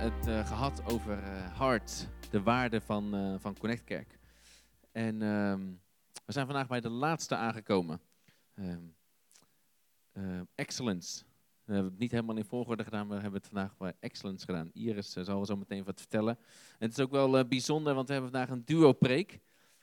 het 0.00 0.26
eh, 0.26 0.46
gehad 0.46 0.82
over 0.84 1.22
eh 1.22 1.56
hart, 1.56 2.08
de 2.30 2.42
waarde 2.42 2.80
van, 2.80 3.14
eh, 3.14 3.34
van 3.38 3.58
Connect. 3.58 4.16
En 4.92 5.22
ehm, 5.22 5.60
we 6.26 6.32
zijn 6.32 6.46
vandaag 6.46 6.66
bij 6.66 6.80
de 6.80 6.88
laatste 6.88 7.36
aangekomen. 7.36 8.00
Ehm, 8.54 8.80
eh, 10.12 10.40
excellence. 10.54 11.24
We 11.64 11.72
hebben 11.72 11.90
het 11.90 12.00
niet 12.00 12.10
helemaal 12.10 12.36
in 12.36 12.44
volgorde 12.44 12.84
gedaan, 12.84 13.08
we 13.08 13.14
hebben 13.14 13.32
het 13.32 13.46
vandaag 13.46 13.76
bij 13.76 13.92
excellence 14.00 14.44
gedaan. 14.44 14.70
Iris 14.72 15.12
zal 15.12 15.46
zo 15.46 15.56
meteen 15.56 15.84
wat 15.84 16.00
vertellen. 16.00 16.36
En 16.78 16.88
het 16.88 16.98
is 16.98 17.04
ook 17.04 17.10
wel 17.10 17.44
bijzonder, 17.48 17.94
want 17.94 18.06
we 18.06 18.12
hebben 18.12 18.30
vandaag 18.30 18.50
een 18.50 18.64
duo-preek. 18.64 19.40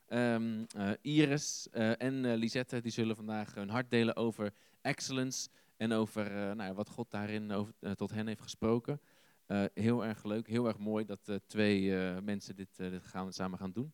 Ehm, 0.07 0.63
eh, 0.77 0.91
Iris 1.01 1.67
en 1.71 2.35
Lisette 2.35 2.81
die 2.81 2.91
zullen 2.91 3.15
vandaag 3.15 3.53
hun 3.53 3.69
hart 3.69 3.89
delen 3.89 4.15
over 4.15 4.53
excellence 4.81 5.49
en 5.75 5.91
over 5.91 6.55
nou, 6.55 6.73
wat 6.73 6.89
God 6.89 7.11
daarin 7.11 7.51
over, 7.51 7.73
tot 7.95 8.11
hen 8.11 8.27
heeft 8.27 8.41
gesproken. 8.41 9.01
Eh, 9.47 9.63
heel 9.73 10.05
erg 10.05 10.23
leuk, 10.23 10.47
heel 10.47 10.67
erg 10.67 10.77
mooi 10.77 11.05
dat 11.05 11.27
eh, 11.29 11.35
twee 11.45 11.97
eh, 11.99 12.17
mensen 12.21 12.55
dit, 12.55 12.79
gaan, 13.01 13.33
samen 13.33 13.59
gaan 13.59 13.71
doen. 13.71 13.93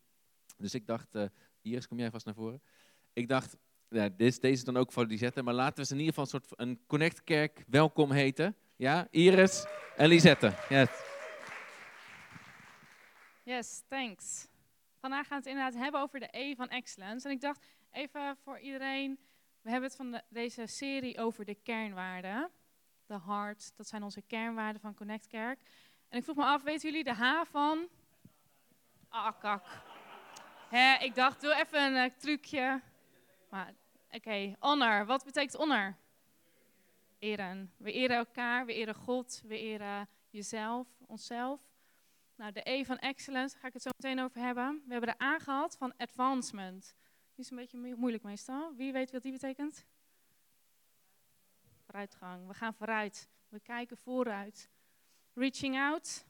Dus 0.57 0.73
ik 0.73 0.85
dacht, 0.87 1.17
Iris, 1.61 1.87
kom 1.87 1.97
jij 1.99 2.11
vast 2.11 2.25
naar 2.25 2.35
voren. 2.35 2.61
Ik 3.13 3.27
dacht, 3.27 3.57
ja, 3.89 4.09
deze, 4.09 4.39
is 4.39 4.63
dan 4.63 4.77
ook 4.77 4.91
voor 4.91 5.05
Lisette, 5.05 5.41
maar 5.43 5.53
laten 5.53 5.75
we 5.79 5.85
ze 5.85 5.93
in 5.93 5.99
ieder 5.99 6.13
geval 6.13 6.33
een 6.33 6.45
soort 6.47 6.59
een 6.59 6.85
Connect 6.87 7.23
Kerk 7.23 7.63
welkom 7.67 8.11
heten. 8.11 8.55
Ja, 8.75 9.07
Iris 9.11 9.65
en 9.95 10.07
Lisette. 10.07 10.53
Yes. 10.69 10.89
Yes, 13.43 13.83
thanks. 13.87 14.47
Vandaag 14.99 15.27
gaan 15.27 15.41
we 15.41 15.49
het 15.49 15.57
inderdaad 15.57 15.81
hebben 15.83 16.01
over 16.01 16.19
de 16.19 16.27
E 16.31 16.55
van 16.55 16.69
Excellence. 16.69 17.27
En 17.27 17.33
ik 17.33 17.41
dacht 17.41 17.65
even 17.91 18.37
voor 18.43 18.59
iedereen, 18.59 19.19
we 19.61 19.69
hebben 19.69 19.89
het 19.89 19.97
van 19.97 20.11
de- 20.11 20.23
deze 20.29 20.65
serie 20.67 21.19
over 21.19 21.45
de 21.45 21.55
kernwaarden. 21.55 22.49
De 23.13 23.19
heart, 23.25 23.77
dat 23.77 23.87
zijn 23.87 24.03
onze 24.03 24.21
kernwaarden 24.21 24.81
van 24.81 24.95
Connect 24.95 25.27
Kerk. 25.27 25.59
En 26.09 26.17
ik 26.17 26.23
vroeg 26.23 26.35
me 26.35 26.43
af, 26.43 26.63
weten 26.63 26.89
jullie 26.89 27.03
de 27.03 27.13
H 27.13 27.43
van? 27.45 27.87
Ah, 29.09 29.39
kak. 29.39 29.65
Ik 30.99 31.15
dacht, 31.15 31.41
doe 31.41 31.55
even 31.55 31.81
een 31.81 31.95
eh, 31.95 32.17
trucje. 32.17 32.81
Maar, 33.49 33.73
oké, 34.09 34.55
honor. 34.59 35.05
Wat 35.05 35.23
betekent 35.23 35.53
honor? 35.53 35.95
Eren. 37.19 37.73
We 37.77 37.91
eren 37.91 38.17
elkaar, 38.17 38.65
we 38.65 38.73
eren 38.73 38.95
God, 38.95 39.41
we 39.45 39.57
eren 39.57 40.07
jezelf, 40.29 40.87
onszelf. 41.07 41.61
Nou, 42.35 42.51
de 42.51 42.69
E 42.69 42.85
van 42.85 42.97
excellence, 42.97 43.57
ga 43.57 43.67
ik 43.67 43.73
het 43.73 43.81
zo 43.81 43.89
meteen 43.97 44.23
over 44.23 44.41
hebben. 44.41 44.83
We 44.85 44.91
hebben 44.91 45.15
de 45.17 45.23
A 45.23 45.39
gehad 45.39 45.77
van 45.77 45.93
advancement. 45.97 46.95
Die 47.35 47.45
is 47.45 47.51
een 47.51 47.57
beetje 47.57 47.77
moe- 47.77 47.95
moeilijk 47.95 48.23
meestal. 48.23 48.73
Wie 48.75 48.91
weet 48.91 49.11
wat 49.11 49.21
die 49.21 49.31
betekent? 49.31 49.85
Vooruitgang. 51.93 52.47
We 52.47 52.53
gaan 52.53 52.73
vooruit. 52.73 53.29
We 53.49 53.59
kijken 53.59 53.97
vooruit. 53.97 54.69
Reaching 55.33 55.77
out. 55.77 56.25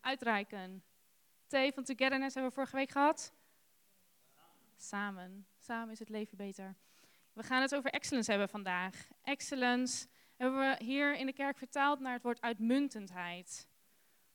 Uitreiken. 0.00 0.84
T 1.46 1.54
van 1.74 1.84
togetherness 1.84 2.34
hebben 2.34 2.50
we 2.50 2.56
vorige 2.56 2.76
week 2.76 2.90
gehad. 2.90 3.32
Samen. 4.76 5.46
Samen 5.58 5.90
is 5.90 5.98
het 5.98 6.08
leven 6.08 6.36
beter. 6.36 6.76
We 7.32 7.42
gaan 7.42 7.62
het 7.62 7.74
over 7.74 7.90
excellence 7.90 8.30
hebben 8.30 8.48
vandaag. 8.48 9.08
Excellence 9.22 10.06
hebben 10.36 10.58
we 10.58 10.84
hier 10.84 11.16
in 11.16 11.26
de 11.26 11.32
kerk 11.32 11.58
vertaald 11.58 12.00
naar 12.00 12.12
het 12.12 12.22
woord 12.22 12.40
uitmuntendheid. 12.40 13.68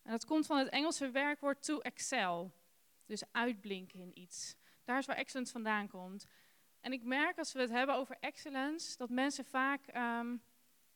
En 0.02 0.11
dat 0.11 0.25
komt 0.25 0.45
van 0.45 0.57
het 0.57 0.69
Engelse 0.69 1.09
werkwoord 1.09 1.63
to 1.63 1.80
excel. 1.80 2.53
Dus 3.05 3.23
uitblinken 3.31 4.00
in 4.00 4.19
iets. 4.19 4.55
Daar 4.83 4.97
is 4.97 5.05
waar 5.05 5.16
excellence 5.16 5.52
vandaan 5.52 5.88
komt. 5.88 6.25
En 6.83 6.91
ik 6.91 7.03
merk 7.03 7.38
als 7.38 7.53
we 7.53 7.59
het 7.59 7.69
hebben 7.69 7.95
over 7.95 8.17
excellence, 8.19 8.97
dat 8.97 9.09
mensen 9.09 9.45
vaak 9.45 9.88
ehm, 9.88 10.38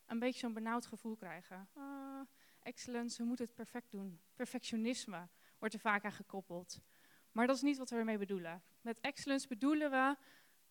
een 0.05 0.19
beetje 0.19 0.39
zo'n 0.39 0.53
benauwd 0.53 0.85
gevoel 0.85 1.15
krijgen. 1.15 1.69
Ah, 1.73 2.21
excellence, 2.61 3.21
we 3.21 3.27
moeten 3.27 3.45
het 3.45 3.53
perfect 3.53 3.91
doen. 3.91 4.19
Perfectionisme 4.35 5.27
wordt 5.59 5.73
er 5.73 5.79
vaak 5.79 6.05
aan 6.05 6.11
gekoppeld. 6.11 6.81
Maar 7.31 7.47
dat 7.47 7.55
is 7.55 7.61
niet 7.61 7.77
wat 7.77 7.89
we 7.89 7.95
ermee 7.95 8.17
bedoelen. 8.17 8.63
Met 8.81 8.99
excellence 8.99 9.47
bedoelen 9.47 9.91
we 9.91 10.15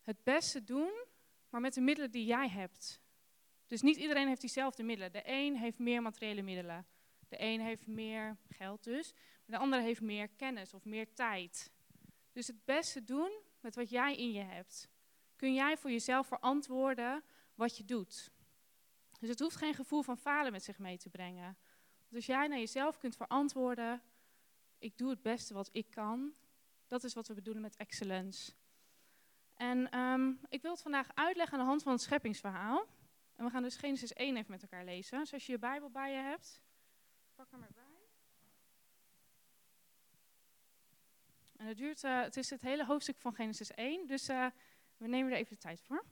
het 0.03 0.25
beste 0.25 0.65
doen, 0.65 1.05
maar 1.49 1.61
met 1.61 1.75
de 1.75 1.81
middelen 1.81 2.11
die 2.11 2.25
jij 2.25 2.49
hebt. 2.49 3.01
Dus 3.67 3.83
niet 3.83 3.97
iedereen 3.97 4.29
heeft 4.29 4.41
diezelfde 4.41 4.83
middelen. 4.83 5.13
De 5.13 5.23
een 5.25 5.57
heeft 5.57 5.79
meer 5.79 6.03
materiële 6.03 6.43
middelen. 6.43 6.87
De 7.29 7.37
een 7.41 7.61
heeft 7.61 7.87
meer 7.87 8.37
geld 8.49 8.85
dus. 8.85 9.15
De 9.45 9.59
ander 9.59 9.81
heeft 9.81 10.01
meer 10.01 10.29
kennis 10.29 10.75
of 10.75 10.85
meer 10.85 11.15
tijd. 11.15 11.71
Dus 12.33 12.47
het 12.47 12.65
beste 12.65 13.05
doen 13.05 13.41
met 13.61 13.75
wat 13.75 13.91
jij 13.91 14.17
in 14.17 14.33
je 14.33 14.43
hebt. 14.43 14.95
Kun 15.37 15.55
jij 15.55 15.77
voor 15.77 15.91
jezelf 15.91 16.27
verantwoorden 16.27 17.25
wat 17.55 17.77
je 17.77 17.85
doet. 17.85 18.31
Dus 19.21 19.29
het 19.29 19.41
hoeft 19.41 19.57
geen 19.57 19.75
gevoel 19.75 20.03
van 20.03 20.19
falen 20.19 20.53
met 20.53 20.65
zich 20.65 20.79
mee 20.79 20.99
te 20.99 21.09
brengen. 21.09 21.57
Dus 22.09 22.17
als 22.17 22.27
jij 22.27 22.47
naar 22.47 22.59
jezelf 22.59 22.99
kunt 22.99 23.17
verantwoorden, 23.17 24.03
ik 24.79 24.99
doe 24.99 25.11
het 25.11 25.23
beste 25.23 25.55
wat 25.55 25.69
ik 25.73 25.91
kan, 25.91 26.35
dat 26.87 27.05
is 27.05 27.15
wat 27.15 27.29
we 27.29 27.35
bedoelen 27.35 27.63
met 27.63 27.77
excellence. 27.77 28.53
En 29.55 29.91
ehm, 29.91 30.33
ik 30.49 30.63
wil 30.63 30.71
het 30.71 30.83
vandaag 30.83 31.09
uitleggen 31.15 31.59
aan 31.59 31.65
de 31.65 31.71
hand 31.71 31.83
van 31.83 31.93
het 31.93 32.01
scheppingsverhaal. 32.01 32.87
En 33.37 33.45
we 33.45 33.51
gaan 33.51 33.63
dus 33.63 33.77
Genesis 33.77 34.13
1 34.13 34.37
even 34.37 34.51
met 34.51 34.63
elkaar 34.63 34.85
lezen. 34.85 35.19
Dus 35.19 35.33
als 35.33 35.47
je 35.47 35.53
je 35.53 35.59
Bijbel 35.59 35.91
bij 35.91 36.13
je 36.13 36.19
hebt, 36.19 36.61
pak 37.35 37.51
hem 37.51 37.63
erbij. 37.63 37.85
En 41.57 41.67
het, 41.67 41.77
duurt, 41.77 42.05
eh, 42.05 42.21
het 42.21 42.37
is 42.37 42.51
het 42.51 42.61
hele 42.61 42.85
hoofdstuk 42.85 43.17
van 43.19 43.35
Genesis 43.35 43.71
1, 43.75 44.07
dus 44.07 44.29
eh, 44.29 44.47
we 44.97 45.07
nemen 45.07 45.33
er 45.33 45.39
even 45.39 45.55
de 45.55 45.61
tijd 45.61 45.81
voor. 45.81 46.05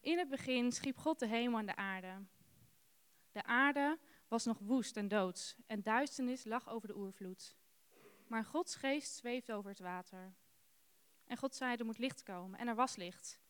In 0.00 0.18
het 0.18 0.28
begin 0.28 0.72
schiep 0.72 0.96
God 0.96 1.18
de 1.18 1.26
hemel 1.26 1.58
en 1.58 1.66
de 1.66 1.76
aarde. 1.76 2.24
De 3.32 3.42
aarde 3.42 3.98
was 4.28 4.44
nog 4.44 4.58
woest 4.58 4.96
en 4.96 5.08
doods 5.08 5.56
en 5.66 5.82
duisternis 5.82 6.44
lag 6.44 6.68
over 6.68 6.88
de 6.88 6.96
oervloed. 6.96 7.56
Maar 8.26 8.44
Gods 8.44 8.74
geest 8.74 9.14
zweefde 9.14 9.52
over 9.52 9.70
het 9.70 9.78
water. 9.78 10.34
En 11.26 11.36
God 11.36 11.54
zei, 11.54 11.76
er 11.76 11.84
moet 11.84 11.98
licht 11.98 12.22
komen. 12.22 12.58
En 12.58 12.68
er 12.68 12.74
was 12.74 12.96
licht. 12.96 13.40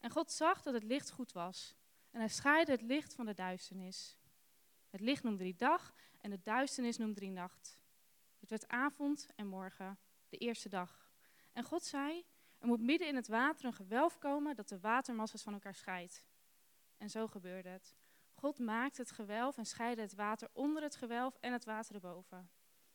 En 0.00 0.10
God 0.10 0.30
zag 0.30 0.62
dat 0.62 0.74
het 0.74 0.82
licht 0.82 1.10
goed 1.10 1.32
was. 1.32 1.74
En 2.10 2.18
hij 2.20 2.28
scheidde 2.28 2.72
het 2.72 2.82
licht 2.82 3.14
van 3.14 3.26
de 3.26 3.34
duisternis. 3.34 4.16
Het 4.90 5.00
licht 5.00 5.22
noemde 5.22 5.42
hij 5.42 5.54
dag 5.56 5.94
en 6.20 6.30
de 6.30 6.40
duisternis 6.42 6.96
noemde 6.96 7.20
hij 7.20 7.34
nacht. 7.34 7.78
Het 8.40 8.50
werd 8.50 8.68
avond 8.68 9.28
en 9.34 9.46
morgen, 9.46 9.98
de 10.28 10.36
eerste 10.36 10.68
dag. 10.68 11.10
En 11.52 11.64
God 11.64 11.84
zei, 11.84 12.24
er 12.64 12.70
moet 12.70 12.80
midden 12.80 13.08
in 13.08 13.16
het 13.16 13.28
water 13.28 13.64
een 13.64 13.72
gewelf 13.72 14.18
komen 14.18 14.56
dat 14.56 14.68
de 14.68 14.80
watermassa's 14.80 15.42
van 15.42 15.52
elkaar 15.52 15.74
scheidt. 15.74 16.24
En 16.96 17.10
zo 17.10 17.26
gebeurde 17.26 17.68
het. 17.68 17.94
God 18.32 18.58
maakte 18.58 19.00
het 19.00 19.10
gewelf 19.10 19.56
en 19.56 19.66
scheidde 19.66 20.02
het 20.02 20.14
water 20.14 20.48
onder 20.52 20.82
het 20.82 20.96
gewelf 20.96 21.36
en 21.40 21.52
het 21.52 21.64
water 21.64 21.94
erboven. 21.94 22.50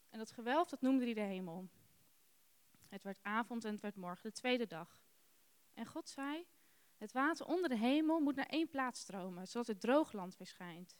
En 0.10 0.18
dat 0.18 0.32
gewelf, 0.32 0.70
dat 0.70 0.82
noemde 0.82 1.04
hij 1.04 1.14
de 1.14 1.20
hemel. 1.20 1.70
Het 2.88 3.04
werd 3.04 3.20
avond 3.22 3.66
en 3.66 3.72
het 3.72 3.82
werd 3.82 3.96
morgen, 3.96 4.30
de 4.30 4.36
tweede 4.36 4.68
dag. 4.68 5.04
En 5.74 5.86
God 5.86 6.10
zei, 6.10 6.46
het 6.98 7.12
water 7.12 7.46
onder 7.46 7.70
de 7.70 7.78
hemel 7.78 8.20
moet 8.20 8.36
naar 8.36 8.46
één 8.46 8.70
plaats 8.70 9.00
stromen, 9.00 9.48
zodat 9.48 9.68
het 9.68 9.80
droogland 9.80 10.36
verschijnt. 10.36 10.98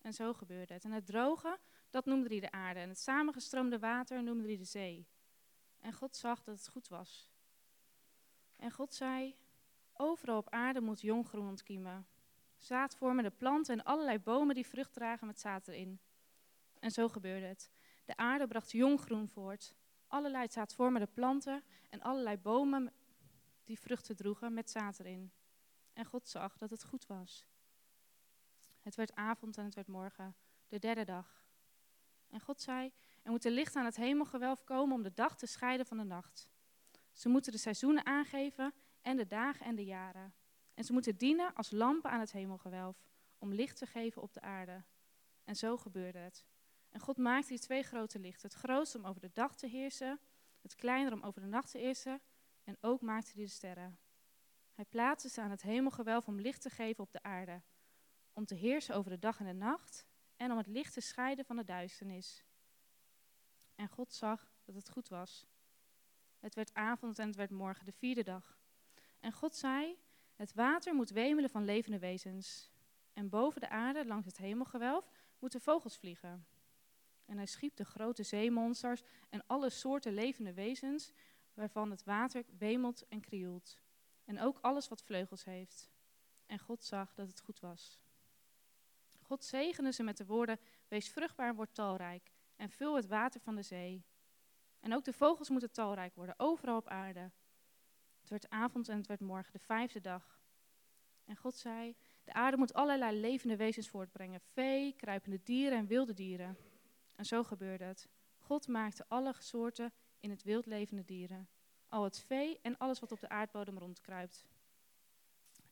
En 0.00 0.14
zo 0.14 0.32
gebeurde 0.32 0.74
het. 0.74 0.84
En 0.84 0.92
het 0.92 1.06
droge, 1.06 1.58
dat 1.90 2.04
noemde 2.04 2.28
hij 2.28 2.40
de 2.40 2.50
aarde. 2.50 2.80
En 2.80 2.88
het 2.88 3.00
samengestroomde 3.00 3.78
water 3.78 4.22
noemde 4.22 4.46
hij 4.46 4.56
de 4.56 4.64
zee. 4.64 5.06
En 5.80 5.92
God 5.92 6.16
zag 6.16 6.42
dat 6.42 6.56
het 6.56 6.68
goed 6.68 6.88
was. 6.88 7.28
En 8.58 8.70
God 8.70 8.94
zei, 8.94 9.36
overal 9.92 10.36
op 10.36 10.50
aarde 10.50 10.80
moet 10.80 11.00
jong 11.00 11.28
groen 11.28 11.48
ontkiemen. 11.48 12.06
Zaadvormende 12.56 13.30
planten 13.30 13.78
en 13.78 13.84
allerlei 13.84 14.18
bomen 14.18 14.54
die 14.54 14.66
vrucht 14.66 14.92
dragen 14.92 15.26
met 15.26 15.40
zaad 15.40 15.68
erin. 15.68 16.00
En 16.78 16.90
zo 16.90 17.08
gebeurde 17.08 17.46
het. 17.46 17.70
De 18.04 18.16
aarde 18.16 18.46
bracht 18.46 18.70
jong 18.70 19.00
groen 19.00 19.28
voort. 19.28 19.74
Allerlei 20.06 20.48
zaadvormende 20.48 21.06
planten 21.06 21.62
en 21.88 22.00
allerlei 22.00 22.36
bomen 22.36 22.92
die 23.64 23.78
vruchten 23.78 24.16
droegen 24.16 24.54
met 24.54 24.70
zaad 24.70 24.98
erin. 24.98 25.32
En 25.92 26.04
God 26.04 26.28
zag 26.28 26.56
dat 26.56 26.70
het 26.70 26.84
goed 26.84 27.06
was. 27.06 27.46
Het 28.80 28.94
werd 28.94 29.14
avond 29.14 29.58
en 29.58 29.64
het 29.64 29.74
werd 29.74 29.86
morgen, 29.86 30.36
de 30.68 30.78
derde 30.78 31.04
dag. 31.04 31.46
En 32.28 32.40
God 32.40 32.60
zei, 32.60 32.92
er 33.22 33.30
moet 33.30 33.44
licht 33.44 33.76
aan 33.76 33.84
het 33.84 33.96
hemelgewelf 33.96 34.64
komen 34.64 34.94
om 34.94 35.02
de 35.02 35.14
dag 35.14 35.36
te 35.36 35.46
scheiden 35.46 35.86
van 35.86 35.96
de 35.96 36.04
nacht. 36.04 36.48
Ze 37.18 37.28
moeten 37.28 37.52
de 37.52 37.58
seizoenen 37.58 38.06
aangeven 38.06 38.74
en 39.02 39.16
de 39.16 39.26
dagen 39.26 39.66
en 39.66 39.74
de 39.74 39.84
jaren. 39.84 40.34
En 40.74 40.84
ze 40.84 40.92
moeten 40.92 41.16
dienen 41.16 41.54
als 41.54 41.70
lampen 41.70 42.10
aan 42.10 42.20
het 42.20 42.32
hemelgewelf, 42.32 43.08
om 43.38 43.52
licht 43.52 43.76
te 43.76 43.86
geven 43.86 44.22
op 44.22 44.32
de 44.32 44.40
aarde. 44.40 44.84
En 45.44 45.56
zo 45.56 45.76
gebeurde 45.76 46.18
het. 46.18 46.44
En 46.88 47.00
God 47.00 47.16
maakte 47.16 47.48
die 47.48 47.58
twee 47.58 47.82
grote 47.82 48.18
lichten. 48.18 48.48
Het 48.48 48.58
grootste 48.58 48.98
om 48.98 49.04
over 49.04 49.20
de 49.20 49.30
dag 49.32 49.56
te 49.56 49.66
heersen, 49.66 50.20
het 50.60 50.74
kleinere 50.74 51.14
om 51.14 51.22
over 51.22 51.40
de 51.40 51.46
nacht 51.46 51.70
te 51.70 51.78
heersen. 51.78 52.20
En 52.64 52.76
ook 52.80 53.00
maakte 53.00 53.32
hij 53.34 53.44
de 53.44 53.50
sterren. 53.50 53.98
Hij 54.74 54.84
plaatste 54.84 55.28
ze 55.28 55.40
aan 55.40 55.50
het 55.50 55.62
hemelgewelf 55.62 56.26
om 56.26 56.40
licht 56.40 56.62
te 56.62 56.70
geven 56.70 57.04
op 57.04 57.12
de 57.12 57.22
aarde. 57.22 57.62
Om 58.32 58.44
te 58.44 58.54
heersen 58.54 58.94
over 58.94 59.10
de 59.10 59.18
dag 59.18 59.38
en 59.38 59.46
de 59.46 59.52
nacht. 59.52 60.06
En 60.36 60.50
om 60.50 60.56
het 60.56 60.66
licht 60.66 60.92
te 60.92 61.00
scheiden 61.00 61.44
van 61.44 61.56
de 61.56 61.64
duisternis. 61.64 62.44
En 63.74 63.88
God 63.88 64.12
zag 64.12 64.52
dat 64.64 64.74
het 64.74 64.90
goed 64.90 65.08
was. 65.08 65.46
Het 66.38 66.54
werd 66.54 66.74
avond 66.74 67.18
en 67.18 67.26
het 67.26 67.36
werd 67.36 67.50
morgen, 67.50 67.84
de 67.84 67.92
vierde 67.92 68.22
dag. 68.22 68.58
En 69.20 69.32
God 69.32 69.54
zei, 69.54 69.98
het 70.34 70.54
water 70.54 70.94
moet 70.94 71.10
wemelen 71.10 71.50
van 71.50 71.64
levende 71.64 71.98
wezens. 71.98 72.70
En 73.12 73.28
boven 73.28 73.60
de 73.60 73.68
aarde, 73.68 74.06
langs 74.06 74.26
het 74.26 74.36
hemelgewelf, 74.36 75.10
moeten 75.38 75.60
vogels 75.60 75.98
vliegen. 75.98 76.46
En 77.24 77.36
hij 77.36 77.46
schiep 77.46 77.76
de 77.76 77.84
grote 77.84 78.22
zeemonsters 78.22 79.02
en 79.28 79.42
alle 79.46 79.70
soorten 79.70 80.14
levende 80.14 80.54
wezens 80.54 81.12
waarvan 81.54 81.90
het 81.90 82.04
water 82.04 82.44
wemelt 82.58 83.08
en 83.08 83.20
krioelt. 83.20 83.80
En 84.24 84.40
ook 84.40 84.58
alles 84.60 84.88
wat 84.88 85.02
vleugels 85.02 85.44
heeft. 85.44 85.90
En 86.46 86.58
God 86.58 86.84
zag 86.84 87.14
dat 87.14 87.28
het 87.28 87.40
goed 87.40 87.60
was. 87.60 88.00
God 89.22 89.44
zegende 89.44 89.92
ze 89.92 90.02
met 90.02 90.16
de 90.16 90.26
woorden: 90.26 90.60
Wees 90.88 91.08
vruchtbaar 91.08 91.48
en 91.48 91.54
word 91.54 91.74
talrijk, 91.74 92.32
en 92.56 92.70
vul 92.70 92.96
het 92.96 93.06
water 93.06 93.40
van 93.40 93.54
de 93.54 93.62
zee. 93.62 94.04
En 94.88 94.94
ook 94.94 95.04
de 95.04 95.12
vogels 95.12 95.48
moeten 95.48 95.72
talrijk 95.72 96.14
worden, 96.14 96.34
overal 96.38 96.76
op 96.76 96.88
aarde. 96.88 97.30
Het 98.20 98.30
werd 98.30 98.50
avond 98.50 98.88
en 98.88 98.96
het 98.96 99.06
werd 99.06 99.20
morgen, 99.20 99.52
de 99.52 99.58
vijfde 99.58 100.00
dag. 100.00 100.40
En 101.24 101.36
God 101.36 101.54
zei: 101.54 101.96
De 102.24 102.32
aarde 102.32 102.56
moet 102.56 102.74
allerlei 102.74 103.20
levende 103.20 103.56
wezens 103.56 103.88
voortbrengen: 103.88 104.40
vee, 104.40 104.92
kruipende 104.92 105.40
dieren 105.42 105.78
en 105.78 105.86
wilde 105.86 106.14
dieren. 106.14 106.56
En 107.16 107.24
zo 107.24 107.44
gebeurde 107.44 107.84
het. 107.84 108.08
God 108.38 108.68
maakte 108.68 109.04
alle 109.08 109.34
soorten 109.38 109.92
in 110.20 110.30
het 110.30 110.42
wild 110.42 110.66
levende 110.66 111.04
dieren, 111.04 111.48
al 111.88 112.04
het 112.04 112.18
vee 112.18 112.58
en 112.62 112.78
alles 112.78 113.00
wat 113.00 113.12
op 113.12 113.20
de 113.20 113.28
aardbodem 113.28 113.78
rondkruipt. 113.78 114.46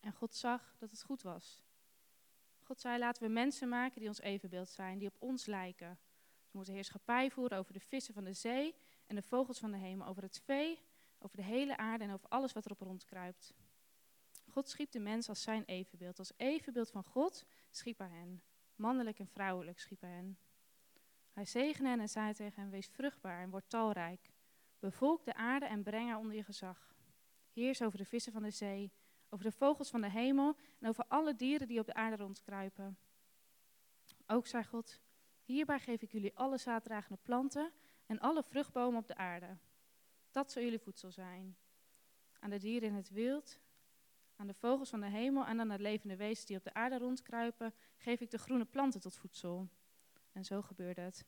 En 0.00 0.12
God 0.12 0.34
zag 0.34 0.76
dat 0.78 0.90
het 0.90 1.02
goed 1.02 1.22
was. 1.22 1.62
God 2.62 2.80
zei: 2.80 2.98
Laten 2.98 3.22
we 3.22 3.28
mensen 3.28 3.68
maken 3.68 4.00
die 4.00 4.08
ons 4.08 4.20
evenbeeld 4.20 4.68
zijn, 4.68 4.98
die 4.98 5.08
op 5.08 5.16
ons 5.18 5.46
lijken. 5.46 5.98
Ze 6.44 6.56
moeten 6.56 6.74
heerschappij 6.74 7.30
voeren 7.30 7.58
over 7.58 7.72
de 7.72 7.80
vissen 7.80 8.14
van 8.14 8.24
de 8.24 8.32
zee 8.32 8.74
en 9.06 9.14
de 9.14 9.22
vogels 9.22 9.58
van 9.58 9.70
de 9.70 9.76
hemel, 9.76 10.06
over 10.06 10.22
het 10.22 10.40
vee, 10.44 10.80
over 11.18 11.36
de 11.36 11.42
hele 11.42 11.76
aarde 11.76 12.04
en 12.04 12.12
over 12.12 12.28
alles 12.28 12.52
wat 12.52 12.64
erop 12.64 12.80
rondkruipt. 12.80 13.54
God 14.50 14.68
schiep 14.68 14.90
de 14.90 14.98
mens 14.98 15.28
als 15.28 15.42
zijn 15.42 15.64
evenbeeld. 15.64 16.18
Als 16.18 16.32
evenbeeld 16.36 16.90
van 16.90 17.04
God 17.04 17.46
schiep 17.70 17.98
hij 17.98 18.08
hen. 18.08 18.42
Mannelijk 18.74 19.18
en 19.18 19.28
vrouwelijk 19.28 19.80
schiep 19.80 20.00
hij 20.00 20.10
hen. 20.10 20.38
Hij 21.32 21.44
zegende 21.44 21.88
hen 21.88 22.00
en 22.00 22.08
zei 22.08 22.32
tegen 22.32 22.62
hen, 22.62 22.70
wees 22.70 22.86
vruchtbaar 22.86 23.42
en 23.42 23.50
word 23.50 23.70
talrijk. 23.70 24.32
Bevolk 24.78 25.24
de 25.24 25.34
aarde 25.34 25.66
en 25.66 25.82
breng 25.82 26.08
haar 26.08 26.18
onder 26.18 26.36
je 26.36 26.44
gezag. 26.44 26.94
Heers 27.52 27.82
over 27.82 27.98
de 27.98 28.04
vissen 28.04 28.32
van 28.32 28.42
de 28.42 28.50
zee, 28.50 28.92
over 29.28 29.44
de 29.44 29.52
vogels 29.52 29.90
van 29.90 30.00
de 30.00 30.10
hemel 30.10 30.56
en 30.78 30.88
over 30.88 31.04
alle 31.08 31.34
dieren 31.34 31.68
die 31.68 31.80
op 31.80 31.86
de 31.86 31.94
aarde 31.94 32.16
rondkruipen. 32.16 32.98
Ook 34.26 34.46
zei 34.46 34.64
God, 34.64 35.00
hierbij 35.44 35.80
geef 35.80 36.02
ik 36.02 36.12
jullie 36.12 36.36
alle 36.36 36.58
zaaddragende 36.58 37.18
planten 37.22 37.72
en 38.06 38.20
alle 38.20 38.42
vruchtbomen 38.42 39.00
op 39.00 39.06
de 39.06 39.16
aarde. 39.16 39.56
Dat 40.30 40.52
zal 40.52 40.62
jullie 40.62 40.78
voedsel 40.78 41.10
zijn. 41.10 41.56
Aan 42.38 42.50
de 42.50 42.58
dieren 42.58 42.88
in 42.88 42.94
het 42.94 43.10
wild, 43.10 43.60
aan 44.36 44.46
de 44.46 44.54
vogels 44.54 44.90
van 44.90 45.00
de 45.00 45.06
hemel 45.06 45.46
en 45.46 45.60
aan 45.60 45.68
de 45.68 45.78
levende 45.78 46.16
wezens 46.16 46.46
die 46.46 46.56
op 46.56 46.64
de 46.64 46.74
aarde 46.74 46.98
rondkruipen, 46.98 47.74
geef 47.96 48.20
ik 48.20 48.30
de 48.30 48.38
groene 48.38 48.64
planten 48.64 49.00
tot 49.00 49.16
voedsel. 49.16 49.68
En 50.32 50.44
zo 50.44 50.62
gebeurde 50.62 51.00
het. 51.00 51.24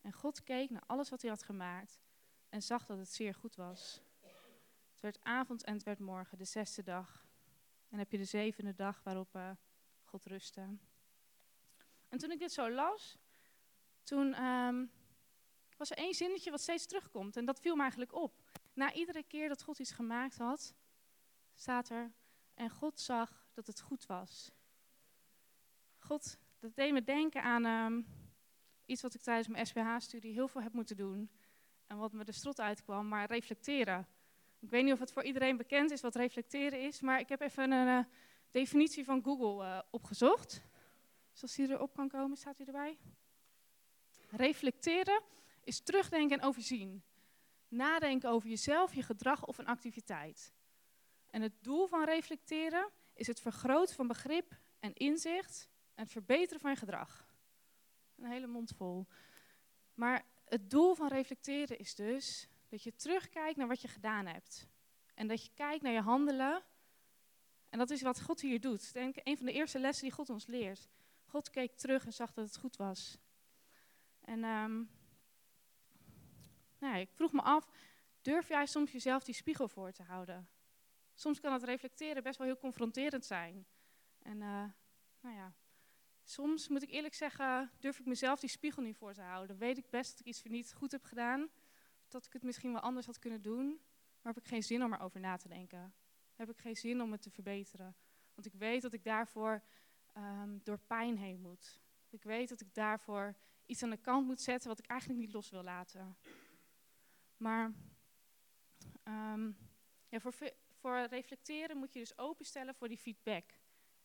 En 0.00 0.12
God 0.12 0.42
keek 0.42 0.70
naar 0.70 0.82
alles 0.86 1.10
wat 1.10 1.20
hij 1.20 1.30
had 1.30 1.42
gemaakt 1.42 2.00
en 2.48 2.62
zag 2.62 2.86
dat 2.86 2.98
het 2.98 3.12
zeer 3.12 3.34
goed 3.34 3.56
was. 3.56 4.02
Het 4.90 5.00
werd 5.00 5.24
avond 5.24 5.64
en 5.64 5.74
het 5.74 5.82
werd 5.82 5.98
morgen, 5.98 6.38
de 6.38 6.44
zesde 6.44 6.82
dag. 6.82 7.26
En 7.88 7.98
heb 7.98 8.12
je 8.12 8.18
de 8.18 8.24
zevende 8.24 8.74
dag 8.74 9.02
waarop 9.02 9.34
uh, 9.36 9.50
God 10.04 10.24
rustte. 10.24 10.76
En 12.08 12.18
toen 12.18 12.30
ik 12.30 12.38
dit 12.38 12.52
zo 12.52 12.70
las, 12.70 13.18
toen 14.02 14.44
um, 14.44 14.90
was 15.80 15.90
er 15.90 15.96
één 15.96 16.14
zinnetje 16.14 16.50
wat 16.50 16.60
steeds 16.60 16.86
terugkomt. 16.86 17.36
En 17.36 17.44
dat 17.44 17.60
viel 17.60 17.74
me 17.74 17.80
eigenlijk 17.80 18.14
op. 18.14 18.42
Na 18.72 18.92
iedere 18.92 19.22
keer 19.22 19.48
dat 19.48 19.62
God 19.62 19.78
iets 19.78 19.90
gemaakt 19.90 20.38
had, 20.38 20.74
staat 21.54 21.88
er, 21.88 22.12
en 22.54 22.70
God 22.70 23.00
zag 23.00 23.46
dat 23.54 23.66
het 23.66 23.80
goed 23.80 24.06
was. 24.06 24.50
God, 25.98 26.38
dat 26.58 26.74
deed 26.74 26.92
me 26.92 27.02
denken 27.02 27.42
aan 27.42 27.64
um, 27.64 28.06
iets 28.86 29.02
wat 29.02 29.14
ik 29.14 29.20
tijdens 29.20 29.48
mijn 29.48 29.66
SPH-studie 29.66 30.32
heel 30.32 30.48
veel 30.48 30.62
heb 30.62 30.72
moeten 30.72 30.96
doen. 30.96 31.30
En 31.86 31.96
wat 31.96 32.12
me 32.12 32.24
de 32.24 32.32
strot 32.32 32.60
uitkwam, 32.60 33.08
maar 33.08 33.26
reflecteren. 33.26 34.06
Ik 34.58 34.70
weet 34.70 34.84
niet 34.84 34.92
of 34.92 34.98
het 34.98 35.12
voor 35.12 35.24
iedereen 35.24 35.56
bekend 35.56 35.90
is 35.90 36.00
wat 36.00 36.14
reflecteren 36.14 36.82
is, 36.82 37.00
maar 37.00 37.20
ik 37.20 37.28
heb 37.28 37.40
even 37.40 37.70
een 37.70 37.86
uh, 37.86 38.04
definitie 38.50 39.04
van 39.04 39.22
Google 39.22 39.64
uh, 39.64 39.80
opgezocht. 39.90 40.62
Zoals 41.32 41.54
die 41.54 41.70
erop 41.70 41.94
kan 41.94 42.08
komen, 42.08 42.36
staat 42.36 42.56
hij 42.56 42.66
erbij. 42.66 42.98
Reflecteren 44.30 45.22
is 45.70 45.80
terugdenken 45.80 46.38
en 46.38 46.46
overzien. 46.46 47.02
Nadenken 47.68 48.30
over 48.30 48.48
jezelf, 48.48 48.94
je 48.94 49.02
gedrag 49.02 49.46
of 49.46 49.58
een 49.58 49.66
activiteit. 49.66 50.52
En 51.26 51.42
het 51.42 51.52
doel 51.60 51.86
van 51.86 52.04
reflecteren 52.04 52.90
is 53.14 53.26
het 53.26 53.40
vergroten 53.40 53.94
van 53.94 54.06
begrip 54.06 54.58
en 54.80 54.94
inzicht 54.94 55.68
en 55.94 56.02
het 56.02 56.12
verbeteren 56.12 56.60
van 56.60 56.70
je 56.70 56.76
gedrag. 56.76 57.34
Een 58.16 58.30
hele 58.30 58.46
mond 58.46 58.72
vol. 58.76 59.06
Maar 59.94 60.24
het 60.44 60.70
doel 60.70 60.94
van 60.94 61.08
reflecteren 61.08 61.78
is 61.78 61.94
dus 61.94 62.48
dat 62.68 62.82
je 62.82 62.94
terugkijkt 62.94 63.56
naar 63.56 63.68
wat 63.68 63.80
je 63.80 63.88
gedaan 63.88 64.26
hebt. 64.26 64.68
En 65.14 65.26
dat 65.26 65.44
je 65.44 65.50
kijkt 65.54 65.82
naar 65.82 65.92
je 65.92 66.00
handelen. 66.00 66.62
En 67.68 67.78
dat 67.78 67.90
is 67.90 68.02
wat 68.02 68.22
God 68.22 68.40
hier 68.40 68.60
doet. 68.60 68.92
Denk 68.92 69.16
een 69.22 69.36
van 69.36 69.46
de 69.46 69.52
eerste 69.52 69.78
lessen 69.78 70.04
die 70.04 70.14
God 70.14 70.30
ons 70.30 70.46
leert. 70.46 70.88
God 71.24 71.50
keek 71.50 71.76
terug 71.76 72.06
en 72.06 72.12
zag 72.12 72.32
dat 72.32 72.46
het 72.46 72.56
goed 72.56 72.76
was. 72.76 73.18
En 74.20 74.44
um, 74.44 74.90
nou, 76.80 76.98
ik 76.98 77.10
vroeg 77.10 77.32
me 77.32 77.42
af, 77.42 77.68
durf 78.22 78.48
jij 78.48 78.66
soms 78.66 78.92
jezelf 78.92 79.24
die 79.24 79.34
spiegel 79.34 79.68
voor 79.68 79.92
te 79.92 80.02
houden? 80.02 80.48
Soms 81.14 81.40
kan 81.40 81.52
het 81.52 81.62
reflecteren 81.62 82.22
best 82.22 82.38
wel 82.38 82.46
heel 82.46 82.58
confronterend 82.58 83.24
zijn. 83.24 83.66
En 84.18 84.36
uh, 84.40 84.64
nou 85.20 85.36
ja, 85.36 85.52
soms 86.22 86.68
moet 86.68 86.82
ik 86.82 86.90
eerlijk 86.90 87.14
zeggen, 87.14 87.70
durf 87.78 87.98
ik 87.98 88.06
mezelf 88.06 88.40
die 88.40 88.50
spiegel 88.50 88.82
niet 88.82 88.96
voor 88.96 89.12
te 89.12 89.22
houden. 89.22 89.58
Weet 89.58 89.78
ik 89.78 89.90
best 89.90 90.10
dat 90.10 90.20
ik 90.20 90.26
iets 90.26 90.42
niet 90.42 90.72
goed 90.72 90.92
heb 90.92 91.04
gedaan, 91.04 91.48
dat 92.08 92.26
ik 92.26 92.32
het 92.32 92.42
misschien 92.42 92.72
wel 92.72 92.80
anders 92.80 93.06
had 93.06 93.18
kunnen 93.18 93.42
doen, 93.42 93.80
maar 94.22 94.34
heb 94.34 94.42
ik 94.42 94.48
geen 94.48 94.62
zin 94.62 94.84
om 94.84 94.92
erover 94.92 95.20
na 95.20 95.36
te 95.36 95.48
denken. 95.48 95.94
Heb 96.34 96.50
ik 96.50 96.58
geen 96.58 96.76
zin 96.76 97.02
om 97.02 97.12
het 97.12 97.22
te 97.22 97.30
verbeteren. 97.30 97.96
Want 98.34 98.46
ik 98.46 98.54
weet 98.54 98.82
dat 98.82 98.92
ik 98.92 99.04
daarvoor 99.04 99.62
um, 100.16 100.60
door 100.64 100.78
pijn 100.78 101.16
heen 101.16 101.40
moet. 101.40 101.80
Ik 102.08 102.22
weet 102.22 102.48
dat 102.48 102.60
ik 102.60 102.74
daarvoor 102.74 103.36
iets 103.66 103.82
aan 103.82 103.90
de 103.90 103.96
kant 103.96 104.26
moet 104.26 104.40
zetten 104.40 104.68
wat 104.68 104.78
ik 104.78 104.86
eigenlijk 104.86 105.20
niet 105.20 105.32
los 105.32 105.50
wil 105.50 105.62
laten. 105.62 106.16
Maar 107.40 107.72
um, 109.04 109.56
ja, 110.08 110.20
voor, 110.20 110.34
voor 110.72 111.06
reflecteren 111.10 111.76
moet 111.76 111.92
je 111.92 111.98
dus 111.98 112.18
openstellen 112.18 112.74
voor 112.74 112.88
die 112.88 112.98
feedback. 112.98 113.44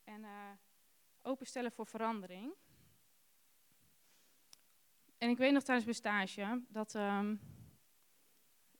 En 0.03 0.21
uh, 0.21 0.51
openstellen 1.21 1.71
voor 1.71 1.85
verandering. 1.85 2.53
En 5.17 5.29
ik 5.29 5.37
weet 5.37 5.53
nog 5.53 5.63
tijdens 5.63 5.85
mijn 5.85 5.97
stage 5.97 6.63
dat 6.67 6.93
um, 6.93 7.39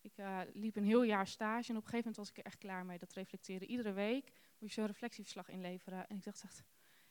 ik 0.01 0.17
uh, 0.17 0.41
liep 0.53 0.75
een 0.75 0.85
heel 0.85 1.03
jaar 1.03 1.27
stage 1.27 1.69
en 1.69 1.77
op 1.77 1.83
een 1.83 1.89
gegeven 1.89 1.97
moment 1.97 2.15
was 2.15 2.29
ik 2.29 2.37
er 2.37 2.45
echt 2.45 2.57
klaar 2.57 2.85
mee. 2.85 2.97
Dat 2.97 3.13
reflecteren. 3.13 3.69
Iedere 3.69 3.91
week 3.91 4.31
moet 4.59 4.69
je 4.69 4.75
zo'n 4.75 4.85
reflectieverslag 4.85 5.49
inleveren. 5.49 6.07
En 6.07 6.15
ik 6.15 6.23
dacht 6.23 6.63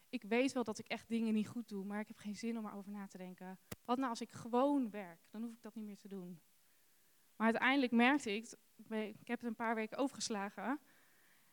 ik 0.08 0.22
weet 0.22 0.52
wel 0.52 0.64
dat 0.64 0.78
ik 0.78 0.88
echt 0.88 1.08
dingen 1.08 1.34
niet 1.34 1.48
goed 1.48 1.68
doe, 1.68 1.84
maar 1.84 2.00
ik 2.00 2.08
heb 2.08 2.16
geen 2.16 2.36
zin 2.36 2.58
om 2.58 2.66
erover 2.66 2.90
na 2.90 3.06
te 3.06 3.18
denken. 3.18 3.58
Wat 3.84 3.96
nou 3.96 4.10
als 4.10 4.20
ik 4.20 4.30
gewoon 4.30 4.90
werk? 4.90 5.20
Dan 5.30 5.42
hoef 5.42 5.52
ik 5.52 5.62
dat 5.62 5.74
niet 5.74 5.84
meer 5.84 5.96
te 5.96 6.08
doen. 6.08 6.40
Maar 7.36 7.46
uiteindelijk 7.46 7.92
merkte 7.92 8.34
ik, 8.34 8.52
ik 9.18 9.28
heb 9.28 9.40
het 9.40 9.48
een 9.48 9.54
paar 9.54 9.74
weken 9.74 9.98
overgeslagen. 9.98 10.80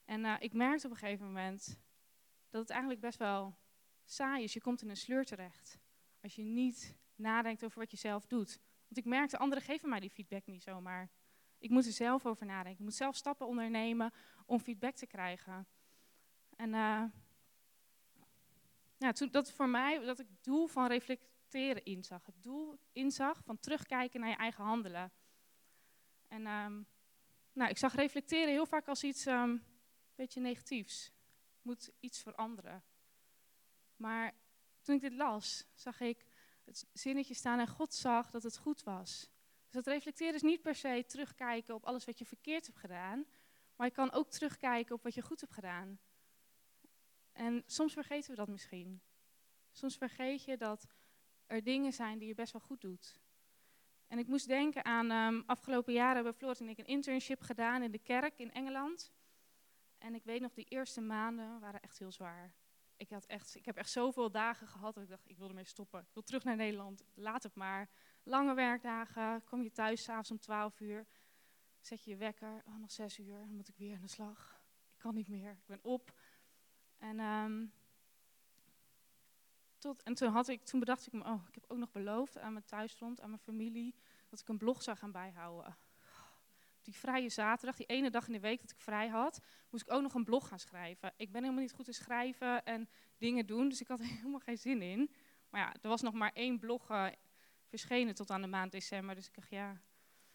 En 0.05 0.23
uh, 0.23 0.35
ik 0.39 0.53
merkte 0.53 0.85
op 0.85 0.91
een 0.91 0.99
gegeven 0.99 1.25
moment 1.25 1.79
dat 2.49 2.61
het 2.61 2.69
eigenlijk 2.69 3.01
best 3.01 3.17
wel 3.17 3.57
saai 4.05 4.43
is. 4.43 4.53
Je 4.53 4.61
komt 4.61 4.81
in 4.81 4.89
een 4.89 4.97
sleur 4.97 5.25
terecht. 5.25 5.79
Als 6.21 6.35
je 6.35 6.43
niet 6.43 6.95
nadenkt 7.15 7.63
over 7.63 7.79
wat 7.79 7.91
je 7.91 7.97
zelf 7.97 8.25
doet. 8.25 8.59
Want 8.87 8.97
ik 8.97 9.05
merkte, 9.05 9.37
anderen 9.37 9.63
geven 9.63 9.89
mij 9.89 9.99
die 9.99 10.09
feedback 10.09 10.45
niet 10.45 10.63
zomaar. 10.63 11.09
Ik 11.57 11.69
moet 11.69 11.85
er 11.85 11.91
zelf 11.91 12.25
over 12.25 12.45
nadenken. 12.45 12.79
Ik 12.79 12.79
moet 12.79 12.93
zelf 12.93 13.15
stappen 13.15 13.47
ondernemen 13.47 14.11
om 14.45 14.59
feedback 14.59 14.95
te 14.95 15.07
krijgen. 15.07 15.67
En 16.55 16.69
uh, 16.69 17.03
ja, 18.97 19.11
dat 19.31 19.51
voor 19.51 19.69
mij, 19.69 19.99
dat 19.99 20.19
ik 20.19 20.27
het 20.27 20.43
doel 20.43 20.67
van 20.67 20.87
reflecteren 20.87 21.83
inzag. 21.83 22.25
Het 22.25 22.43
doel 22.43 22.79
inzag 22.91 23.43
van 23.43 23.59
terugkijken 23.59 24.19
naar 24.19 24.29
je 24.29 24.35
eigen 24.35 24.63
handelen. 24.63 25.11
En 26.31 26.47
um, 26.47 26.87
nou, 27.53 27.69
ik 27.69 27.77
zag 27.77 27.95
reflecteren 27.95 28.47
heel 28.47 28.65
vaak 28.65 28.87
als 28.87 29.03
iets 29.03 29.25
um, 29.25 29.63
beetje 30.15 30.39
negatiefs. 30.39 31.11
Moet 31.61 31.91
iets 31.99 32.21
veranderen. 32.21 32.83
Maar 33.95 34.33
toen 34.81 34.95
ik 34.95 35.01
dit 35.01 35.13
las, 35.13 35.65
zag 35.73 35.99
ik 35.99 36.25
het 36.63 36.87
zinnetje 36.93 37.33
staan 37.33 37.59
en 37.59 37.67
God 37.67 37.93
zag 37.93 38.31
dat 38.31 38.43
het 38.43 38.57
goed 38.57 38.83
was. 38.83 39.29
Dus 39.63 39.73
dat 39.73 39.93
reflecteren 39.93 40.33
is 40.33 40.41
niet 40.41 40.61
per 40.61 40.75
se 40.75 41.03
terugkijken 41.07 41.75
op 41.75 41.85
alles 41.85 42.05
wat 42.05 42.17
je 42.17 42.25
verkeerd 42.25 42.65
hebt 42.65 42.79
gedaan, 42.79 43.25
maar 43.75 43.87
je 43.87 43.93
kan 43.93 44.11
ook 44.11 44.29
terugkijken 44.29 44.95
op 44.95 45.03
wat 45.03 45.13
je 45.13 45.21
goed 45.21 45.41
hebt 45.41 45.53
gedaan. 45.53 45.99
En 47.31 47.63
soms 47.65 47.93
vergeten 47.93 48.29
we 48.29 48.35
dat 48.35 48.47
misschien. 48.47 49.01
Soms 49.71 49.97
vergeet 49.97 50.43
je 50.43 50.57
dat 50.57 50.87
er 51.45 51.63
dingen 51.63 51.93
zijn 51.93 52.17
die 52.17 52.27
je 52.27 52.35
best 52.35 52.53
wel 52.53 52.61
goed 52.61 52.81
doet. 52.81 53.19
En 54.11 54.17
ik 54.17 54.27
moest 54.27 54.47
denken 54.47 54.85
aan, 54.85 55.11
um, 55.11 55.43
afgelopen 55.45 55.93
jaren 55.93 56.15
hebben 56.15 56.33
Floris 56.33 56.59
en 56.59 56.69
ik 56.69 56.77
een 56.77 56.85
internship 56.85 57.41
gedaan 57.41 57.83
in 57.83 57.91
de 57.91 57.99
kerk 57.99 58.39
in 58.39 58.51
Engeland. 58.51 59.11
En 59.97 60.15
ik 60.15 60.23
weet 60.23 60.41
nog, 60.41 60.53
die 60.53 60.65
eerste 60.65 61.01
maanden 61.01 61.59
waren 61.59 61.81
echt 61.81 61.99
heel 61.99 62.11
zwaar. 62.11 62.53
ik, 62.97 63.09
had 63.09 63.25
echt, 63.25 63.55
ik 63.55 63.65
heb 63.65 63.77
echt 63.77 63.89
zoveel 63.89 64.31
dagen 64.31 64.67
gehad 64.67 64.93
dat 64.93 65.03
ik 65.03 65.09
dacht, 65.09 65.29
ik 65.29 65.37
wil 65.37 65.47
ermee 65.47 65.63
stoppen. 65.63 65.99
Ik 65.99 66.13
wil 66.13 66.23
terug 66.23 66.43
naar 66.43 66.55
Nederland, 66.55 67.03
laat 67.13 67.43
het 67.43 67.55
maar. 67.55 67.89
Lange 68.23 68.53
werkdagen, 68.53 69.43
kom 69.43 69.63
je 69.63 69.71
thuis 69.71 70.03
s'avonds 70.03 70.31
om 70.31 70.39
12 70.39 70.79
uur, 70.79 71.07
zet 71.79 72.03
je 72.03 72.11
je 72.11 72.17
wekker, 72.17 72.63
oh, 72.65 72.75
nog 72.75 72.91
6 72.91 73.19
uur, 73.19 73.39
dan 73.39 73.55
moet 73.55 73.67
ik 73.67 73.77
weer 73.77 73.95
aan 73.95 74.01
de 74.01 74.07
slag. 74.07 74.61
Ik 74.93 74.97
kan 74.97 75.15
niet 75.15 75.27
meer, 75.27 75.51
ik 75.51 75.65
ben 75.65 75.79
op. 75.83 76.13
En, 76.97 77.19
ehm, 77.19 77.65
tot, 79.81 80.03
en 80.03 80.13
toen, 80.13 80.31
had 80.31 80.47
ik, 80.47 80.63
toen 80.63 80.79
bedacht 80.79 81.07
ik 81.07 81.13
me, 81.13 81.23
oh, 81.23 81.43
ik 81.47 81.53
heb 81.53 81.65
ook 81.67 81.77
nog 81.77 81.91
beloofd 81.91 82.37
aan 82.37 82.53
mijn 82.53 82.65
thuisfront, 82.65 83.21
aan 83.21 83.29
mijn 83.29 83.41
familie, 83.41 83.95
dat 84.29 84.39
ik 84.39 84.47
een 84.47 84.57
blog 84.57 84.83
zou 84.83 84.97
gaan 84.97 85.11
bijhouden. 85.11 85.77
Die 86.81 86.95
vrije 86.95 87.29
zaterdag, 87.29 87.75
die 87.75 87.85
ene 87.85 88.09
dag 88.09 88.27
in 88.27 88.33
de 88.33 88.39
week 88.39 88.61
dat 88.61 88.71
ik 88.71 88.79
vrij 88.79 89.07
had, 89.07 89.39
moest 89.69 89.83
ik 89.83 89.93
ook 89.93 90.01
nog 90.01 90.13
een 90.13 90.23
blog 90.23 90.47
gaan 90.47 90.59
schrijven. 90.59 91.13
Ik 91.15 91.31
ben 91.31 91.41
helemaal 91.41 91.63
niet 91.63 91.73
goed 91.73 91.87
in 91.87 91.93
schrijven 91.93 92.65
en 92.65 92.89
dingen 93.17 93.45
doen, 93.45 93.69
dus 93.69 93.81
ik 93.81 93.87
had 93.87 93.99
er 93.99 94.05
helemaal 94.17 94.39
geen 94.39 94.57
zin 94.57 94.81
in. 94.81 95.11
Maar 95.49 95.61
ja, 95.61 95.73
er 95.81 95.89
was 95.89 96.01
nog 96.01 96.13
maar 96.13 96.31
één 96.33 96.59
blog 96.59 96.89
uh, 96.91 97.07
verschenen 97.65 98.15
tot 98.15 98.31
aan 98.31 98.41
de 98.41 98.47
maand 98.47 98.71
december, 98.71 99.15
dus 99.15 99.27
ik 99.27 99.33
dacht, 99.33 99.49
ja, 99.49 99.81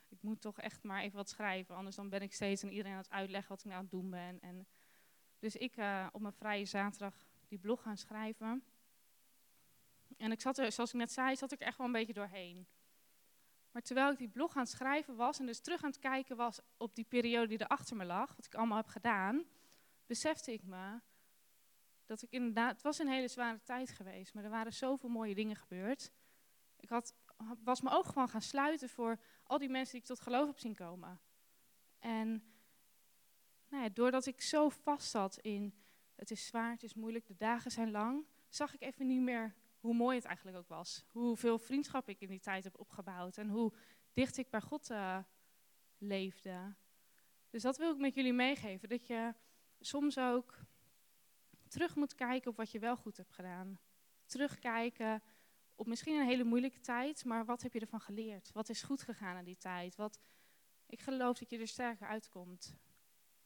ik 0.09 0.23
moet 0.23 0.41
toch 0.41 0.59
echt 0.61 0.83
maar 0.83 1.03
even 1.03 1.17
wat 1.17 1.29
schrijven. 1.29 1.75
Anders 1.75 1.97
dan 1.97 2.09
ben 2.09 2.23
ik 2.23 2.33
steeds 2.33 2.65
aan 2.65 2.71
iedereen 2.71 2.93
aan 2.93 2.99
het 2.99 3.11
uitleggen 3.11 3.49
wat 3.49 3.59
ik 3.59 3.65
nou 3.65 3.77
aan 3.77 3.83
het 3.83 3.93
doen 3.93 4.11
ben. 4.11 4.41
En 4.41 4.67
dus 5.39 5.57
ik 5.57 5.77
uh, 5.77 6.07
op 6.13 6.21
mijn 6.21 6.35
vrije 6.35 6.65
zaterdag 6.65 7.27
die 7.49 7.59
blog 7.59 7.83
gaan 7.83 7.97
schrijven. 7.97 8.65
En 10.17 10.33
ik 10.33 10.41
zat 10.41 10.59
er, 10.59 10.73
zoals 10.73 10.91
ik 10.93 10.97
net 10.97 11.13
zei, 11.13 11.37
zat 11.37 11.53
ik 11.53 11.61
echt 11.61 11.77
wel 11.77 11.87
een 11.87 11.93
beetje 11.93 12.13
doorheen. 12.13 12.67
Maar 13.71 13.83
terwijl 13.83 14.11
ik 14.11 14.19
die 14.19 14.29
blog 14.29 14.57
aan 14.57 14.63
het 14.63 14.71
schrijven 14.71 15.17
was 15.17 15.39
en 15.39 15.47
dus 15.47 15.61
terug 15.61 15.83
aan 15.83 15.91
het 15.91 15.99
kijken 15.99 16.37
was 16.37 16.61
op 16.77 16.95
die 16.95 17.05
periode 17.05 17.47
die 17.47 17.59
er 17.59 17.67
achter 17.67 17.97
me 17.97 18.05
lag, 18.05 18.37
wat 18.37 18.47
ik 18.47 18.55
allemaal 18.55 18.77
heb 18.77 18.87
gedaan, 18.87 19.45
besefte 20.07 20.53
ik 20.53 20.63
me 20.63 21.01
dat 22.07 22.23
ik 22.23 22.31
inderdaad, 22.31 22.73
het 22.73 22.83
was 22.83 22.99
een 22.99 23.09
hele 23.09 23.29
zware 23.29 23.63
tijd 23.63 23.91
geweest, 23.91 24.35
maar 24.35 24.45
er 24.45 24.51
waren 24.51 24.73
zoveel 24.73 25.09
mooie 25.09 25.35
dingen 25.35 25.57
gebeurd. 25.57 26.13
Ik 26.81 26.89
had, 26.89 27.15
was 27.65 27.81
mijn 27.81 27.97
ogen 27.97 28.13
gewoon 28.13 28.29
gaan 28.29 28.43
sluiten 28.43 28.89
voor 28.89 29.19
al 29.43 29.59
die 29.59 29.69
mensen 29.69 29.93
die 29.93 30.01
ik 30.01 30.07
tot 30.07 30.21
geloof 30.21 30.47
heb 30.47 30.59
zien 30.59 30.75
komen. 30.75 31.21
En 31.99 32.29
nou 33.69 33.83
ja, 33.83 33.89
doordat 33.89 34.27
ik 34.27 34.41
zo 34.41 34.69
vast 34.69 35.11
zat 35.11 35.39
in 35.39 35.75
het 36.15 36.31
is 36.31 36.47
zwaar, 36.47 36.71
het 36.71 36.83
is 36.83 36.95
moeilijk, 36.95 37.27
de 37.27 37.37
dagen 37.37 37.71
zijn 37.71 37.91
lang, 37.91 38.27
zag 38.49 38.75
ik 38.75 38.83
even 38.83 39.07
niet 39.07 39.21
meer 39.21 39.55
hoe 39.87 39.95
mooi 39.95 40.17
het 40.17 40.25
eigenlijk 40.25 40.57
ook 40.57 40.69
was. 40.69 41.05
Hoeveel 41.09 41.59
vriendschap 41.59 42.09
ik 42.09 42.21
in 42.21 42.29
die 42.29 42.41
tijd 42.41 42.65
heb 42.65 42.79
opgebouwd 42.79 43.37
en 43.37 43.49
hoe 43.49 43.73
dicht 44.13 44.37
ik 44.37 44.51
bij 44.51 44.61
God 44.61 44.91
uh, 44.91 45.19
leefde. 45.99 46.75
Dus 47.51 47.63
dat 47.63 47.77
wil 47.77 47.93
ik 47.93 47.99
met 47.99 48.15
jullie 48.15 48.33
meegeven, 48.33 48.89
dat 48.89 49.07
je 49.07 49.35
soms 49.81 50.19
ook 50.19 50.59
terug 51.69 51.95
moet 51.95 52.15
kijken 52.15 52.51
op 52.51 52.57
wat 52.57 52.71
je 52.71 52.79
wel 52.79 52.97
goed 52.97 53.17
hebt 53.17 53.33
gedaan. 53.33 53.79
Terugkijken 54.25 55.23
op 55.75 55.87
misschien 55.87 56.21
een 56.21 56.27
hele 56.27 56.45
moeilijke 56.45 56.81
tijd, 56.81 57.25
maar 57.25 57.45
wat 57.45 57.63
heb 57.63 57.73
je 57.73 57.81
ervan 57.81 58.01
geleerd? 58.01 58.53
Wat 58.53 58.69
is 58.69 58.83
goed 58.83 59.03
gegaan 59.03 59.39
in 59.39 59.45
die 59.45 59.57
tijd? 59.57 59.97
Wat, 59.97 60.21
ik 60.87 61.01
geloof 61.01 61.39
dat 61.39 61.51
je 61.51 61.59
er 61.59 61.69
sterker 61.69 62.07
uitkomt. 62.07 62.77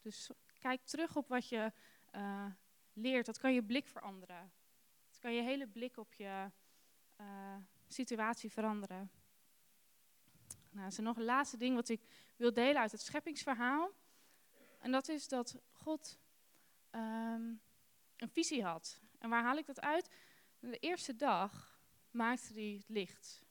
Dus 0.00 0.30
kijk 0.58 0.84
terug 0.84 1.16
op 1.16 1.28
wat 1.28 1.48
je 1.48 1.72
uh, 2.16 2.46
leert. 2.92 3.26
Dat 3.26 3.38
kan 3.38 3.52
je 3.52 3.64
blik 3.64 3.88
veranderen. 3.88 4.52
Dat 5.20 5.30
kan 5.30 5.38
je 5.38 5.48
hele 5.48 5.66
blik 5.66 5.96
op 5.96 6.14
je 6.14 6.50
uh, 7.20 7.56
situatie 7.88 8.50
veranderen. 8.50 9.10
Nou, 10.70 10.84
er 10.84 10.92
is 10.92 10.98
nog 10.98 11.16
een 11.16 11.24
laatste 11.24 11.56
ding 11.56 11.74
wat 11.74 11.88
ik 11.88 12.00
wil 12.36 12.52
delen 12.52 12.80
uit 12.80 12.92
het 12.92 13.00
scheppingsverhaal. 13.00 13.90
En 14.78 14.90
dat 14.90 15.08
is 15.08 15.28
dat 15.28 15.60
God 15.72 16.18
um, 16.90 17.60
een 18.16 18.28
visie 18.28 18.64
had. 18.64 19.00
En 19.18 19.30
waar 19.30 19.42
haal 19.42 19.56
ik 19.56 19.66
dat 19.66 19.80
uit? 19.80 20.10
De 20.58 20.78
eerste 20.78 21.16
dag 21.16 21.80
maakte 22.10 22.52
hij 22.52 22.74
het 22.78 22.88
licht. 22.88 23.42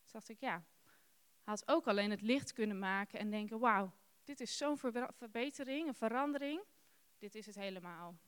Toen 0.00 0.12
dacht 0.12 0.28
ik, 0.28 0.40
ja, 0.40 0.64
hij 1.44 1.54
had 1.54 1.68
ook 1.68 1.86
alleen 1.86 2.10
het 2.10 2.22
licht 2.22 2.52
kunnen 2.52 2.78
maken 2.78 3.18
en 3.18 3.30
denken, 3.30 3.58
wauw, 3.58 3.92
dit 4.24 4.40
is 4.40 4.56
zo'n 4.56 4.78
verbetering, 5.10 5.88
een 5.88 5.94
verandering. 5.94 6.62
Dit 7.18 7.34
is 7.34 7.46
het 7.46 7.54
helemaal. 7.54 8.18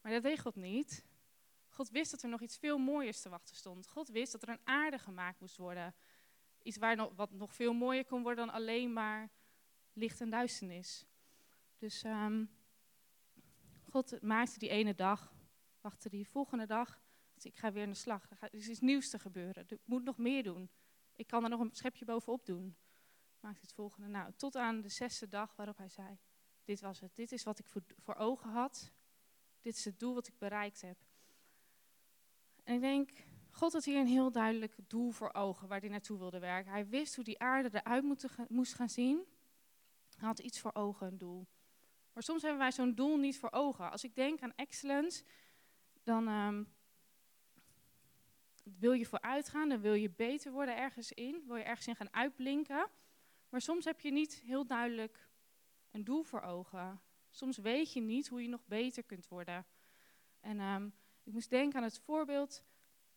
Maar 0.00 0.20
dat 0.20 0.40
God 0.40 0.56
niet. 0.56 1.04
God 1.76 1.90
wist 1.90 2.10
dat 2.10 2.22
er 2.22 2.28
nog 2.28 2.40
iets 2.40 2.56
veel 2.56 2.78
mooiers 2.78 3.20
te 3.20 3.28
wachten 3.28 3.56
stond. 3.56 3.88
God 3.88 4.08
wist 4.08 4.32
dat 4.32 4.42
er 4.42 4.48
een 4.48 4.60
aarde 4.64 4.98
gemaakt 4.98 5.40
moest 5.40 5.56
worden. 5.56 5.94
Iets 6.62 6.76
waar 6.76 6.96
nog, 6.96 7.12
wat 7.14 7.30
nog 7.30 7.54
veel 7.54 7.72
mooier 7.72 8.04
kon 8.04 8.22
worden 8.22 8.46
dan 8.46 8.54
alleen 8.54 8.92
maar 8.92 9.30
licht 9.92 10.20
en 10.20 10.30
duisternis. 10.30 11.06
Dus 11.78 12.04
um, 12.04 12.50
God 13.90 14.22
maakte 14.22 14.58
die 14.58 14.68
ene 14.68 14.94
dag, 14.94 15.34
wachtte 15.80 16.08
die 16.08 16.28
volgende 16.28 16.66
dag. 16.66 17.00
Ik 17.38 17.56
ga 17.56 17.72
weer 17.72 17.82
aan 17.82 17.90
de 17.90 17.96
slag. 17.96 18.30
Er 18.40 18.54
is 18.54 18.68
iets 18.68 18.80
nieuws 18.80 19.10
te 19.10 19.18
gebeuren. 19.18 19.64
Ik 19.68 19.80
moet 19.84 20.04
nog 20.04 20.18
meer 20.18 20.42
doen. 20.42 20.70
Ik 21.16 21.26
kan 21.26 21.42
er 21.44 21.50
nog 21.50 21.60
een 21.60 21.74
schepje 21.74 22.04
bovenop 22.04 22.46
doen 22.46 22.76
maakt 23.40 23.60
het 23.60 23.72
volgende. 23.72 24.08
Nou, 24.08 24.32
tot 24.36 24.56
aan 24.56 24.80
de 24.80 24.88
zesde 24.88 25.28
dag 25.28 25.56
waarop 25.56 25.76
hij 25.76 25.88
zei, 25.88 26.18
dit 26.64 26.80
was 26.80 27.00
het. 27.00 27.16
Dit 27.16 27.32
is 27.32 27.42
wat 27.42 27.58
ik 27.58 27.66
voor 28.02 28.14
ogen 28.14 28.50
had. 28.50 28.92
Dit 29.60 29.76
is 29.76 29.84
het 29.84 29.98
doel 29.98 30.14
wat 30.14 30.26
ik 30.26 30.38
bereikt 30.38 30.80
heb. 30.80 31.05
En 32.66 32.74
ik 32.74 32.80
denk, 32.80 33.10
God 33.50 33.72
had 33.72 33.84
hier 33.84 34.00
een 34.00 34.06
heel 34.06 34.32
duidelijk 34.32 34.76
doel 34.86 35.10
voor 35.10 35.34
ogen 35.34 35.68
waar 35.68 35.80
hij 35.80 35.88
naartoe 35.88 36.18
wilde 36.18 36.38
werken. 36.38 36.72
Hij 36.72 36.88
wist 36.88 37.14
hoe 37.14 37.24
die 37.24 37.38
aarde 37.38 37.70
eruit 37.72 38.04
moest 38.48 38.74
gaan 38.74 38.88
zien. 38.88 39.26
Hij 40.16 40.28
had 40.28 40.38
iets 40.38 40.60
voor 40.60 40.74
ogen, 40.74 41.06
een 41.06 41.18
doel. 41.18 41.46
Maar 42.12 42.22
soms 42.22 42.42
hebben 42.42 42.60
wij 42.60 42.72
zo'n 42.72 42.94
doel 42.94 43.16
niet 43.16 43.38
voor 43.38 43.52
ogen. 43.52 43.90
Als 43.90 44.04
ik 44.04 44.14
denk 44.14 44.40
aan 44.40 44.52
excellence, 44.54 45.24
dan 46.02 46.28
um, 46.28 46.74
wil 48.62 48.92
je 48.92 49.06
vooruit 49.06 49.48
gaan, 49.48 49.68
dan 49.68 49.80
wil 49.80 49.94
je 49.94 50.10
beter 50.10 50.52
worden 50.52 50.76
ergens 50.76 51.12
in, 51.12 51.42
wil 51.46 51.56
je 51.56 51.64
ergens 51.64 51.86
in 51.86 51.96
gaan 51.96 52.12
uitblinken. 52.12 52.90
Maar 53.48 53.60
soms 53.60 53.84
heb 53.84 54.00
je 54.00 54.12
niet 54.12 54.34
heel 54.34 54.66
duidelijk 54.66 55.28
een 55.90 56.04
doel 56.04 56.22
voor 56.22 56.40
ogen. 56.40 57.00
Soms 57.30 57.56
weet 57.56 57.92
je 57.92 58.00
niet 58.00 58.28
hoe 58.28 58.42
je 58.42 58.48
nog 58.48 58.66
beter 58.66 59.02
kunt 59.02 59.28
worden. 59.28 59.66
En 60.40 60.60
um, 60.60 60.94
ik 61.26 61.32
moest 61.32 61.50
denken 61.50 61.78
aan 61.78 61.84
het 61.84 61.98
voorbeeld 61.98 62.64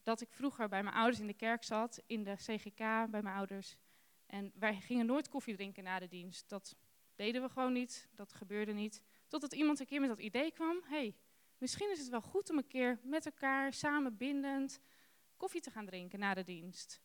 dat 0.03 0.21
ik 0.21 0.33
vroeger 0.33 0.69
bij 0.69 0.83
mijn 0.83 0.95
ouders 0.95 1.19
in 1.19 1.27
de 1.27 1.33
kerk 1.33 1.63
zat, 1.63 2.01
in 2.05 2.23
de 2.23 2.35
CGK 2.35 2.77
bij 2.77 3.21
mijn 3.21 3.35
ouders. 3.35 3.75
En 4.25 4.51
wij 4.55 4.75
gingen 4.75 5.05
nooit 5.05 5.29
koffie 5.29 5.55
drinken 5.55 5.83
na 5.83 5.99
de 5.99 6.07
dienst. 6.07 6.49
Dat 6.49 6.75
deden 7.15 7.41
we 7.41 7.49
gewoon 7.49 7.73
niet, 7.73 8.09
dat 8.11 8.33
gebeurde 8.33 8.73
niet. 8.73 9.03
Totdat 9.27 9.53
iemand 9.53 9.79
een 9.79 9.85
keer 9.85 9.99
met 9.99 10.09
dat 10.09 10.19
idee 10.19 10.51
kwam, 10.51 10.81
hey, 10.83 11.15
misschien 11.57 11.91
is 11.91 11.99
het 11.99 12.09
wel 12.09 12.21
goed 12.21 12.49
om 12.49 12.57
een 12.57 12.67
keer 12.67 12.99
met 13.03 13.25
elkaar 13.25 13.73
samen 13.73 14.17
bindend 14.17 14.79
koffie 15.37 15.61
te 15.61 15.71
gaan 15.71 15.85
drinken 15.85 16.19
na 16.19 16.33
de 16.33 16.43
dienst. 16.43 17.01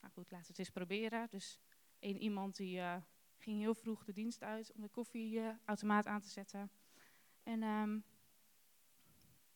Nou 0.00 0.12
goed, 0.12 0.30
laten 0.30 0.46
we 0.46 0.52
het 0.52 0.58
eens 0.58 0.70
proberen. 0.70 1.28
Dus 1.30 1.60
een 1.98 2.18
iemand 2.18 2.56
die 2.56 2.76
uh, 2.76 2.96
ging 3.36 3.60
heel 3.60 3.74
vroeg 3.74 4.04
de 4.04 4.12
dienst 4.12 4.42
uit 4.42 4.72
om 4.72 4.80
de 4.82 4.88
koffieautomaat 4.88 6.06
aan 6.06 6.20
te 6.20 6.28
zetten. 6.28 6.70
En 7.42 7.62
um, 7.62 8.04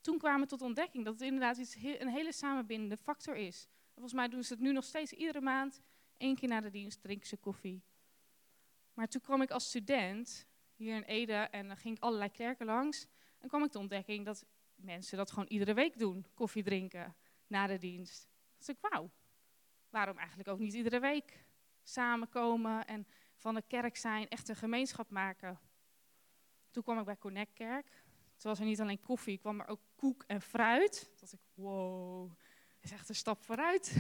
toen 0.01 0.19
kwamen 0.19 0.41
we 0.41 0.47
tot 0.47 0.63
ontdekking 0.63 1.05
dat 1.05 1.13
het 1.13 1.23
inderdaad 1.23 1.57
iets 1.57 1.75
een 1.75 2.09
hele 2.09 2.33
samenbindende 2.33 2.97
factor 2.97 3.37
is. 3.37 3.69
Volgens 3.93 4.15
mij 4.15 4.29
doen 4.29 4.45
ze 4.45 4.53
het 4.53 4.63
nu 4.63 4.73
nog 4.73 4.85
steeds 4.85 5.13
iedere 5.13 5.41
maand. 5.41 5.81
één 6.17 6.37
keer 6.37 6.49
na 6.49 6.61
de 6.61 6.71
dienst 6.71 7.03
drinken 7.03 7.27
ze 7.27 7.37
koffie. 7.37 7.83
Maar 8.95 9.09
toen 9.09 9.21
kwam 9.21 9.43
ik 9.43 9.51
als 9.51 9.69
student 9.69 10.47
hier 10.75 10.97
in 10.97 11.03
Ede 11.03 11.33
en 11.33 11.67
dan 11.67 11.77
ging 11.77 11.97
ik 11.97 12.03
allerlei 12.03 12.31
kerken 12.31 12.67
langs. 12.67 13.07
En 13.39 13.49
kwam 13.49 13.65
ik 13.65 13.71
tot 13.71 13.81
ontdekking 13.81 14.25
dat 14.25 14.45
mensen 14.75 15.17
dat 15.17 15.31
gewoon 15.31 15.49
iedere 15.49 15.75
week 15.75 15.99
doen, 15.99 16.27
koffie 16.35 16.63
drinken 16.63 17.17
na 17.47 17.67
de 17.67 17.79
dienst. 17.79 18.29
Dus 18.59 18.69
ik, 18.69 18.77
wauw, 18.81 19.11
waarom 19.91 20.19
eigenlijk 20.19 20.49
ook 20.49 20.59
niet 20.59 20.75
iedere 20.75 21.01
week? 21.01 21.49
samenkomen 21.83 22.87
en 22.87 23.07
van 23.37 23.55
de 23.55 23.63
kerk 23.67 23.97
zijn, 23.97 24.29
echt 24.29 24.49
een 24.49 24.57
gemeenschap 24.57 25.11
maken. 25.11 25.61
Toen 26.71 26.83
kwam 26.83 26.99
ik 26.99 27.05
bij 27.05 27.19
Connect 27.19 27.53
Kerk. 27.53 28.00
Toen 28.41 28.51
was 28.51 28.61
er 28.61 28.67
niet 28.67 28.81
alleen 28.81 29.01
koffie, 29.01 29.39
kwam 29.39 29.61
er 29.61 29.69
ook 29.69 29.81
koek 29.97 30.25
en 30.27 30.43
fruit. 30.43 31.01
Toen 31.01 31.17
dacht 31.21 31.33
ik, 31.33 31.41
wow, 31.55 32.29
dat 32.29 32.85
is 32.85 32.93
echt 32.93 33.09
een 33.09 33.15
stap 33.15 33.43
vooruit. 33.43 33.93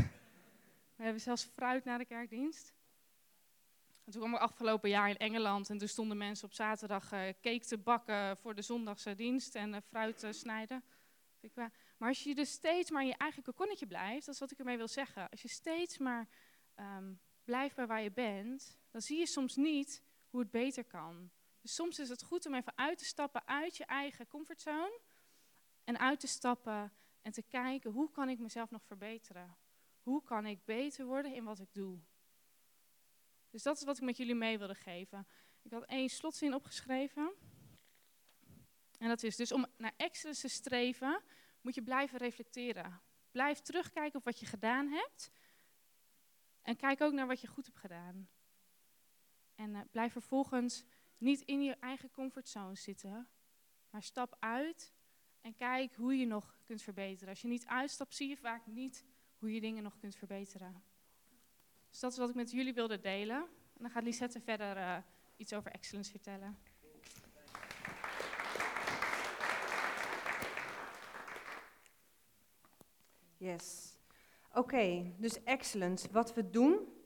We 0.96 1.02
hebben 1.02 1.20
zelfs 1.20 1.44
fruit 1.44 1.84
na 1.84 1.98
de 1.98 2.04
kerkdienst. 2.04 2.72
En 4.04 4.12
toen 4.12 4.20
kwam 4.20 4.34
ik 4.34 4.40
afgelopen 4.40 4.90
jaar 4.90 5.08
in 5.08 5.16
Engeland 5.16 5.70
en 5.70 5.78
toen 5.78 5.88
stonden 5.88 6.16
mensen 6.16 6.46
op 6.46 6.52
zaterdag 6.52 7.12
uh, 7.12 7.20
cake 7.20 7.64
te 7.66 7.78
bakken 7.78 8.36
voor 8.36 8.54
de 8.54 8.62
zondagse 8.62 9.14
dienst 9.14 9.54
en 9.54 9.70
uh, 9.70 9.76
fruit 9.88 10.18
te 10.18 10.32
snijden. 10.32 10.84
Maar 11.96 12.08
als 12.08 12.22
je 12.22 12.34
dus 12.34 12.50
steeds 12.50 12.90
maar 12.90 13.02
in 13.02 13.08
je 13.08 13.16
eigen 13.16 13.42
kokonnetje 13.42 13.86
blijft, 13.86 14.26
dat 14.26 14.34
is 14.34 14.40
wat 14.40 14.50
ik 14.50 14.58
ermee 14.58 14.76
wil 14.76 14.88
zeggen. 14.88 15.28
Als 15.30 15.42
je 15.42 15.48
steeds 15.48 15.98
maar 15.98 16.28
um, 16.76 17.20
blijf 17.44 17.74
bij 17.74 17.86
waar 17.86 18.02
je 18.02 18.10
bent, 18.10 18.78
dan 18.90 19.00
zie 19.00 19.18
je 19.18 19.26
soms 19.26 19.56
niet 19.56 20.02
hoe 20.30 20.40
het 20.40 20.50
beter 20.50 20.84
kan. 20.84 21.30
Dus 21.60 21.74
soms 21.74 21.98
is 21.98 22.08
het 22.08 22.22
goed 22.22 22.46
om 22.46 22.54
even 22.54 22.76
uit 22.76 22.98
te 22.98 23.04
stappen 23.04 23.46
uit 23.46 23.76
je 23.76 23.84
eigen 23.84 24.26
comfortzone 24.26 25.00
en 25.84 25.98
uit 25.98 26.20
te 26.20 26.26
stappen 26.26 26.92
en 27.22 27.32
te 27.32 27.42
kijken 27.42 27.90
hoe 27.90 28.10
kan 28.10 28.28
ik 28.28 28.38
mezelf 28.38 28.70
nog 28.70 28.84
verbeteren? 28.84 29.56
Hoe 30.02 30.22
kan 30.22 30.46
ik 30.46 30.64
beter 30.64 31.04
worden 31.04 31.34
in 31.34 31.44
wat 31.44 31.58
ik 31.58 31.72
doe? 31.72 31.98
Dus 33.50 33.62
dat 33.62 33.76
is 33.76 33.84
wat 33.84 33.96
ik 33.96 34.02
met 34.02 34.16
jullie 34.16 34.34
mee 34.34 34.58
wilde 34.58 34.74
geven. 34.74 35.26
Ik 35.62 35.72
had 35.72 35.84
één 35.84 36.08
slotzin 36.08 36.54
opgeschreven. 36.54 37.32
En 38.98 39.08
dat 39.08 39.22
is 39.22 39.36
dus 39.36 39.52
om 39.52 39.66
naar 39.76 39.92
excellence 39.96 40.40
te 40.40 40.48
streven, 40.48 41.22
moet 41.60 41.74
je 41.74 41.82
blijven 41.82 42.18
reflecteren. 42.18 43.00
Blijf 43.30 43.60
terugkijken 43.60 44.18
op 44.18 44.24
wat 44.24 44.40
je 44.40 44.46
gedaan 44.46 44.88
hebt. 44.88 45.30
En 46.62 46.76
kijk 46.76 47.00
ook 47.00 47.12
naar 47.12 47.26
wat 47.26 47.40
je 47.40 47.46
goed 47.46 47.66
hebt 47.66 47.78
gedaan. 47.78 48.28
En 49.54 49.70
uh, 49.70 49.80
blijf 49.90 50.12
vervolgens 50.12 50.84
niet 51.20 51.40
in 51.40 51.62
je 51.62 51.74
eigen 51.74 52.10
comfortzone 52.10 52.76
zitten, 52.76 53.28
maar 53.90 54.02
stap 54.02 54.36
uit 54.38 54.92
en 55.40 55.54
kijk 55.54 55.94
hoe 55.94 56.18
je 56.18 56.26
nog 56.26 56.56
kunt 56.64 56.82
verbeteren. 56.82 57.28
Als 57.28 57.40
je 57.40 57.48
niet 57.48 57.66
uitstapt, 57.66 58.14
zie 58.14 58.28
je 58.28 58.36
vaak 58.36 58.66
niet 58.66 59.04
hoe 59.38 59.54
je 59.54 59.60
dingen 59.60 59.82
nog 59.82 59.98
kunt 59.98 60.16
verbeteren. 60.16 60.82
Dus 61.90 62.00
dat 62.00 62.12
is 62.12 62.18
wat 62.18 62.28
ik 62.28 62.34
met 62.34 62.50
jullie 62.50 62.74
wilde 62.74 63.00
delen. 63.00 63.36
En 63.36 63.82
dan 63.86 63.90
gaat 63.90 64.02
Lisette 64.02 64.40
verder 64.40 64.76
uh, 64.76 64.96
iets 65.36 65.52
over 65.52 65.70
excellence 65.70 66.10
vertellen. 66.10 66.58
Yes. 73.36 73.96
Oké, 74.52 75.14
dus 75.18 75.42
excellence. 75.42 76.10
Wat 76.10 76.34
we 76.34 76.50
doen, 76.50 76.99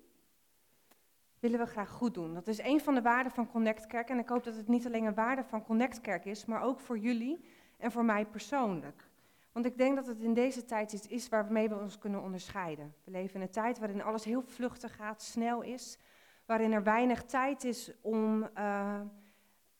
willen 1.51 1.67
we 1.67 1.73
graag 1.73 1.91
goed 1.91 2.15
doen. 2.15 2.35
Dat 2.35 2.47
is 2.47 2.59
een 2.59 2.81
van 2.81 2.95
de 2.95 3.03
waarden 3.03 3.33
van 3.33 3.51
Connect 3.51 3.87
Kerk. 3.87 4.09
En 4.09 4.19
ik 4.19 4.29
hoop 4.29 4.45
dat 4.45 4.57
het 4.57 4.69
niet 4.69 4.87
alleen 4.87 5.05
een 5.05 5.15
waarde 5.15 5.45
van 5.45 5.65
Connect 5.65 6.01
Kerk 6.01 6.25
is, 6.25 6.45
maar 6.45 6.63
ook 6.63 6.81
voor 6.81 6.99
jullie 6.99 7.45
en 7.77 7.93
voor 7.93 8.05
mij 8.05 8.27
persoonlijk. 8.27 9.09
Want 9.53 9.67
ik 9.67 9.79
denk 9.79 9.97
dat 9.97 10.07
het 10.07 10.21
in 10.21 10.35
deze 10.35 10.65
tijd 10.65 10.93
iets 10.93 11.07
is 11.07 11.29
waarmee 11.29 11.69
we 11.69 11.79
ons 11.79 11.99
kunnen 11.99 12.23
onderscheiden. 12.23 12.95
We 13.05 13.11
leven 13.11 13.35
in 13.35 13.41
een 13.41 13.51
tijd 13.51 13.79
waarin 13.79 14.03
alles 14.03 14.25
heel 14.25 14.43
vluchtig 14.43 14.97
gaat, 14.97 15.23
snel 15.23 15.63
is. 15.63 15.99
Waarin 16.47 16.73
er 16.73 16.83
weinig 16.83 17.25
tijd 17.25 17.65
is 17.65 17.93
om 18.01 18.43
uh, 18.43 19.01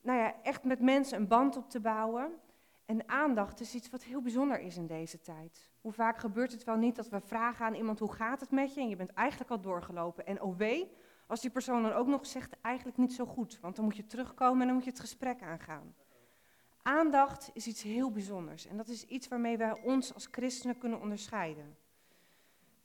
nou 0.01 0.19
ja, 0.19 0.35
echt 0.43 0.63
met 0.63 0.79
mensen 0.79 1.17
een 1.17 1.27
band 1.27 1.57
op 1.57 1.69
te 1.69 1.79
bouwen. 1.79 2.31
En 2.85 3.09
aandacht 3.09 3.59
is 3.59 3.75
iets 3.75 3.89
wat 3.89 4.03
heel 4.03 4.21
bijzonder 4.21 4.59
is 4.59 4.77
in 4.77 4.87
deze 4.87 5.21
tijd. 5.21 5.69
Hoe 5.81 5.91
vaak 5.91 6.17
gebeurt 6.17 6.51
het 6.51 6.63
wel 6.63 6.77
niet 6.77 6.95
dat 6.95 7.09
we 7.09 7.19
vragen 7.19 7.65
aan 7.65 7.75
iemand 7.75 7.99
hoe 7.99 8.13
gaat 8.13 8.39
het 8.39 8.51
met 8.51 8.73
je 8.73 8.81
en 8.81 8.89
je 8.89 8.95
bent 8.95 9.13
eigenlijk 9.13 9.51
al 9.51 9.61
doorgelopen. 9.61 10.25
En 10.25 10.41
oh 10.41 10.57
wee, 10.57 10.91
als 11.27 11.41
die 11.41 11.49
persoon 11.49 11.83
dan 11.83 11.93
ook 11.93 12.07
nog 12.07 12.25
zegt 12.25 12.55
eigenlijk 12.61 12.97
niet 12.97 13.13
zo 13.13 13.25
goed, 13.25 13.59
want 13.61 13.75
dan 13.75 13.85
moet 13.85 13.97
je 13.97 14.05
terugkomen 14.05 14.61
en 14.61 14.65
dan 14.65 14.75
moet 14.75 14.85
je 14.85 14.89
het 14.89 14.99
gesprek 14.99 15.41
aangaan. 15.41 15.95
Aandacht 16.81 17.49
is 17.53 17.67
iets 17.67 17.81
heel 17.81 18.11
bijzonders 18.11 18.65
en 18.65 18.77
dat 18.77 18.87
is 18.87 19.05
iets 19.05 19.27
waarmee 19.27 19.57
wij 19.57 19.81
ons 19.83 20.13
als 20.13 20.27
christenen 20.31 20.77
kunnen 20.77 21.01
onderscheiden. 21.01 21.77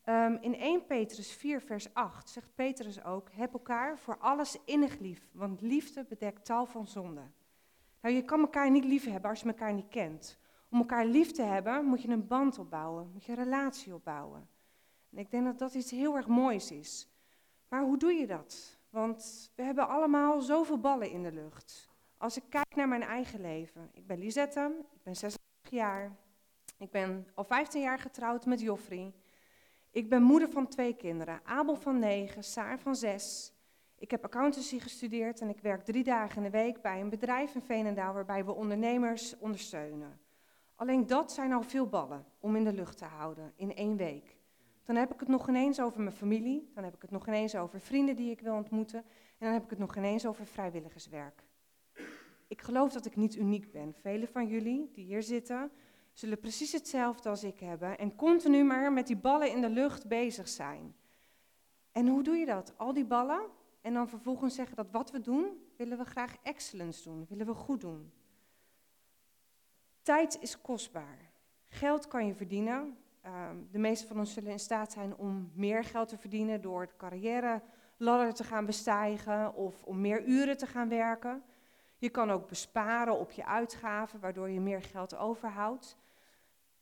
Um, 0.04 0.38
in 0.40 0.54
1 0.54 0.87
Petrus 0.87 1.32
4, 1.32 1.61
vers 1.61 1.94
8 1.94 2.30
zegt 2.30 2.54
Petrus 2.54 3.04
ook: 3.04 3.28
Heb 3.32 3.52
elkaar 3.52 3.99
voor 3.99 4.18
alles 4.18 4.56
innig 4.64 4.99
lief, 4.99 5.28
want 5.32 5.61
liefde 5.61 6.04
bedekt 6.04 6.44
tal 6.44 6.66
van 6.66 6.87
zonden. 6.87 7.35
Nou, 8.00 8.14
je 8.14 8.25
kan 8.25 8.40
elkaar 8.40 8.70
niet 8.70 8.85
lief 8.85 9.04
hebben 9.04 9.30
als 9.30 9.40
je 9.40 9.47
elkaar 9.47 9.73
niet 9.73 9.88
kent. 9.88 10.38
Om 10.70 10.78
elkaar 10.78 11.06
lief 11.06 11.32
te 11.32 11.42
hebben, 11.42 11.85
moet 11.85 12.02
je 12.02 12.09
een 12.09 12.26
band 12.26 12.59
opbouwen, 12.59 13.11
moet 13.12 13.25
je 13.25 13.32
een 13.32 13.44
relatie 13.44 13.94
opbouwen. 13.94 14.49
En 15.11 15.18
ik 15.18 15.30
denk 15.30 15.44
dat 15.44 15.59
dat 15.59 15.75
iets 15.75 15.90
heel 15.90 16.16
erg 16.16 16.26
moois 16.26 16.70
is. 16.70 17.09
Maar 17.71 17.83
hoe 17.83 17.99
doe 17.99 18.12
je 18.12 18.27
dat? 18.27 18.79
Want 18.89 19.50
we 19.55 19.62
hebben 19.62 19.89
allemaal 19.89 20.41
zoveel 20.41 20.79
ballen 20.79 21.11
in 21.11 21.23
de 21.23 21.33
lucht. 21.33 21.89
Als 22.17 22.37
ik 22.37 22.43
kijk 22.49 22.75
naar 22.75 22.89
mijn 22.89 23.03
eigen 23.03 23.41
leven. 23.41 23.91
Ik 23.93 24.07
ben 24.07 24.19
Lisette, 24.19 24.75
ik 24.93 25.03
ben 25.03 25.17
36 25.17 25.71
jaar. 25.71 26.17
Ik 26.79 26.91
ben 26.91 27.27
al 27.35 27.45
15 27.45 27.81
jaar 27.81 27.99
getrouwd 27.99 28.47
met 28.47 28.61
Joffrey. 28.61 29.15
Ik 29.91 30.09
ben 30.09 30.23
moeder 30.23 30.49
van 30.49 30.69
twee 30.69 30.97
kinderen. 30.97 31.41
Abel 31.45 31.77
van 31.77 31.99
9, 31.99 32.45
Saar 32.45 32.79
van 32.79 32.97
6. 32.97 33.53
Ik 33.99 34.11
heb 34.11 34.25
accountancy 34.25 34.79
gestudeerd 34.79 35.40
en 35.40 35.49
ik 35.49 35.61
werk 35.61 35.85
drie 35.85 36.05
dagen 36.05 36.37
in 36.37 36.42
de 36.42 36.59
week 36.59 36.83
bij 36.83 37.01
een 37.01 37.11
bedrijf 37.11 37.55
in 37.55 37.62
Veenendaal 37.62 38.14
waarbij 38.14 38.44
we 38.44 38.53
ondernemers 38.53 39.38
ondersteunen. 39.38 40.21
Alleen 40.75 41.07
dat 41.07 41.33
zijn 41.33 41.53
al 41.53 41.62
veel 41.62 41.87
ballen 41.87 42.27
om 42.38 42.57
in 42.57 42.64
de 42.64 42.73
lucht 42.73 42.99
te 42.99 43.05
houden 43.05 43.53
in 43.57 43.75
één 43.75 43.97
week. 43.97 44.39
Dan 44.85 44.97
heb 44.97 45.12
ik 45.12 45.21
het 45.21 45.29
nog 45.29 45.49
ineens 45.49 45.81
over 45.81 46.01
mijn 46.01 46.16
familie, 46.16 46.71
dan 46.75 46.85
heb 46.85 46.95
ik 46.95 47.03
het 47.03 47.11
nog 47.11 47.27
ineens 47.27 47.57
over 47.57 47.81
vrienden 47.81 48.16
die 48.16 48.31
ik 48.31 48.40
wil 48.40 48.55
ontmoeten 48.55 48.99
en 48.99 49.47
dan 49.47 49.53
heb 49.53 49.64
ik 49.64 49.71
het 49.71 49.79
nog 49.79 49.97
ineens 49.97 50.27
over 50.27 50.47
vrijwilligerswerk. 50.47 51.45
Ik 52.49 52.62
geloof 52.62 52.93
dat 52.93 53.07
ik 53.07 53.16
niet 53.16 53.37
uniek 53.37 53.73
ben. 53.73 53.95
Velen 53.95 54.29
van 54.29 54.47
jullie 54.47 54.90
die 54.93 55.05
hier 55.05 55.23
zitten 55.23 55.71
zullen 56.12 56.40
precies 56.40 56.73
hetzelfde 56.73 57.29
als 57.29 57.45
ik 57.45 57.61
hebben 57.61 57.99
en 57.99 58.16
continu 58.16 58.64
maar 58.64 58.93
met 58.93 59.07
die 59.07 59.16
ballen 59.16 59.51
in 59.51 59.61
de 59.61 59.71
lucht 59.71 60.09
bezig 60.09 60.49
zijn. 60.49 60.95
En 61.93 62.09
hoe 62.09 62.23
doe 62.23 62.37
je 62.37 62.47
dat? 62.47 62.75
Al 62.77 62.93
die 62.93 63.05
ballen 63.05 63.40
en 63.81 63.95
dan 63.95 64.09
vervolgens 64.09 64.55
zeggen 64.55 64.77
dat 64.77 64.90
wat 64.90 65.11
we 65.11 65.21
doen, 65.21 65.47
willen 65.77 65.99
we 65.99 66.05
graag 66.05 66.37
excellence 66.43 67.03
doen, 67.03 67.27
willen 67.29 67.47
we 67.47 67.55
goed 67.55 67.81
doen. 67.81 68.12
Tijd 70.03 70.38
is 70.40 70.61
kostbaar. 70.61 71.31
Geld 71.69 72.09
kan 72.09 72.27
je 72.27 72.35
verdienen. 72.35 72.97
Ehm, 73.20 73.56
de 73.70 73.78
meeste 73.78 74.06
van 74.06 74.18
ons 74.18 74.33
zullen 74.33 74.50
in 74.50 74.59
staat 74.59 74.92
zijn 74.92 75.16
om 75.16 75.50
meer 75.54 75.85
geld 75.85 76.09
te 76.09 76.18
verdienen 76.18 76.61
door 76.61 76.87
de 76.87 76.96
carrière 76.96 77.62
ladder 77.96 78.35
te 78.35 78.44
gaan 78.44 78.66
bestijgen 78.66 79.54
of 79.54 79.83
om 79.83 80.00
meer 80.00 80.24
uren 80.24 80.56
te 80.56 80.66
gaan 80.66 80.88
werken. 80.88 81.42
Je 81.98 82.09
kan 82.09 82.30
ook 82.30 82.48
besparen 82.48 83.18
op 83.18 83.30
je 83.30 83.44
uitgaven, 83.44 84.20
waardoor 84.20 84.50
je 84.50 84.61
meer 84.61 84.83
geld 84.83 85.16
overhoudt. 85.16 85.96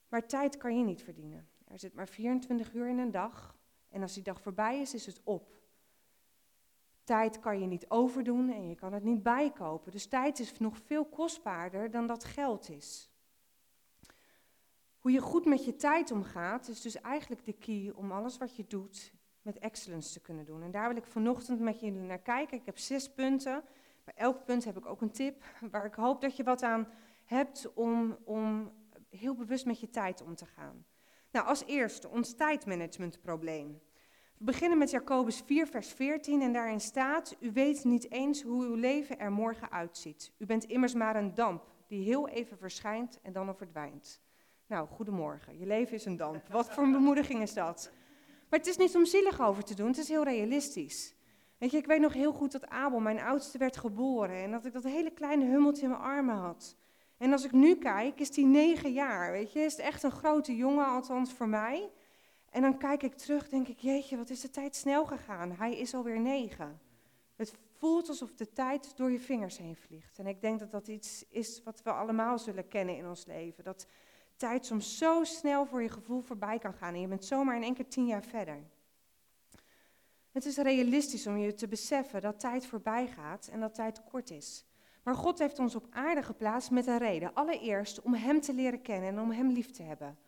Maar 0.09 0.27
tijd 0.27 0.57
kan 0.57 0.79
je 0.79 0.85
niet 0.85 1.03
verdienen. 1.03 1.49
Er 1.65 1.79
zit 1.79 1.95
maar 1.95 2.09
24 2.09 2.75
uur 2.75 2.89
in 2.89 2.99
een 2.99 3.11
dag 3.11 3.57
en 3.89 4.03
als 4.03 4.15
die 4.15 4.23
dag 4.23 4.41
voorbij 4.41 4.81
is, 4.81 4.95
is 4.95 5.07
het 5.07 5.21
op. 5.25 5.57
Tijd 7.05 7.39
kan 7.39 7.61
je 7.61 7.67
niet 7.67 7.91
overdoen 7.91 8.53
en 8.53 8.69
je 8.69 8.75
kan 8.75 8.93
het 8.93 9.05
niet 9.05 9.23
bijkopen. 9.23 9.93
Dus 9.93 10.07
tijd 10.07 10.39
is 10.39 10.59
nog 10.59 10.79
veel 10.79 11.05
kostbaarder 11.05 11.91
dan 11.91 12.07
dat 12.07 12.25
geld 12.25 12.71
is. 12.71 13.08
Hoe 15.09 15.17
je 15.17 15.23
goed 15.23 15.45
met 15.45 15.65
je 15.65 15.77
tijd 15.77 16.11
omgaat, 16.11 16.69
is 16.69 16.81
dus 16.81 17.01
eigenlijk 17.01 17.45
de 17.45 17.53
key 17.53 17.93
om 17.95 18.13
alles 18.13 18.39
wat 18.39 18.57
je 18.57 18.65
doet 18.67 19.13
met 19.43 19.59
excellence 19.59 20.13
te 20.13 20.21
kunnen 20.21 20.45
doen. 20.45 20.63
En 20.63 20.71
daar 20.71 20.89
wil 20.89 20.97
ik 20.97 21.07
vanochtend 21.07 21.61
met 21.61 21.81
jullie 21.81 22.01
naar 22.01 22.19
kijken. 22.19 22.59
Ik 22.59 22.67
heb 22.67 22.79
zes 22.79 23.13
punten. 23.13 23.65
Bij 24.05 24.15
elk 24.17 24.45
punt 24.45 24.65
heb 24.65 24.77
ik 24.77 24.87
ook 24.87 25.01
een 25.01 25.11
tip 25.11 25.45
waar 25.71 25.85
ik 25.85 25.95
hoop 25.95 26.21
dat 26.21 26.37
je 26.37 26.43
wat 26.43 26.63
aan 26.63 26.89
hebt 27.25 27.73
om, 27.75 28.17
om 28.25 28.73
heel 29.11 29.35
bewust 29.35 29.67
met 29.67 29.81
je 29.81 29.91
tijd 29.91 30.23
om 30.23 30.35
te 30.35 30.47
gaan. 30.47 30.85
Nou, 31.31 31.47
als 31.47 31.65
eerste 31.65 32.09
ons 32.09 32.35
tijdmanagementprobleem. 32.35 33.81
We 34.39 34.45
beginnen 34.45 34.79
met 34.79 34.91
Jacobus 34.91 35.41
4, 35.41 35.67
vers 35.67 35.89
14 35.93 36.43
en 36.43 36.53
daarin 36.53 36.81
staat, 36.81 37.37
u 37.41 37.53
weet 37.53 37.85
niet 37.85 38.11
eens 38.11 38.43
hoe 38.43 38.65
uw 38.65 38.75
leven 38.75 39.19
er 39.19 39.33
morgen 39.33 39.71
uitziet. 39.71 40.33
U 40.39 40.47
bent 40.47 40.65
immers 40.65 40.95
maar 40.95 41.17
een 41.17 41.35
damp 41.35 41.65
die 41.87 42.05
heel 42.05 42.29
even 42.29 42.59
verschijnt 42.59 43.21
en 43.23 43.33
dan 43.33 43.47
nog 43.47 43.57
verdwijnt. 43.57 44.27
Nou, 44.69 44.89
goedemorgen. 44.89 45.59
Je 45.59 45.67
leven 45.67 45.95
is 45.95 46.05
een 46.05 46.17
damp. 46.17 46.49
Wat 46.49 46.71
voor 46.71 46.83
een 46.83 46.93
bemoediging 46.93 47.43
is 47.43 47.55
dat? 47.55 47.91
Maar 48.49 48.59
het 48.59 48.69
is 48.69 48.77
niet 48.77 48.97
om 48.97 49.05
zielig 49.05 49.41
over 49.41 49.65
te 49.65 49.75
doen, 49.75 49.87
het 49.87 49.99
is 49.99 50.09
heel 50.09 50.25
realistisch. 50.25 51.15
Weet 51.59 51.71
je, 51.71 51.77
ik 51.77 51.87
weet 51.87 52.01
nog 52.01 52.13
heel 52.13 52.33
goed 52.33 52.53
dat 52.53 52.69
Abel, 52.69 53.01
mijn 53.01 53.21
oudste, 53.21 53.59
werd 53.59 53.77
geboren 53.77 54.37
en 54.37 54.51
dat 54.51 54.65
ik 54.65 54.73
dat 54.73 54.85
hele 54.85 55.11
kleine 55.11 55.45
hummeltje 55.45 55.83
in 55.83 55.89
mijn 55.89 56.03
armen 56.03 56.37
had. 56.37 56.77
En 57.19 57.33
als 57.33 57.45
ik 57.45 57.53
nu 57.53 57.77
kijk, 57.77 58.21
is 58.21 58.37
hij 58.37 58.45
negen 58.45 58.93
jaar, 58.93 59.33
weet 59.33 59.53
je, 59.53 59.61
is 59.61 59.73
het 59.77 59.81
echt 59.87 60.03
een 60.03 60.11
grote 60.11 60.57
jongen, 60.57 60.87
althans 60.87 61.33
voor 61.33 61.49
mij. 61.49 61.91
En 62.51 62.63
dan 62.63 62.79
kijk 62.79 63.03
ik 63.03 63.15
terug, 63.15 63.49
denk 63.49 63.69
ik, 63.69 63.79
jeetje, 63.79 64.17
wat 64.17 64.31
is 64.31 64.41
de 64.41 64.51
tijd 64.51 64.77
snel 64.77 65.07
gegaan. 65.07 65.53
Hij 65.53 65.79
is 65.79 65.95
alweer 65.95 66.21
negen. 66.21 66.81
Het 67.37 67.55
voelt 67.79 68.09
alsof 68.09 68.35
de 68.35 68.53
tijd 68.53 68.97
door 68.97 69.11
je 69.11 69.21
vingers 69.21 69.59
heen 69.59 69.77
vliegt. 69.77 70.19
En 70.19 70.27
ik 70.27 70.41
denk 70.41 70.59
dat 70.59 70.71
dat 70.71 70.89
iets 70.89 71.25
is 71.29 71.63
wat 71.63 71.83
we 71.83 71.91
allemaal 71.91 72.39
zullen 72.39 72.69
kennen 72.69 72.97
in 72.97 73.09
ons 73.09 73.27
leven. 73.27 73.65
Dat 73.65 73.87
tijd 74.39 74.67
soms 74.67 74.99
zo 74.99 75.25
snel 75.25 75.67
voor 75.67 75.83
je 75.83 75.89
gevoel 75.89 76.21
voorbij 76.21 76.59
kan 76.59 76.75
gaan 76.75 76.95
en 76.95 77.01
je 77.01 77.09
bent 77.09 77.25
zomaar 77.25 77.57
in 77.57 77.63
één 77.63 77.75
keer 77.75 77.89
tien 77.89 78.07
jaar 78.07 78.25
verder. 78.25 78.59
Het 80.31 80.45
is 80.45 80.57
realistisch 80.57 81.27
om 81.27 81.37
je 81.37 81.55
te 81.55 81.69
beseffen 81.69 82.21
dat 82.21 82.41
tijd 82.41 82.67
voorbij 82.67 83.07
gaat 83.07 83.49
en 83.53 83.61
dat 83.61 83.75
tijd 83.75 84.05
kort 84.05 84.31
is. 84.31 84.65
Maar 85.03 85.15
God 85.15 85.39
heeft 85.39 85.59
ons 85.59 85.75
op 85.75 85.87
aarde 85.91 86.23
geplaatst 86.23 86.71
met 86.71 86.87
een 86.87 86.99
reden. 86.99 87.35
Allereerst 87.35 88.03
om 88.03 88.15
Hem 88.15 88.41
te 88.41 88.55
leren 88.55 88.83
kennen 88.83 89.09
en 89.09 89.21
om 89.21 89.31
Hem 89.31 89.51
lief 89.51 89.71
te 89.71 89.83
hebben. 89.83 90.19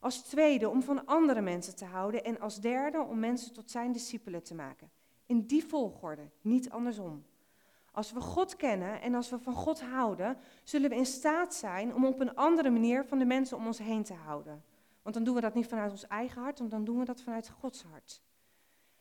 Als 0.00 0.22
tweede 0.22 0.68
om 0.68 0.82
van 0.82 1.06
andere 1.06 1.40
mensen 1.40 1.76
te 1.76 1.84
houden. 1.84 2.24
En 2.24 2.40
als 2.40 2.60
derde 2.60 3.00
om 3.00 3.18
mensen 3.18 3.52
tot 3.52 3.70
Zijn 3.70 3.92
discipelen 3.92 4.42
te 4.42 4.54
maken. 4.54 4.90
In 5.26 5.46
die 5.46 5.64
volgorde, 5.64 6.30
niet 6.40 6.70
andersom. 6.70 7.24
Als 7.94 8.12
we 8.12 8.20
God 8.20 8.56
kennen 8.56 9.00
en 9.00 9.14
als 9.14 9.30
we 9.30 9.38
van 9.38 9.54
God 9.54 9.80
houden, 9.80 10.36
zullen 10.62 10.90
we 10.90 10.96
in 10.96 11.06
staat 11.06 11.54
zijn 11.54 11.94
om 11.94 12.04
op 12.04 12.20
een 12.20 12.34
andere 12.34 12.70
manier 12.70 13.04
van 13.04 13.18
de 13.18 13.24
mensen 13.24 13.56
om 13.56 13.66
ons 13.66 13.78
heen 13.78 14.02
te 14.02 14.14
houden. 14.14 14.64
Want 15.02 15.14
dan 15.14 15.24
doen 15.24 15.34
we 15.34 15.40
dat 15.40 15.54
niet 15.54 15.66
vanuit 15.66 15.90
ons 15.90 16.06
eigen 16.06 16.42
hart, 16.42 16.58
want 16.58 16.70
dan 16.70 16.84
doen 16.84 16.98
we 16.98 17.04
dat 17.04 17.22
vanuit 17.22 17.48
Gods 17.48 17.82
hart. 17.82 18.22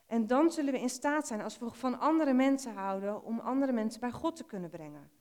En 0.06 0.28
dan 0.28 0.52
zullen 0.52 0.74
we 0.74 0.80
in 0.80 0.90
staat 0.90 1.28
zijn, 1.28 1.42
als 1.42 1.60
we 1.60 1.70
van 1.72 2.00
andere 2.00 2.34
mensen 2.34 2.74
houden, 2.74 3.24
om 3.24 3.40
andere 3.40 3.72
mensen 3.72 4.00
bij 4.00 4.12
God 4.12 4.36
te 4.36 4.44
kunnen 4.44 4.70
brengen. 4.70 5.12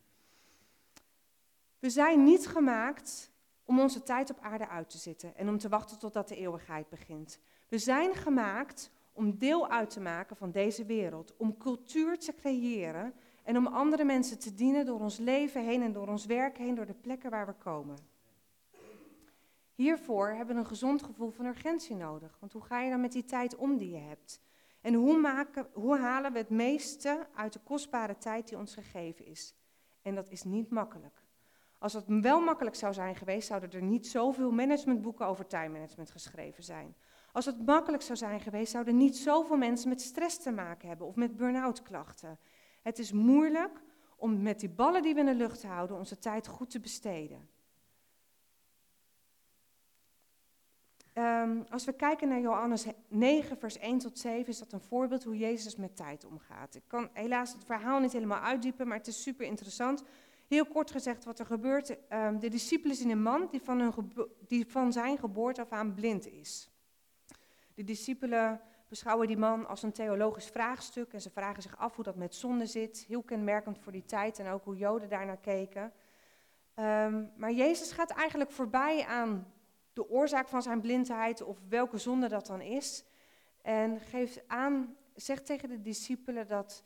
We 1.79 1.91
zijn 1.91 2.23
niet 2.25 2.47
gemaakt 2.47 3.31
om 3.65 3.81
onze 3.81 4.03
tijd 4.03 4.31
op 4.31 4.39
aarde 4.41 4.69
uit 4.69 4.91
te 4.91 4.99
zitten 4.99 5.37
en 5.37 5.49
om 5.49 5.59
te 5.59 5.69
wachten 5.69 5.99
totdat 5.99 6.29
de 6.29 6.37
eeuwigheid 6.37 6.89
begint. 6.89 7.39
We 7.69 7.79
zijn 7.79 8.15
gemaakt 8.15 8.91
om 9.13 9.39
deel 9.39 9.71
uit 9.71 9.91
te 9.91 10.01
maken 10.01 10.37
van 10.37 10.51
deze 10.51 10.85
wereld, 10.85 11.37
om 11.37 11.57
cultuur 11.57 12.19
te 12.19 12.35
creëren 12.35 13.15
En 13.42 13.57
om 13.57 13.66
andere 13.66 14.05
mensen 14.05 14.38
te 14.38 14.55
dienen 14.55 14.87
door 14.87 15.00
ons 15.00 15.18
leven 15.18 15.64
heen 15.64 15.83
en 15.83 15.92
door 15.92 16.09
ons 16.09 16.26
werk 16.26 16.59
heen, 16.59 16.74
door 16.74 16.87
de 16.87 16.94
plekken 16.94 17.31
waar 17.31 17.46
we 17.46 17.52
komen. 17.52 17.96
Hiervoor 19.74 20.28
hebben 20.28 20.55
we 20.55 20.61
een 20.61 20.66
gezond 20.66 21.02
gevoel 21.02 21.31
van 21.31 21.46
urgentie 21.46 21.96
nodig. 21.96 22.37
Want 22.40 22.52
hoe 22.52 22.62
ga 22.62 22.81
je 22.81 22.90
dan 22.90 23.00
met 23.00 23.12
die 23.12 23.24
tijd 23.24 23.57
om 23.57 23.78
die 23.78 23.90
je 23.90 23.98
hebt? 23.98 24.40
En 24.81 24.94
hoe, 24.94 25.18
maken, 25.18 25.66
hoe 25.72 25.98
halen 25.98 26.33
we 26.33 26.38
het 26.38 26.50
meeste 26.50 27.26
uit 27.35 27.52
de 27.52 27.61
kostbare 27.64 28.18
tijd 28.18 28.48
die 28.48 28.59
ons 28.59 28.74
gegeven 28.74 29.26
is? 29.26 29.55
En 30.02 30.14
dat 30.14 30.31
is 30.31 30.42
niet 30.42 30.70
makkelijk. 30.70 31.22
Als 31.78 31.92
het 31.92 32.05
wel 32.07 32.40
makkelijk 32.40 32.76
zou 32.76 32.92
zijn 32.92 33.16
geweest, 33.16 33.46
zouden 33.46 33.70
er 33.70 33.83
niet 33.83 34.07
zoveel 34.07 34.50
managementboeken 34.50 35.26
over 35.26 35.46
time 35.46 35.68
management 35.68 36.11
geschreven 36.11 36.62
zijn. 36.62 36.94
Als 37.33 37.44
het 37.44 37.66
makkelijk 37.66 38.02
zou 38.02 38.18
zijn 38.18 38.40
geweest, 38.40 38.72
zouden 38.72 38.96
niet 38.96 39.16
zoveel 39.16 39.57
mensen 39.57 39.88
met 39.88 40.00
stress 40.00 40.38
te 40.42 40.50
maken 40.50 40.88
hebben 40.88 41.07
of 41.07 41.14
met 41.14 41.37
burn-out 41.37 41.83
klachten. 41.83 42.38
Het 42.83 42.99
is 42.99 43.12
moeilijk 43.12 43.81
om 44.16 44.42
met 44.42 44.61
die 44.61 44.68
ballen 44.68 45.03
die 45.03 45.14
we 45.14 45.21
in 45.21 45.27
de 45.27 45.35
lucht 45.35 45.62
houden 45.62 45.97
onze 45.97 46.18
tijd 46.18 46.47
goed 46.47 46.71
te 46.71 46.81
besteden. 46.81 47.49
Um, 51.14 51.64
als 51.71 51.85
we 51.85 51.92
kijken 51.92 52.29
naar 52.29 52.40
Johannes 52.40 52.87
9, 53.09 53.59
vers 53.59 53.79
1 53.79 53.99
tot 53.99 54.18
7, 54.18 54.49
is 54.49 54.59
dat 54.59 54.73
een 54.73 54.81
voorbeeld 54.81 55.25
hoe 55.25 55.37
Jezus 55.37 55.77
met 55.77 55.97
tijd 55.97 56.25
omgaat. 56.25 56.75
Ik 56.75 56.83
kan 56.87 57.09
helaas 57.12 57.53
het 57.53 57.64
verhaal 57.64 58.01
niet 58.01 58.12
helemaal 58.12 58.40
uitdiepen, 58.40 58.88
maar 58.88 58.97
het 58.97 59.07
is 59.07 59.23
super 59.23 59.47
interessant. 59.47 60.03
Heel 60.49 60.66
kort 60.66 60.90
gezegd 60.90 61.25
wat 61.25 61.38
er 61.38 61.47
gebeurt. 61.47 61.97
Um, 62.12 62.38
de 62.38 62.49
discipelen 62.49 62.97
zien 62.97 63.11
een 63.11 63.23
man 63.23 63.49
die 63.51 63.62
van, 63.62 63.81
hun 63.81 64.12
die 64.47 64.66
van 64.66 64.92
zijn 64.92 65.18
geboorte 65.18 65.61
af 65.61 65.71
aan 65.71 65.95
blind 65.95 66.27
is. 66.27 66.71
De 67.75 67.85
discipelen 67.85 68.61
beschouwen 68.92 69.26
die 69.26 69.37
man 69.37 69.66
als 69.66 69.83
een 69.83 69.92
theologisch 69.92 70.46
vraagstuk 70.46 71.12
en 71.12 71.20
ze 71.20 71.31
vragen 71.31 71.62
zich 71.62 71.78
af 71.78 71.94
hoe 71.94 72.05
dat 72.05 72.16
met 72.16 72.35
zonde 72.35 72.66
zit. 72.66 73.05
Heel 73.09 73.22
kenmerkend 73.22 73.78
voor 73.78 73.92
die 73.92 74.05
tijd 74.05 74.38
en 74.38 74.48
ook 74.48 74.64
hoe 74.64 74.76
Joden 74.76 75.09
daarnaar 75.09 75.37
keken. 75.37 75.92
Um, 76.74 77.33
maar 77.37 77.52
Jezus 77.52 77.92
gaat 77.92 78.11
eigenlijk 78.11 78.50
voorbij 78.50 79.05
aan 79.05 79.52
de 79.92 80.09
oorzaak 80.09 80.48
van 80.48 80.62
zijn 80.62 80.81
blindheid 80.81 81.42
of 81.42 81.59
welke 81.68 81.98
zonde 81.98 82.28
dat 82.28 82.46
dan 82.46 82.61
is. 82.61 83.05
En 83.62 84.00
geeft 84.00 84.48
aan, 84.48 84.96
zegt 85.14 85.46
tegen 85.46 85.68
de 85.68 85.81
discipelen 85.81 86.48
dat 86.48 86.85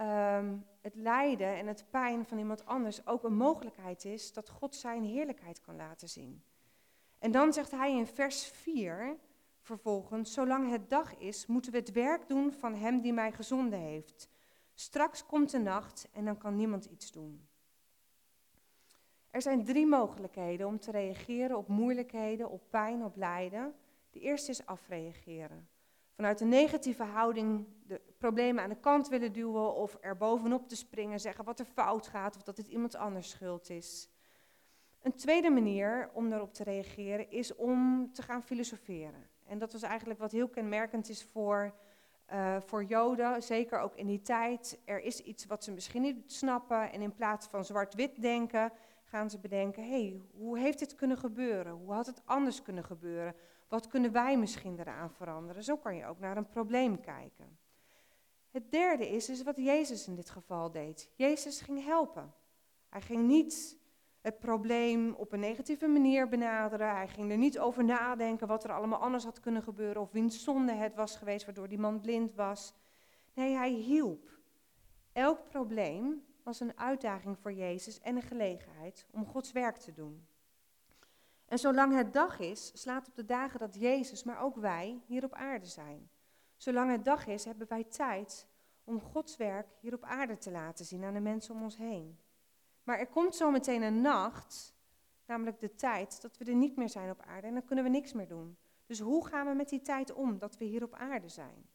um, 0.00 0.66
het 0.80 0.94
lijden 0.94 1.56
en 1.56 1.66
het 1.66 1.84
pijn 1.90 2.26
van 2.26 2.38
iemand 2.38 2.66
anders 2.66 3.06
ook 3.06 3.24
een 3.24 3.36
mogelijkheid 3.36 4.04
is 4.04 4.32
dat 4.32 4.48
God 4.48 4.74
zijn 4.74 5.04
heerlijkheid 5.04 5.60
kan 5.60 5.76
laten 5.76 6.08
zien. 6.08 6.42
En 7.18 7.30
dan 7.30 7.52
zegt 7.52 7.70
hij 7.70 7.92
in 7.92 8.06
vers 8.06 8.46
4 8.46 9.16
vervolgens, 9.68 10.32
zolang 10.32 10.70
het 10.70 10.90
dag 10.90 11.18
is, 11.18 11.46
moeten 11.46 11.72
we 11.72 11.78
het 11.78 11.92
werk 11.92 12.28
doen 12.28 12.52
van 12.52 12.74
hem 12.74 13.00
die 13.00 13.12
mij 13.12 13.32
gezonden 13.32 13.78
heeft. 13.78 14.28
Straks 14.74 15.26
komt 15.26 15.50
de 15.50 15.58
nacht 15.58 16.08
en 16.12 16.24
dan 16.24 16.38
kan 16.38 16.56
niemand 16.56 16.84
iets 16.84 17.12
doen. 17.12 17.48
Er 19.30 19.42
zijn 19.42 19.64
drie 19.64 19.86
mogelijkheden 19.86 20.66
om 20.66 20.78
te 20.78 20.90
reageren 20.90 21.56
op 21.56 21.68
moeilijkheden, 21.68 22.50
op 22.50 22.62
pijn, 22.70 23.04
op 23.04 23.16
lijden. 23.16 23.74
De 24.10 24.20
eerste 24.20 24.50
is 24.50 24.66
afreageren. 24.66 25.68
Vanuit 26.14 26.40
een 26.40 26.48
negatieve 26.48 27.04
houding 27.04 27.66
de 27.86 28.00
problemen 28.18 28.62
aan 28.62 28.68
de 28.68 28.80
kant 28.80 29.08
willen 29.08 29.32
duwen 29.32 29.74
of 29.74 29.98
er 30.00 30.16
bovenop 30.16 30.68
te 30.68 30.76
springen, 30.76 31.20
zeggen 31.20 31.44
wat 31.44 31.58
er 31.58 31.66
fout 31.66 32.06
gaat 32.06 32.36
of 32.36 32.42
dat 32.42 32.56
het 32.56 32.68
iemand 32.68 32.94
anders 32.94 33.30
schuld 33.30 33.70
is. 33.70 34.08
Een 35.02 35.14
tweede 35.14 35.50
manier 35.50 36.10
om 36.12 36.28
daarop 36.28 36.54
te 36.54 36.64
reageren 36.64 37.30
is 37.30 37.54
om 37.54 38.10
te 38.12 38.22
gaan 38.22 38.42
filosoferen. 38.42 39.36
En 39.48 39.58
dat 39.58 39.72
was 39.72 39.82
eigenlijk 39.82 40.20
wat 40.20 40.32
heel 40.32 40.48
kenmerkend 40.48 41.08
is 41.08 41.24
voor, 41.24 41.74
uh, 42.32 42.56
voor 42.60 42.84
Joden, 42.84 43.42
zeker 43.42 43.78
ook 43.78 43.94
in 43.94 44.06
die 44.06 44.22
tijd. 44.22 44.80
Er 44.84 45.00
is 45.00 45.20
iets 45.20 45.46
wat 45.46 45.64
ze 45.64 45.72
misschien 45.72 46.02
niet 46.02 46.32
snappen 46.32 46.92
en 46.92 47.00
in 47.00 47.14
plaats 47.14 47.46
van 47.46 47.64
zwart-wit 47.64 48.22
denken, 48.22 48.72
gaan 49.04 49.30
ze 49.30 49.38
bedenken, 49.38 49.82
hé, 49.82 49.88
hey, 49.88 50.20
hoe 50.32 50.58
heeft 50.58 50.78
dit 50.78 50.94
kunnen 50.94 51.18
gebeuren? 51.18 51.72
Hoe 51.72 51.92
had 51.92 52.06
het 52.06 52.22
anders 52.24 52.62
kunnen 52.62 52.84
gebeuren? 52.84 53.34
Wat 53.68 53.86
kunnen 53.86 54.12
wij 54.12 54.38
misschien 54.38 54.78
eraan 54.78 55.10
veranderen? 55.10 55.62
Zo 55.62 55.76
kan 55.76 55.96
je 55.96 56.06
ook 56.06 56.18
naar 56.18 56.36
een 56.36 56.48
probleem 56.48 57.00
kijken. 57.00 57.58
Het 58.50 58.70
derde 58.70 59.08
is, 59.08 59.28
is 59.28 59.42
wat 59.42 59.56
Jezus 59.56 60.06
in 60.06 60.14
dit 60.14 60.30
geval 60.30 60.70
deed. 60.70 61.10
Jezus 61.14 61.60
ging 61.60 61.84
helpen. 61.84 62.34
Hij 62.88 63.00
ging 63.00 63.26
niet 63.26 63.77
het 64.28 64.38
probleem 64.38 65.14
op 65.14 65.32
een 65.32 65.40
negatieve 65.40 65.86
manier 65.86 66.28
benaderen. 66.28 66.94
Hij 66.94 67.08
ging 67.08 67.30
er 67.30 67.36
niet 67.36 67.58
over 67.58 67.84
nadenken 67.84 68.46
wat 68.46 68.64
er 68.64 68.72
allemaal 68.72 68.98
anders 68.98 69.24
had 69.24 69.40
kunnen 69.40 69.62
gebeuren 69.62 70.02
of 70.02 70.12
wiens 70.12 70.42
zonde 70.42 70.72
het 70.72 70.94
was 70.94 71.16
geweest 71.16 71.44
waardoor 71.44 71.68
die 71.68 71.78
man 71.78 72.00
blind 72.00 72.34
was. 72.34 72.74
Nee, 73.34 73.54
hij 73.54 73.70
hielp. 73.70 74.38
Elk 75.12 75.48
probleem 75.48 76.24
was 76.42 76.60
een 76.60 76.78
uitdaging 76.78 77.38
voor 77.38 77.52
Jezus 77.52 78.00
en 78.00 78.16
een 78.16 78.22
gelegenheid 78.22 79.06
om 79.10 79.26
Gods 79.26 79.52
werk 79.52 79.76
te 79.76 79.92
doen. 79.92 80.26
En 81.46 81.58
zolang 81.58 81.96
het 81.96 82.12
dag 82.12 82.38
is, 82.38 82.70
slaat 82.74 83.08
op 83.08 83.14
de 83.14 83.24
dagen 83.24 83.58
dat 83.58 83.74
Jezus, 83.74 84.24
maar 84.24 84.40
ook 84.40 84.56
wij, 84.56 85.00
hier 85.06 85.24
op 85.24 85.32
aarde 85.32 85.66
zijn. 85.66 86.10
Zolang 86.56 86.90
het 86.90 87.04
dag 87.04 87.26
is, 87.26 87.44
hebben 87.44 87.68
wij 87.68 87.84
tijd 87.84 88.48
om 88.84 89.00
Gods 89.00 89.36
werk 89.36 89.68
hier 89.80 89.94
op 89.94 90.02
aarde 90.02 90.38
te 90.38 90.50
laten 90.50 90.84
zien 90.84 91.04
aan 91.04 91.14
de 91.14 91.20
mensen 91.20 91.54
om 91.54 91.62
ons 91.62 91.76
heen. 91.76 92.18
Maar 92.88 92.98
er 92.98 93.06
komt 93.06 93.34
zometeen 93.34 93.82
een 93.82 94.00
nacht, 94.00 94.74
namelijk 95.26 95.60
de 95.60 95.74
tijd 95.74 96.22
dat 96.22 96.36
we 96.36 96.44
er 96.44 96.54
niet 96.54 96.76
meer 96.76 96.88
zijn 96.88 97.10
op 97.10 97.20
aarde 97.20 97.46
en 97.46 97.52
dan 97.52 97.64
kunnen 97.64 97.84
we 97.84 97.90
niks 97.90 98.12
meer 98.12 98.28
doen. 98.28 98.56
Dus 98.86 99.00
hoe 99.00 99.26
gaan 99.26 99.46
we 99.46 99.54
met 99.54 99.68
die 99.68 99.80
tijd 99.80 100.12
om 100.12 100.38
dat 100.38 100.56
we 100.56 100.64
hier 100.64 100.82
op 100.82 100.94
aarde 100.94 101.28
zijn? 101.28 101.66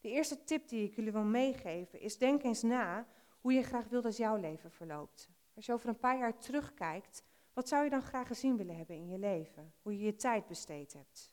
De 0.00 0.08
eerste 0.08 0.44
tip 0.44 0.68
die 0.68 0.84
ik 0.84 0.94
jullie 0.94 1.12
wil 1.12 1.24
meegeven 1.24 2.00
is 2.00 2.18
denk 2.18 2.42
eens 2.42 2.62
na 2.62 3.06
hoe 3.40 3.52
je 3.52 3.62
graag 3.62 3.88
wil 3.88 4.02
dat 4.02 4.16
jouw 4.16 4.36
leven 4.36 4.70
verloopt. 4.70 5.30
Als 5.54 5.66
je 5.66 5.72
over 5.72 5.88
een 5.88 5.98
paar 5.98 6.18
jaar 6.18 6.38
terugkijkt, 6.38 7.22
wat 7.52 7.68
zou 7.68 7.84
je 7.84 7.90
dan 7.90 8.02
graag 8.02 8.26
gezien 8.26 8.56
willen 8.56 8.76
hebben 8.76 8.96
in 8.96 9.08
je 9.08 9.18
leven? 9.18 9.72
Hoe 9.82 9.98
je 9.98 10.04
je 10.04 10.16
tijd 10.16 10.46
besteed 10.46 10.92
hebt. 10.92 11.32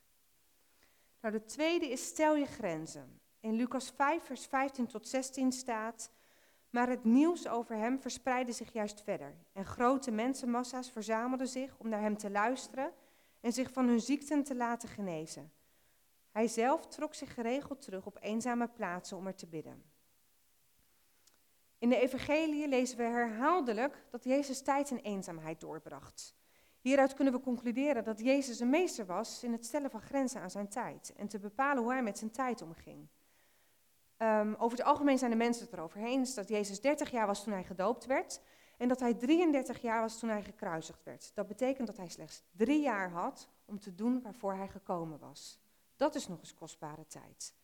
Nou, 1.22 1.34
de 1.34 1.46
tweede 1.46 1.90
is 1.90 2.06
stel 2.06 2.36
je 2.36 2.46
grenzen. 2.46 3.22
In 3.40 3.54
Lucas 3.54 3.90
5, 3.90 4.24
vers 4.24 4.46
15 4.46 4.88
tot 4.88 5.08
16 5.08 5.52
staat, 5.52 6.12
maar 6.70 6.90
het 6.90 7.04
nieuws 7.04 7.48
over 7.48 7.76
hem 7.76 8.02
verspreidde 8.02 8.52
zich 8.52 8.74
juist 8.74 9.02
verder. 9.02 9.36
En 9.54 9.66
grote 9.66 10.12
mensenmassa's 10.12 10.92
verzamelden 10.92 11.48
zich 11.48 11.78
om 11.78 11.90
naar 11.90 12.02
hem 12.02 12.18
te 12.18 12.30
luisteren 12.30 12.94
en 13.42 13.54
zich 13.54 13.72
van 13.72 13.88
hun 13.88 14.02
ziekten 14.02 14.44
te 14.44 14.56
laten 14.56 14.90
genezen. 14.90 15.52
Hij 16.32 16.48
zelf 16.48 16.88
trok 16.88 17.14
zich 17.14 17.34
geregeld 17.34 17.82
terug 17.82 18.06
op 18.06 18.18
eenzame 18.22 18.68
plaatsen 18.68 19.18
om 19.18 19.28
er 19.28 19.36
te 19.36 19.48
bidden. 19.48 19.84
In 21.78 21.90
de 21.90 22.00
evangelie 22.00 22.68
lezen 22.68 22.98
we 22.98 23.04
herhaaldelijk 23.04 24.06
dat 24.10 24.24
Jezus 24.24 24.62
tijd 24.62 24.90
in 24.90 24.98
eenzaamheid 24.98 25.60
doorbracht. 25.60 26.36
Hieruit 26.82 27.14
kunnen 27.14 27.34
we 27.34 27.40
concluderen 27.40 28.04
dat 28.04 28.20
Jezus 28.20 28.60
een 28.60 28.70
meester 28.70 29.06
was 29.06 29.44
in 29.44 29.52
het 29.52 29.66
stellen 29.66 29.90
van 29.90 30.02
grenzen 30.02 30.42
aan 30.42 30.52
zijn 30.52 30.68
tijd 30.70 31.14
en 31.16 31.28
te 31.28 31.40
bepalen 31.40 31.84
hoe 31.84 31.92
hij 31.92 32.04
met 32.04 32.18
zijn 32.18 32.32
tijd 32.32 32.62
omging. 32.62 33.08
Um, 34.18 34.56
over 34.58 34.78
het 34.78 34.88
algemeen 34.88 35.18
zijn 35.18 35.32
de 35.32 35.38
mensen 35.38 35.66
het 35.66 35.74
erover 35.74 36.04
eens 36.04 36.34
dat 36.34 36.48
Jezus 36.48 36.82
30 36.82 37.12
jaar 37.12 37.28
was 37.28 37.44
toen 37.44 37.54
hij 37.54 37.64
gedoopt 37.64 38.06
werd 38.06 38.42
en 38.78 38.88
dat 38.88 39.00
hij 39.00 39.14
33 39.14 39.82
jaar 39.82 40.02
was 40.02 40.20
toen 40.20 40.30
hij 40.30 40.44
gekruisigd 40.44 41.04
werd. 41.04 41.32
Dat 41.34 41.48
betekent 41.48 41.88
dat 41.88 41.98
hij 41.98 42.08
slechts 42.08 42.44
drie 42.52 42.82
jaar 42.82 43.10
had 43.10 43.50
om 43.66 43.80
te 43.80 43.96
doen 43.96 44.22
waarvoor 44.22 44.54
hij 44.54 44.68
gekomen 44.68 45.20
was. 45.20 45.60
Dat 45.96 46.16
is 46.16 46.28
nog 46.28 46.40
eens 46.40 46.54
kostbare 46.54 47.08
tijd. 47.08 47.56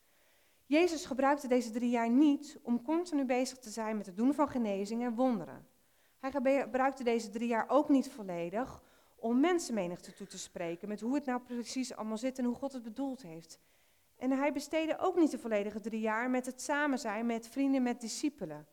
Jezus 0.65 1.05
gebruikte 1.05 1.47
deze 1.47 1.71
drie 1.71 1.89
jaar 1.89 2.09
niet 2.09 2.59
om 2.61 2.81
continu 2.81 3.25
bezig 3.25 3.57
te 3.57 3.69
zijn 3.69 3.97
met 3.97 4.05
het 4.05 4.17
doen 4.17 4.33
van 4.33 4.49
genezingen 4.49 5.07
en 5.07 5.15
wonderen. 5.15 5.67
Hij 6.19 6.31
gebruikte 6.31 7.03
deze 7.03 7.29
drie 7.29 7.47
jaar 7.47 7.65
ook 7.67 7.89
niet 7.89 8.11
volledig 8.11 8.83
om 9.15 9.39
mensenmenigte 9.39 10.13
toe 10.13 10.27
te 10.27 10.37
spreken 10.37 10.87
met 10.87 11.01
hoe 11.01 11.15
het 11.15 11.25
nou 11.25 11.41
precies 11.41 11.95
allemaal 11.95 12.17
zit 12.17 12.37
en 12.37 12.45
hoe 12.45 12.55
God 12.55 12.73
het 12.73 12.83
bedoeld 12.83 13.21
heeft. 13.21 13.59
En 14.15 14.31
hij 14.31 14.53
besteedde 14.53 14.99
ook 14.99 15.15
niet 15.15 15.31
de 15.31 15.39
volledige 15.39 15.79
drie 15.79 16.01
jaar 16.01 16.29
met 16.29 16.45
het 16.45 16.61
samen 16.61 16.99
zijn 16.99 17.25
met 17.25 17.47
vrienden, 17.47 17.83
met 17.83 18.01
discipelen. 18.01 18.67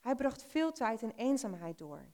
Hij 0.00 0.14
bracht 0.14 0.42
veel 0.42 0.72
tijd 0.72 1.02
in 1.02 1.12
eenzaamheid 1.16 1.78
door. 1.78 2.04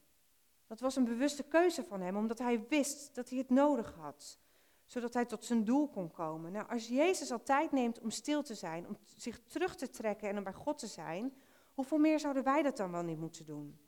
Dat 0.67 0.81
was 0.81 0.97
een 0.97 1.05
bewuste 1.05 1.43
keuze 1.43 1.85
van 1.85 2.01
hem, 2.01 2.17
omdat 2.17 2.39
hij 2.39 2.67
wist 2.69 3.15
dat 3.15 3.29
hij 3.29 3.39
het 3.39 3.51
nodig 3.51 3.95
had 3.95 4.39
zodat 4.85 5.15
hij 5.15 5.25
tot 5.25 5.45
zijn 5.45 5.65
doel 5.65 5.89
kon 5.89 6.11
komen. 6.11 6.53
Nou, 6.53 6.69
als 6.69 6.89
Jezus 6.89 7.31
al 7.31 7.43
tijd 7.43 7.73
neemt 7.73 8.01
om 8.01 8.11
stil 8.11 8.43
te 8.43 8.55
zijn, 8.55 8.87
om 8.87 8.97
zich 9.17 9.41
terug 9.41 9.77
te 9.77 9.91
trekken 9.91 10.29
en 10.29 10.39
om 10.39 10.45
bij 10.45 10.53
God 10.53 10.79
te 10.79 10.87
zijn, 10.87 11.37
hoeveel 11.75 11.99
meer 11.99 12.21
zouden 12.21 12.45
wij 12.45 12.63
dat 12.63 12.77
dan 12.77 12.91
wel 12.91 13.03
niet 13.03 13.19
moeten 13.19 13.45
doen? 13.45 13.79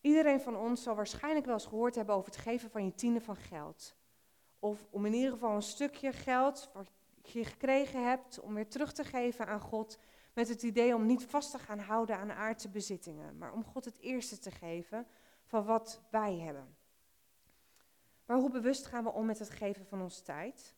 Iedereen 0.00 0.40
van 0.40 0.56
ons 0.56 0.82
zal 0.82 0.94
waarschijnlijk 0.94 1.44
wel 1.44 1.54
eens 1.54 1.66
gehoord 1.66 1.94
hebben 1.94 2.14
over 2.14 2.30
het 2.30 2.40
geven 2.40 2.70
van 2.70 2.84
je 2.84 2.94
tiende 2.94 3.20
van 3.20 3.36
geld. 3.36 3.94
Of 4.62 4.86
om 4.90 5.06
in 5.06 5.14
ieder 5.14 5.30
geval 5.30 5.54
een 5.54 5.62
stukje 5.62 6.12
geld 6.12 6.70
wat 6.72 6.90
je 7.22 7.44
gekregen 7.44 8.04
hebt 8.04 8.40
om 8.40 8.54
weer 8.54 8.68
terug 8.68 8.92
te 8.92 9.04
geven 9.04 9.46
aan 9.46 9.60
God. 9.60 9.98
Met 10.34 10.48
het 10.48 10.62
idee 10.62 10.94
om 10.94 11.06
niet 11.06 11.24
vast 11.24 11.50
te 11.50 11.58
gaan 11.58 11.78
houden 11.78 12.18
aan 12.18 12.32
aardse 12.32 12.68
bezittingen, 12.68 13.38
maar 13.38 13.52
om 13.52 13.64
God 13.64 13.84
het 13.84 13.98
eerste 13.98 14.38
te 14.38 14.50
geven 14.50 15.06
van 15.44 15.64
wat 15.64 16.00
wij 16.10 16.38
hebben. 16.38 16.76
Maar 18.24 18.36
hoe 18.36 18.50
bewust 18.50 18.86
gaan 18.86 19.04
we 19.04 19.12
om 19.12 19.26
met 19.26 19.38
het 19.38 19.50
geven 19.50 19.86
van 19.86 20.02
onze 20.02 20.22
tijd? 20.22 20.74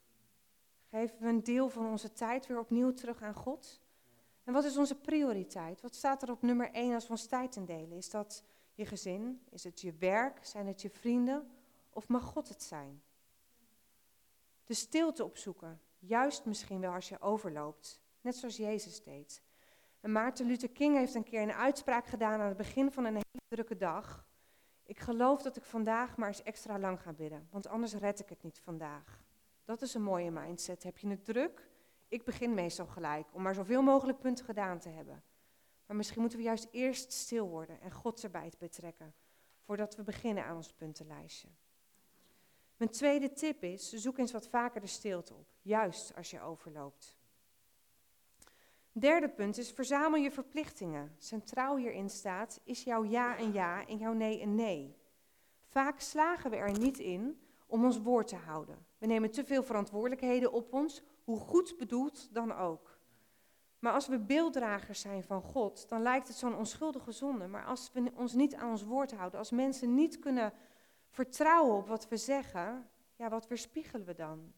Geven 0.90 1.18
we 1.20 1.29
een 1.29 1.44
deel 1.44 1.68
van 1.68 1.87
onze 1.87 2.12
tijd 2.12 2.47
weer 2.47 2.59
opnieuw 2.59 2.92
terug 2.92 3.23
aan 3.23 3.35
God? 3.35 3.81
En 4.44 4.53
wat 4.53 4.64
is 4.64 4.77
onze 4.77 5.01
prioriteit? 5.01 5.81
Wat 5.81 5.94
staat 5.94 6.23
er 6.23 6.31
op 6.31 6.42
nummer 6.42 6.70
1 6.70 6.94
als 6.94 7.05
we 7.05 7.11
ons 7.11 7.27
tijd 7.27 7.57
indelen? 7.57 7.97
Is 7.97 8.11
dat 8.11 8.44
je 8.75 8.87
gezin? 8.87 9.42
Is 9.51 9.64
het 9.64 9.81
je 9.81 9.92
werk? 9.92 10.44
Zijn 10.44 10.66
het 10.66 10.83
je 10.83 10.90
vrienden? 10.90 11.51
Of 11.90 12.09
mag 12.09 12.25
God 12.25 12.49
het 12.49 12.62
zijn? 12.62 13.03
De 14.64 14.74
stilte 14.74 15.24
opzoeken, 15.24 15.81
juist 15.98 16.44
misschien 16.44 16.81
wel 16.81 16.92
als 16.92 17.09
je 17.09 17.20
overloopt, 17.20 18.03
net 18.20 18.37
zoals 18.37 18.57
Jezus 18.57 19.03
deed. 19.03 19.42
En 20.00 20.12
Maarten 20.12 20.46
Luther 20.46 20.70
King 20.70 20.96
heeft 20.96 21.14
een 21.14 21.24
keer 21.24 21.42
een 21.42 21.53
uitspraak 21.53 22.07
gedaan 22.07 22.40
aan 22.40 22.48
het 22.48 22.57
begin 22.57 22.92
van 22.92 23.05
een 23.05 23.14
hele 23.14 23.44
drukke 23.48 23.77
dag. 23.77 24.27
Ik 24.83 24.98
geloof 24.98 25.42
dat 25.42 25.57
ik 25.57 25.64
vandaag 25.64 26.16
maar 26.16 26.29
eens 26.29 26.42
extra 26.42 26.79
lang 26.79 27.03
ga 27.03 27.12
bidden, 27.12 27.48
want 27.50 27.66
anders 27.66 27.94
red 27.94 28.20
ik 28.20 28.29
het 28.29 28.42
niet 28.42 28.61
vandaag. 28.61 29.24
Dat 29.64 29.83
is 29.83 29.94
een 29.94 30.03
mooie 30.03 30.31
mindset. 30.31 30.83
Heb 30.83 30.98
je 30.98 31.09
het 31.09 31.24
druk? 31.24 31.70
Ik 32.09 32.24
begin 32.24 32.55
meestal 32.55 32.87
gelijk, 32.87 33.27
om 33.33 33.42
maar 33.42 33.55
zoveel 33.55 33.83
mogelijk 33.83 34.18
punten 34.18 34.44
gedaan 34.44 34.79
te 34.79 34.88
hebben. 34.88 35.22
Maar 35.87 35.96
misschien 35.96 36.20
moeten 36.20 36.38
we 36.38 36.44
juist 36.44 36.68
eerst 36.70 37.12
stil 37.12 37.48
worden 37.48 37.81
en 37.81 37.92
God 37.92 38.22
erbij 38.22 38.53
betrekken, 38.59 39.14
voordat 39.61 39.96
we 39.96 40.03
beginnen 40.03 40.44
aan 40.44 40.57
ons 40.57 40.72
puntenlijstje. 40.72 41.48
Mijn 42.76 42.90
tweede 42.90 43.32
tip 43.32 43.62
is, 43.62 43.92
zoek 43.92 44.18
eens 44.18 44.32
wat 44.32 44.48
vaker 44.48 44.80
de 44.80 44.87
stilte 44.87 45.34
op, 45.34 45.46
juist 45.62 46.14
als 46.16 46.30
je 46.30 46.40
overloopt. 46.40 47.16
Derde 48.92 49.28
punt 49.28 49.58
is, 49.58 49.70
verzamel 49.70 50.20
je 50.20 50.30
verplichtingen. 50.30 51.14
Centraal 51.18 51.76
hierin 51.76 52.10
staat, 52.10 52.60
is 52.64 52.84
jouw 52.84 53.04
ja 53.04 53.38
een 53.38 53.52
ja 53.52 53.87
en 53.87 53.98
jouw 53.98 54.12
nee 54.12 54.42
een 54.42 54.54
nee. 54.54 54.96
Vaak 55.66 56.00
slagen 56.00 56.50
we 56.50 56.56
er 56.56 56.78
niet 56.78 56.98
in 56.98 57.40
om 57.66 57.84
ons 57.84 57.98
woord 57.98 58.28
te 58.28 58.37
houden. 58.37 58.87
We 58.98 59.06
nemen 59.06 59.30
te 59.30 59.44
veel 59.44 59.62
verantwoordelijkheden 59.62 60.52
op 60.52 60.72
ons, 60.72 61.02
hoe 61.24 61.38
goed 61.38 61.76
bedoeld 61.78 62.34
dan 62.34 62.52
ook. 62.52 62.98
Maar 63.78 63.92
als 63.92 64.06
we 64.06 64.18
beelddragers 64.18 65.00
zijn 65.00 65.24
van 65.24 65.42
God, 65.42 65.88
dan 65.88 66.02
lijkt 66.02 66.28
het 66.28 66.37
zo'n 66.37 66.56
onschuldige 66.56 67.12
zonde. 67.12 67.46
Maar 67.46 67.64
als 67.64 67.90
we 67.92 68.10
ons 68.14 68.32
niet 68.32 68.54
aan 68.54 68.70
ons 68.70 68.82
woord 68.82 69.12
houden, 69.12 69.38
als 69.38 69.50
mensen 69.50 69.94
niet 69.94 70.18
kunnen 70.18 70.52
vertrouwen 71.14 71.77
op 71.77 71.87
wat 71.87 72.09
we 72.09 72.16
zeggen, 72.16 72.88
ja, 73.16 73.29
wat 73.29 73.48
weerspiegelen 73.48 74.07
we 74.07 74.14
dan? 74.14 74.53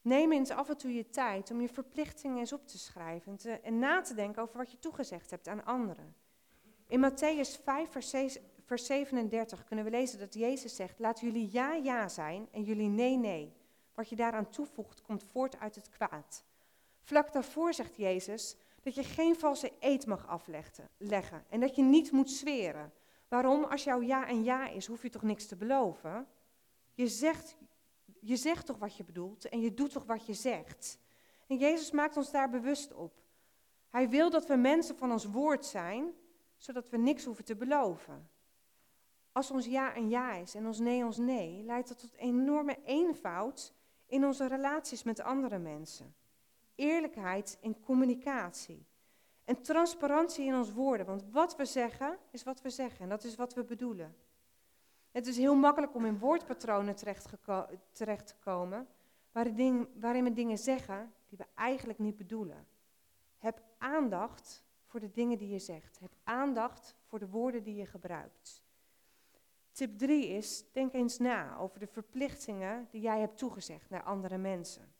Neem 0.00 0.32
eens 0.32 0.50
af 0.50 0.68
en 0.68 0.76
toe 0.76 0.94
je 0.94 1.10
tijd 1.10 1.50
om 1.50 1.60
je 1.60 1.68
verplichtingen 1.68 2.38
eens 2.38 2.52
op 2.52 2.66
te 2.66 2.78
schrijven 2.78 3.38
en, 3.62 3.78
na 3.78 4.00
te 4.00 4.14
denken 4.14 4.42
over 4.42 4.56
wat 4.56 4.70
je 4.70 4.78
toegezegd 4.78 5.30
hebt 5.30 5.48
aan 5.48 5.64
anderen. 5.64 6.14
In 6.86 7.10
Matthäus 7.10 7.62
5, 7.62 7.90
vers, 7.90 8.38
vers 8.64 8.86
37 8.86 9.64
kunnen 9.64 9.84
we 9.84 9.90
lezen 9.90 10.18
dat 10.18 10.34
Jezus 10.34 10.76
zegt: 10.76 10.98
Laat 10.98 11.20
jullie 11.20 11.48
ja, 11.52 11.72
ja 11.74 12.08
zijn 12.08 12.48
en 12.50 12.62
jullie 12.62 12.88
nee, 12.88 13.16
nee. 13.16 13.52
Wat 13.94 14.08
je 14.08 14.16
daaraan 14.16 14.50
toevoegt, 14.50 15.02
komt 15.02 15.24
voort 15.24 15.58
uit 15.58 15.74
het 15.74 15.88
kwaad. 15.88 16.44
Vlak 17.00 17.32
daarvoor 17.32 17.74
zegt 17.74 17.96
Jezus 17.96 18.56
dat 18.80 18.94
je 18.94 19.04
geen 19.04 19.36
valse 19.36 19.72
eed 19.80 20.06
mag 20.06 20.26
afleggen 20.26 20.88
en 21.48 21.60
dat 21.60 21.76
je 21.76 21.82
niet 21.82 22.10
moet 22.10 22.30
zweren. 22.30 22.92
Waarom? 23.28 23.64
Als 23.64 23.84
jouw 23.84 24.00
ja 24.00 24.28
een 24.28 24.44
ja 24.44 24.68
is, 24.68 24.86
hoef 24.86 25.02
je 25.02 25.10
toch 25.10 25.22
niks 25.22 25.46
te 25.46 25.56
beloven? 25.56 26.26
Je 26.94 27.08
zegt, 27.08 27.56
je 28.20 28.36
zegt 28.36 28.66
toch 28.66 28.78
wat 28.78 28.96
je 28.96 29.04
bedoelt 29.04 29.48
en 29.48 29.60
je 29.60 29.74
doet 29.74 29.92
toch 29.92 30.04
wat 30.04 30.26
je 30.26 30.34
zegt. 30.34 30.98
En 31.46 31.56
Jezus 31.56 31.90
maakt 31.90 32.16
ons 32.16 32.30
daar 32.30 32.50
bewust 32.50 32.92
op. 32.92 33.22
Hij 33.90 34.08
wil 34.08 34.30
dat 34.30 34.46
we 34.46 34.56
mensen 34.56 34.96
van 34.96 35.12
ons 35.12 35.24
woord 35.24 35.66
zijn, 35.66 36.12
zodat 36.56 36.88
we 36.88 36.96
niks 36.96 37.24
hoeven 37.24 37.44
te 37.44 37.56
beloven. 37.56 38.30
Als 39.32 39.50
ons 39.50 39.66
ja 39.66 39.96
een 39.96 40.08
ja 40.08 40.32
is 40.32 40.54
en 40.54 40.66
ons 40.66 40.78
nee 40.78 41.04
ons 41.04 41.16
nee, 41.16 41.62
leidt 41.62 41.88
dat 41.88 41.98
tot 41.98 42.14
enorme 42.16 42.78
eenvoud 42.84 43.74
in 44.06 44.24
onze 44.24 44.46
relaties 44.46 45.02
met 45.02 45.20
andere 45.20 45.58
mensen. 45.58 46.14
Eerlijkheid 46.74 47.58
in 47.60 47.80
communicatie. 47.80 48.85
En 49.46 49.62
transparantie 49.62 50.46
in 50.46 50.54
ons 50.54 50.72
woorden, 50.72 51.06
want 51.06 51.24
wat 51.30 51.56
we 51.56 51.64
zeggen 51.64 52.18
is 52.30 52.42
wat 52.42 52.62
we 52.62 52.70
zeggen 52.70 53.00
en 53.00 53.08
dat 53.08 53.24
is 53.24 53.34
wat 53.34 53.54
we 53.54 53.64
bedoelen. 53.64 54.16
Het 55.10 55.26
is 55.26 55.36
heel 55.36 55.54
makkelijk 55.54 55.94
om 55.94 56.04
in 56.04 56.18
woordpatronen 56.18 56.94
terecht, 57.92 58.26
te 58.26 58.34
komen 58.40 58.88
waarin, 59.32 59.88
waarin 60.00 60.24
we 60.24 60.32
dingen 60.32 60.58
zeggen 60.58 61.12
die 61.28 61.38
we 61.38 61.46
eigenlijk 61.54 61.98
niet 61.98 62.16
bedoelen. 62.16 62.66
Heb 63.38 63.62
aandacht 63.78 64.64
voor 64.84 65.00
de 65.00 65.10
dingen 65.10 65.38
die 65.38 65.48
je 65.48 65.58
zegt. 65.58 65.98
Heb 65.98 66.14
aandacht 66.24 66.96
voor 67.04 67.18
de 67.18 67.28
woorden 67.28 67.62
die 67.62 67.74
je 67.74 67.86
gebruikt. 67.86 68.62
Tip 69.72 69.98
3 69.98 70.26
is, 70.26 70.64
denk 70.72 70.92
eens 70.92 71.18
na 71.18 71.56
over 71.56 71.78
de 71.78 71.86
verplichtingen 71.86 72.88
die 72.90 73.00
jij 73.00 73.20
hebt 73.20 73.38
toegezegd 73.38 73.90
naar 73.90 74.02
andere 74.02 74.38
mensen. 74.38 74.94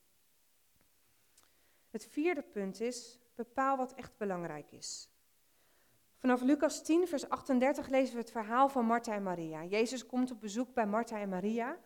Het 1.90 2.06
vierde 2.06 2.42
punt 2.42 2.80
is, 2.80 3.18
bepaal 3.36 3.76
wat 3.76 3.94
echt 3.94 4.16
belangrijk 4.16 4.72
is. 4.72 5.08
Vanaf 6.16 6.40
Lucas 6.40 6.82
10, 6.82 7.08
vers 7.08 7.28
38 7.28 7.88
lezen 7.88 8.14
we 8.14 8.20
het 8.20 8.30
verhaal 8.30 8.68
van 8.68 8.84
Martha 8.84 9.14
en 9.14 9.22
Maria. 9.22 9.64
Jezus 9.64 10.06
komt 10.06 10.30
op 10.30 10.40
bezoek 10.40 10.74
bij 10.74 10.86
Martha 10.86 11.20
en 11.20 11.28
Maria. 11.28 11.78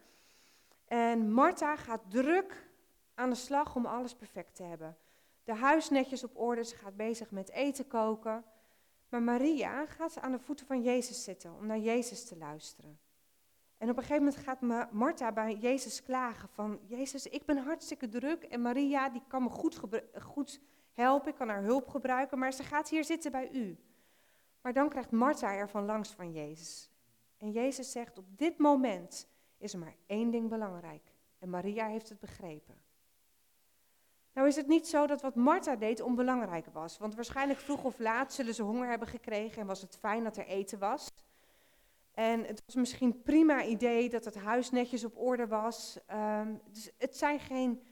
En 0.84 1.32
Martha 1.32 1.76
gaat 1.76 2.10
druk 2.10 2.68
aan 3.14 3.30
de 3.30 3.36
slag 3.36 3.76
om 3.76 3.86
alles 3.86 4.14
perfect 4.14 4.54
te 4.54 4.62
hebben. 4.62 4.96
De 5.44 5.54
huis 5.54 5.90
netjes 5.90 6.24
op 6.24 6.38
orde, 6.38 6.64
ze 6.64 6.76
gaat 6.76 6.96
bezig 6.96 7.30
met 7.30 7.50
eten 7.50 7.86
koken. 7.86 8.44
Maar 9.08 9.22
Maria 9.22 9.86
gaat 9.86 10.20
aan 10.20 10.32
de 10.32 10.38
voeten 10.38 10.66
van 10.66 10.82
Jezus 10.82 11.24
zitten 11.24 11.54
om 11.54 11.66
naar 11.66 11.78
Jezus 11.78 12.24
te 12.24 12.36
luisteren. 12.36 12.98
En 13.78 13.90
op 13.90 13.96
een 13.96 14.02
gegeven 14.02 14.24
moment 14.24 14.42
gaat 14.42 14.90
Martha 14.92 15.32
bij 15.32 15.54
Jezus 15.54 16.02
klagen 16.02 16.48
van, 16.48 16.80
Jezus, 16.86 17.26
ik 17.26 17.44
ben 17.44 17.56
hartstikke 17.56 18.08
druk 18.08 18.42
en 18.42 18.62
Maria 18.62 19.08
die 19.08 19.22
kan 19.28 19.42
me 19.42 19.48
goed, 19.48 19.80
goed 20.22 20.60
helpen, 21.00 21.30
ik 21.30 21.34
kan 21.34 21.48
haar 21.48 21.62
hulp 21.62 21.88
gebruiken, 21.88 22.38
maar 22.38 22.52
ze 22.52 22.62
gaat 22.62 22.88
hier 22.88 23.04
zitten 23.04 23.30
bij 23.30 23.50
u. 23.52 23.78
Maar 24.60 24.72
dan 24.72 24.88
krijgt 24.88 25.10
Martha 25.10 25.54
ervan 25.54 25.84
langs 25.84 26.10
van 26.10 26.32
Jezus. 26.32 26.90
En 27.36 27.50
Jezus 27.50 27.92
zegt, 27.92 28.18
op 28.18 28.38
dit 28.38 28.58
moment 28.58 29.28
is 29.58 29.72
er 29.72 29.78
maar 29.78 29.96
één 30.06 30.30
ding 30.30 30.48
belangrijk. 30.48 31.12
En 31.38 31.50
Maria 31.50 31.86
heeft 31.86 32.08
het 32.08 32.18
begrepen. 32.20 32.82
Nou 34.32 34.48
is 34.48 34.56
het 34.56 34.66
niet 34.66 34.88
zo 34.88 35.06
dat 35.06 35.22
wat 35.22 35.34
Martha 35.34 35.76
deed 35.76 36.00
onbelangrijk 36.00 36.66
was. 36.72 36.98
Want 36.98 37.14
waarschijnlijk 37.14 37.58
vroeg 37.58 37.84
of 37.84 37.98
laat 37.98 38.32
zullen 38.32 38.54
ze 38.54 38.62
honger 38.62 38.88
hebben 38.88 39.08
gekregen 39.08 39.60
en 39.60 39.66
was 39.66 39.80
het 39.80 39.96
fijn 39.96 40.24
dat 40.24 40.36
er 40.36 40.46
eten 40.46 40.78
was. 40.78 41.12
En 42.14 42.44
het 42.44 42.62
was 42.66 42.74
misschien 42.74 43.22
prima 43.22 43.64
idee 43.64 44.08
dat 44.08 44.24
het 44.24 44.34
huis 44.34 44.70
netjes 44.70 45.04
op 45.04 45.18
orde 45.18 45.46
was. 45.46 45.98
Um, 46.12 46.60
dus 46.70 46.90
het 46.98 47.16
zijn 47.16 47.40
geen 47.40 47.82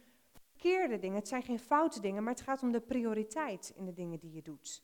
verkeerde 0.59 0.99
dingen, 0.99 1.19
het 1.19 1.29
zijn 1.29 1.43
geen 1.43 1.59
foute 1.59 2.01
dingen, 2.01 2.23
maar 2.23 2.33
het 2.33 2.43
gaat 2.43 2.63
om 2.63 2.73
de 2.73 2.81
prioriteit 2.81 3.73
in 3.77 3.85
de 3.85 3.93
dingen 3.93 4.19
die 4.19 4.33
je 4.33 4.43
doet. 4.43 4.83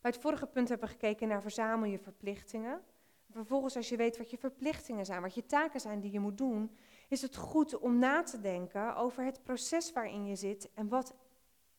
Bij 0.00 0.10
het 0.10 0.20
vorige 0.20 0.46
punt 0.46 0.68
hebben 0.68 0.88
we 0.88 0.94
gekeken 0.94 1.28
naar 1.28 1.42
verzamel 1.42 1.88
je 1.88 1.98
verplichtingen. 1.98 2.82
Vervolgens, 3.30 3.76
als 3.76 3.88
je 3.88 3.96
weet 3.96 4.18
wat 4.18 4.30
je 4.30 4.38
verplichtingen 4.38 5.04
zijn, 5.04 5.22
wat 5.22 5.34
je 5.34 5.46
taken 5.46 5.80
zijn 5.80 6.00
die 6.00 6.12
je 6.12 6.20
moet 6.20 6.38
doen, 6.38 6.76
is 7.08 7.22
het 7.22 7.36
goed 7.36 7.78
om 7.78 7.98
na 7.98 8.22
te 8.22 8.40
denken 8.40 8.96
over 8.96 9.24
het 9.24 9.42
proces 9.42 9.92
waarin 9.92 10.26
je 10.26 10.36
zit 10.36 10.70
en 10.74 10.88
wat 10.88 11.14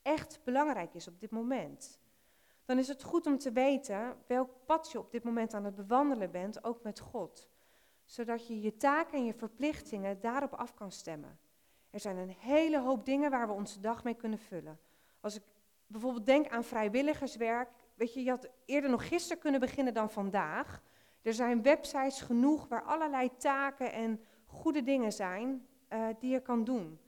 echt 0.02 0.40
belangrijk 0.44 0.94
is 0.94 1.08
op 1.08 1.20
dit 1.20 1.30
moment. 1.30 2.00
Dan 2.64 2.78
is 2.78 2.88
het 2.88 3.02
goed 3.02 3.26
om 3.26 3.38
te 3.38 3.52
weten 3.52 4.16
welk 4.26 4.50
pad 4.66 4.92
je 4.92 4.98
op 4.98 5.10
dit 5.10 5.24
moment 5.24 5.54
aan 5.54 5.64
het 5.64 5.74
bewandelen 5.74 6.30
bent, 6.30 6.64
ook 6.64 6.82
met 6.82 7.00
God. 7.00 7.48
Zodat 8.04 8.46
je 8.46 8.60
je 8.60 8.76
taken 8.76 9.18
en 9.18 9.24
je 9.24 9.34
verplichtingen 9.34 10.20
daarop 10.20 10.52
af 10.52 10.74
kan 10.74 10.92
stemmen. 10.92 11.38
Er 11.94 12.00
zijn 12.00 12.16
een 12.16 12.34
hele 12.38 12.80
hoop 12.80 13.04
dingen 13.04 13.30
waar 13.30 13.46
we 13.46 13.52
onze 13.52 13.80
dag 13.80 14.04
mee 14.04 14.14
kunnen 14.14 14.38
vullen. 14.38 14.78
Als 15.20 15.36
ik 15.36 15.42
bijvoorbeeld 15.86 16.26
denk 16.26 16.48
aan 16.48 16.64
vrijwilligerswerk, 16.64 17.70
weet 17.94 18.14
je, 18.14 18.22
je 18.22 18.30
had 18.30 18.50
eerder 18.64 18.90
nog 18.90 19.08
gisteren 19.08 19.38
kunnen 19.38 19.60
beginnen 19.60 19.94
dan 19.94 20.10
vandaag. 20.10 20.82
Er 21.22 21.34
zijn 21.34 21.62
websites 21.62 22.20
genoeg 22.20 22.68
waar 22.68 22.82
allerlei 22.82 23.36
taken 23.36 23.92
en 23.92 24.20
goede 24.46 24.82
dingen 24.82 25.12
zijn 25.12 25.66
uh, 25.88 26.06
die 26.18 26.30
je 26.30 26.40
kan 26.40 26.64
doen. 26.64 26.98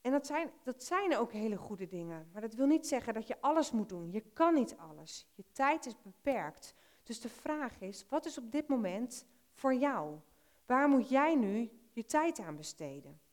En 0.00 0.10
dat 0.10 0.26
zijn, 0.26 0.50
dat 0.62 0.82
zijn 0.82 1.16
ook 1.16 1.32
hele 1.32 1.56
goede 1.56 1.86
dingen. 1.86 2.28
Maar 2.32 2.42
dat 2.42 2.54
wil 2.54 2.66
niet 2.66 2.86
zeggen 2.86 3.14
dat 3.14 3.26
je 3.26 3.40
alles 3.40 3.70
moet 3.70 3.88
doen. 3.88 4.10
Je 4.10 4.20
kan 4.32 4.54
niet 4.54 4.76
alles. 4.76 5.26
Je 5.34 5.44
tijd 5.52 5.86
is 5.86 6.02
beperkt. 6.02 6.74
Dus 7.02 7.20
de 7.20 7.28
vraag 7.28 7.80
is, 7.80 8.06
wat 8.08 8.26
is 8.26 8.38
op 8.38 8.52
dit 8.52 8.68
moment 8.68 9.26
voor 9.52 9.74
jou? 9.74 10.18
Waar 10.66 10.88
moet 10.88 11.08
jij 11.08 11.34
nu 11.34 11.70
je 11.92 12.04
tijd 12.04 12.38
aan 12.38 12.56
besteden? 12.56 13.24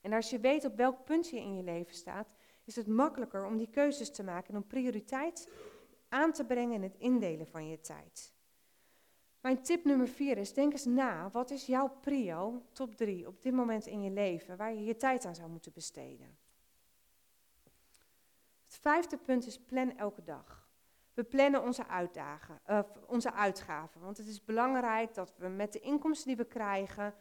En 0.00 0.12
als 0.12 0.30
je 0.30 0.40
weet 0.40 0.64
op 0.64 0.76
welk 0.76 1.04
punt 1.04 1.28
je 1.28 1.36
in 1.36 1.56
je 1.56 1.62
leven 1.62 1.94
staat, 1.94 2.28
is 2.64 2.76
het 2.76 2.86
makkelijker 2.86 3.46
om 3.46 3.56
die 3.56 3.70
keuzes 3.70 4.10
te 4.10 4.22
maken 4.22 4.54
en 4.54 4.60
om 4.60 4.66
prioriteit 4.66 5.48
aan 6.08 6.32
te 6.32 6.44
brengen 6.44 6.74
in 6.74 6.82
het 6.82 6.96
indelen 6.98 7.46
van 7.46 7.68
je 7.68 7.80
tijd. 7.80 8.32
Mijn 9.40 9.62
tip 9.62 9.84
nummer 9.84 10.08
vier 10.08 10.38
is, 10.38 10.54
denk 10.54 10.72
eens 10.72 10.84
na, 10.84 11.30
wat 11.30 11.50
is 11.50 11.66
jouw 11.66 11.88
prio, 12.00 12.62
top 12.72 12.94
drie, 12.94 13.26
op 13.26 13.42
dit 13.42 13.52
moment 13.52 13.86
in 13.86 14.02
je 14.02 14.10
leven, 14.10 14.56
waar 14.56 14.74
je 14.74 14.84
je 14.84 14.96
tijd 14.96 15.24
aan 15.24 15.34
zou 15.34 15.50
moeten 15.50 15.72
besteden? 15.72 16.38
Het 18.64 18.78
vijfde 18.80 19.16
punt 19.16 19.46
is, 19.46 19.58
plan 19.58 19.96
elke 19.96 20.22
dag. 20.22 20.68
We 21.14 21.24
plannen 21.24 21.62
onze, 21.62 21.86
uitdagen, 21.86 22.60
uh, 22.70 22.80
onze 23.06 23.32
uitgaven, 23.32 24.00
want 24.00 24.16
het 24.16 24.26
is 24.26 24.44
belangrijk 24.44 25.14
dat 25.14 25.34
we 25.36 25.48
met 25.48 25.72
de 25.72 25.80
inkomsten 25.80 26.28
die 26.28 26.36
we 26.36 26.44
krijgen, 26.44 27.14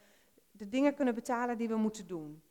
de 0.51 0.69
dingen 0.69 0.95
kunnen 0.95 1.15
betalen 1.15 1.57
die 1.57 1.67
we 1.67 1.75
moeten 1.75 2.07
doen. 2.07 2.43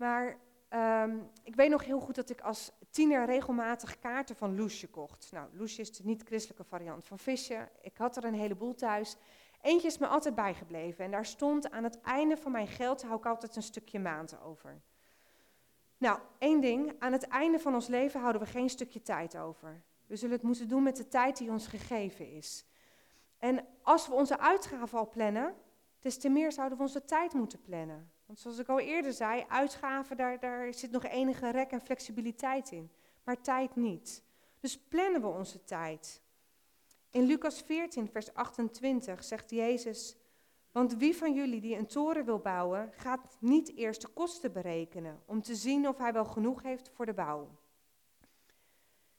Maar 0.00 0.38
Ehm, 0.70 1.18
ik 1.42 1.54
weet 1.56 1.70
nog 1.70 1.84
heel 1.84 2.00
goed 2.00 2.14
dat 2.14 2.30
ik 2.30 2.40
als 2.40 2.72
tiener 2.90 3.26
regelmatig 3.26 3.98
kaarten 3.98 4.36
van 4.36 4.56
Loesje 4.56 4.88
kocht. 4.88 5.28
Nou, 5.32 5.48
Loesje 5.52 5.80
is 5.80 5.96
de 5.96 6.04
niet-christelijke 6.04 6.64
variant 6.64 7.04
van 7.04 7.18
visje. 7.18 7.68
Ik 7.80 7.96
had 7.96 8.16
er 8.16 8.24
een 8.24 8.34
heleboel 8.34 8.74
thuis. 8.74 9.16
Eentje 9.60 9.86
is 9.86 9.98
me 9.98 10.06
altijd 10.06 10.34
bijgebleven 10.34 11.04
en 11.04 11.10
daar 11.10 11.26
stond 11.26 11.70
aan 11.70 11.84
het 11.84 12.00
einde 12.00 12.36
van 12.36 12.52
mijn 12.52 12.66
geld 12.66 13.02
hou 13.02 13.16
ik 13.16 13.26
altijd 13.26 13.56
een 13.56 13.62
stukje 13.62 13.98
maand 13.98 14.40
over. 14.40 14.80
Nou, 15.98 16.18
één 16.38 16.60
ding, 16.60 16.94
aan 16.98 17.12
het 17.12 17.28
einde 17.28 17.58
van 17.58 17.74
ons 17.74 17.86
leven 17.86 18.20
houden 18.20 18.42
we 18.42 18.48
geen 18.48 18.70
stukje 18.70 19.02
tijd 19.02 19.36
over. 19.36 19.82
We 20.06 20.16
zullen 20.16 20.36
het 20.36 20.44
moeten 20.44 20.68
doen 20.68 20.82
met 20.82 20.96
de 20.96 21.08
tijd 21.08 21.36
die 21.36 21.50
ons 21.50 21.66
gegeven 21.66 22.32
is. 22.32 22.64
En 23.38 23.66
als 23.82 24.08
we 24.08 24.14
onze 24.14 24.38
uitgaven 24.38 24.98
al 24.98 25.08
plannen, 25.08 25.54
des 25.98 26.18
te 26.18 26.28
meer 26.28 26.52
zouden 26.52 26.78
we 26.78 26.84
onze 26.84 27.04
tijd 27.04 27.32
moeten 27.32 27.60
plannen. 27.60 28.10
Want 28.30 28.42
zoals 28.42 28.58
ik 28.58 28.68
al 28.68 28.80
eerder 28.80 29.12
zei, 29.12 29.44
uitgaven, 29.48 30.16
daar, 30.16 30.40
daar 30.40 30.74
zit 30.74 30.90
nog 30.90 31.04
enige 31.04 31.50
rek 31.50 31.70
en 31.70 31.80
flexibiliteit 31.80 32.70
in. 32.70 32.90
Maar 33.24 33.40
tijd 33.40 33.76
niet. 33.76 34.22
Dus 34.60 34.78
plannen 34.78 35.20
we 35.20 35.26
onze 35.26 35.64
tijd. 35.64 36.22
In 37.10 37.22
Lucas 37.22 37.62
14, 37.62 38.08
vers 38.08 38.34
28 38.34 39.24
zegt 39.24 39.50
Jezus, 39.50 40.16
want 40.72 40.96
wie 40.96 41.16
van 41.16 41.34
jullie 41.34 41.60
die 41.60 41.76
een 41.76 41.86
toren 41.86 42.24
wil 42.24 42.38
bouwen, 42.38 42.92
gaat 42.92 43.36
niet 43.40 43.76
eerst 43.76 44.00
de 44.00 44.08
kosten 44.08 44.52
berekenen 44.52 45.22
om 45.26 45.42
te 45.42 45.54
zien 45.54 45.88
of 45.88 45.98
hij 45.98 46.12
wel 46.12 46.24
genoeg 46.24 46.62
heeft 46.62 46.90
voor 46.94 47.06
de 47.06 47.14
bouw. 47.14 47.48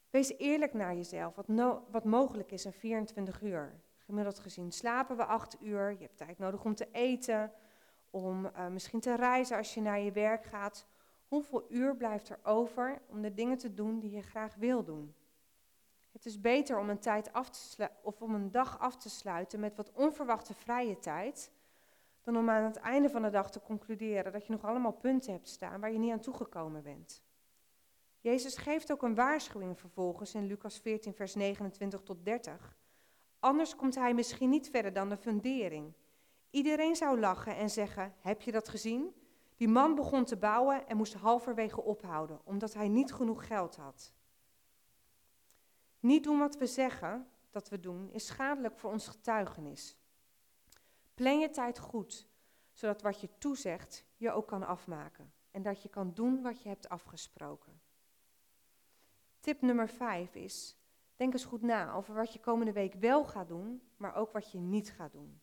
Wees 0.10 0.38
eerlijk 0.38 0.74
naar 0.74 0.95
jezelf, 0.95 1.36
wat, 1.36 1.80
wat 1.91 2.06
mogelijk 2.06 2.52
is 2.52 2.65
in 2.65 2.74
24 2.74 3.41
uur. 3.41 3.82
Gemiddeld 3.97 4.39
gezien 4.39 4.71
slapen 4.71 5.17
we 5.17 5.26
8 5.26 5.58
uur, 5.62 5.91
je 5.91 6.04
hebt 6.04 6.17
tijd 6.17 6.38
nodig 6.38 6.63
om 6.63 6.76
te 6.76 6.88
eten, 6.91 7.52
om 8.12 8.45
uh, 8.45 8.67
misschien 8.67 9.00
te 9.00 9.15
reizen 9.15 9.58
als 9.58 9.74
je 9.74 9.82
naar 9.82 10.00
je 10.00 10.12
werk 10.12 10.45
gaat. 10.45 10.86
Hoeveel 11.28 11.65
uur 11.69 11.95
blijft 11.95 12.30
er 12.30 12.39
over 12.43 13.02
om 13.08 13.21
de 13.21 13.34
dingen 13.34 13.58
te 13.58 13.74
doen 13.74 14.00
die 14.00 14.12
je 14.12 14.21
graag 14.21 14.56
wil 14.56 14.84
doen? 14.84 15.15
Het 16.12 16.26
is 16.26 16.41
beter 16.41 16.78
om 16.78 16.89
een, 16.89 17.00
tijd 17.00 17.34
af 17.34 17.50
te 17.50 17.89
of 18.02 18.21
om 18.21 18.36
een 18.36 18.52
dag 18.52 18.80
af 18.80 18.97
te 18.97 19.10
sluiten 19.10 19.60
met 19.60 19.76
wat 19.76 19.91
onverwachte 19.91 20.54
vrije 20.54 21.00
tijd, 21.00 21.52
dan 22.21 22.38
om 22.38 22.50
aan 22.50 22.63
het 22.63 22.76
einde 22.76 23.10
van 23.10 23.21
de 23.21 23.30
dag 23.30 23.52
te 23.52 23.62
concluderen 23.62 24.32
dat 24.32 24.45
je 24.45 24.52
nog 24.52 24.63
allemaal 24.63 24.91
punten 24.91 25.32
hebt 25.34 25.47
staan 25.47 25.80
waar 25.80 25.91
je 25.91 26.00
niet 26.00 26.12
aan 26.12 26.19
toegekomen 26.19 26.84
bent. 26.84 27.24
Jezus 28.19 28.56
geeft 28.56 28.91
ook 28.91 29.04
een 29.04 29.15
waarschuwing 29.15 29.80
vervolgens 29.80 30.34
in 30.34 30.45
Lucas 30.45 30.80
14, 30.80 31.13
vers 31.13 31.36
29 31.36 32.02
tot 32.02 32.26
30. 32.26 32.78
Anders 33.39 33.76
komt 33.76 33.95
hij 33.95 34.13
misschien 34.13 34.50
niet 34.50 34.69
verder 34.69 34.93
dan 34.93 35.10
de 35.10 35.17
fundering. 35.17 35.93
Iedereen 36.52 36.96
zou 36.96 37.20
lachen 37.20 37.56
en 37.56 37.70
zeggen: 37.70 38.14
Heb 38.20 38.42
je 38.42 38.52
dat 38.52 38.70
gezien? 38.70 39.16
Die 39.56 39.68
man 39.68 39.96
begon 39.96 40.26
te 40.26 40.38
bouwen 40.38 40.88
en 40.88 40.98
moest 40.98 41.14
halverwege 41.14 41.82
ophouden, 41.82 42.40
omdat 42.44 42.74
hij 42.74 42.88
niet 42.88 43.14
genoeg 43.14 43.48
geld 43.48 43.76
had. 43.76 44.14
Niet 46.00 46.24
doen 46.24 46.40
wat 46.40 46.58
we 46.58 46.68
zeggen 46.68 47.28
dat 47.50 47.70
we 47.70 47.80
doen 47.80 48.12
is 48.12 48.26
schadelijk 48.26 48.80
voor 48.80 48.92
ons 48.92 49.08
getuigenis. 49.08 49.98
Plan 51.14 51.40
je 51.40 51.50
tijd 51.50 51.80
goed, 51.80 52.28
zodat 52.74 53.02
wat 53.02 53.22
je 53.22 53.30
toezegt 53.38 54.06
je 54.16 54.32
ook 54.32 54.48
kan 54.48 54.68
afmaken 54.68 55.34
en 55.52 55.62
dat 55.62 55.82
je 55.82 55.90
kan 55.90 56.14
doen 56.14 56.42
wat 56.42 56.62
je 56.62 56.70
hebt 56.70 56.90
afgesproken. 56.90 57.82
Tip 59.40 59.62
nummer 59.62 59.90
5 59.90 60.36
is: 60.36 60.78
denk 61.16 61.34
eens 61.34 61.46
goed 61.46 61.62
na 61.62 61.94
over 61.94 62.16
wat 62.16 62.34
je 62.34 62.40
komende 62.40 62.72
week 62.72 62.94
wel 62.94 63.26
gaat 63.26 63.48
doen, 63.48 63.82
maar 63.98 64.16
ook 64.16 64.32
wat 64.32 64.52
je 64.52 64.60
niet 64.60 64.92
gaat 64.92 65.12
doen. 65.12 65.42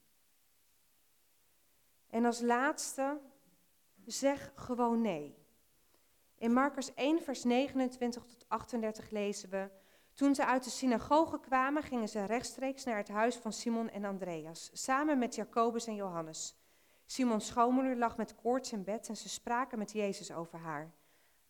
En 2.10 2.24
als 2.24 2.40
laatste, 2.40 3.20
zeg 4.06 4.52
gewoon 4.54 5.00
nee. 5.00 5.36
In 6.34 6.52
Marcus 6.52 6.94
1, 6.94 7.22
vers 7.22 7.44
29 7.44 8.24
tot 8.24 8.44
38 8.48 9.10
lezen 9.10 9.50
we: 9.50 9.70
toen 10.14 10.34
ze 10.34 10.44
uit 10.44 10.64
de 10.64 10.70
synagoge 10.70 11.40
kwamen, 11.40 11.82
gingen 11.82 12.08
ze 12.08 12.24
rechtstreeks 12.24 12.84
naar 12.84 12.96
het 12.96 13.08
huis 13.08 13.36
van 13.36 13.52
Simon 13.52 13.90
en 13.90 14.04
Andreas, 14.04 14.70
samen 14.72 15.18
met 15.18 15.34
Jacobus 15.34 15.86
en 15.86 15.94
Johannes. 15.94 16.56
Simons 17.06 17.46
schoonmoeder 17.46 17.96
lag 17.96 18.16
met 18.16 18.34
koorts 18.34 18.72
in 18.72 18.84
bed 18.84 19.08
en 19.08 19.16
ze 19.16 19.28
spraken 19.28 19.78
met 19.78 19.92
Jezus 19.92 20.32
over 20.32 20.58
haar. 20.58 20.92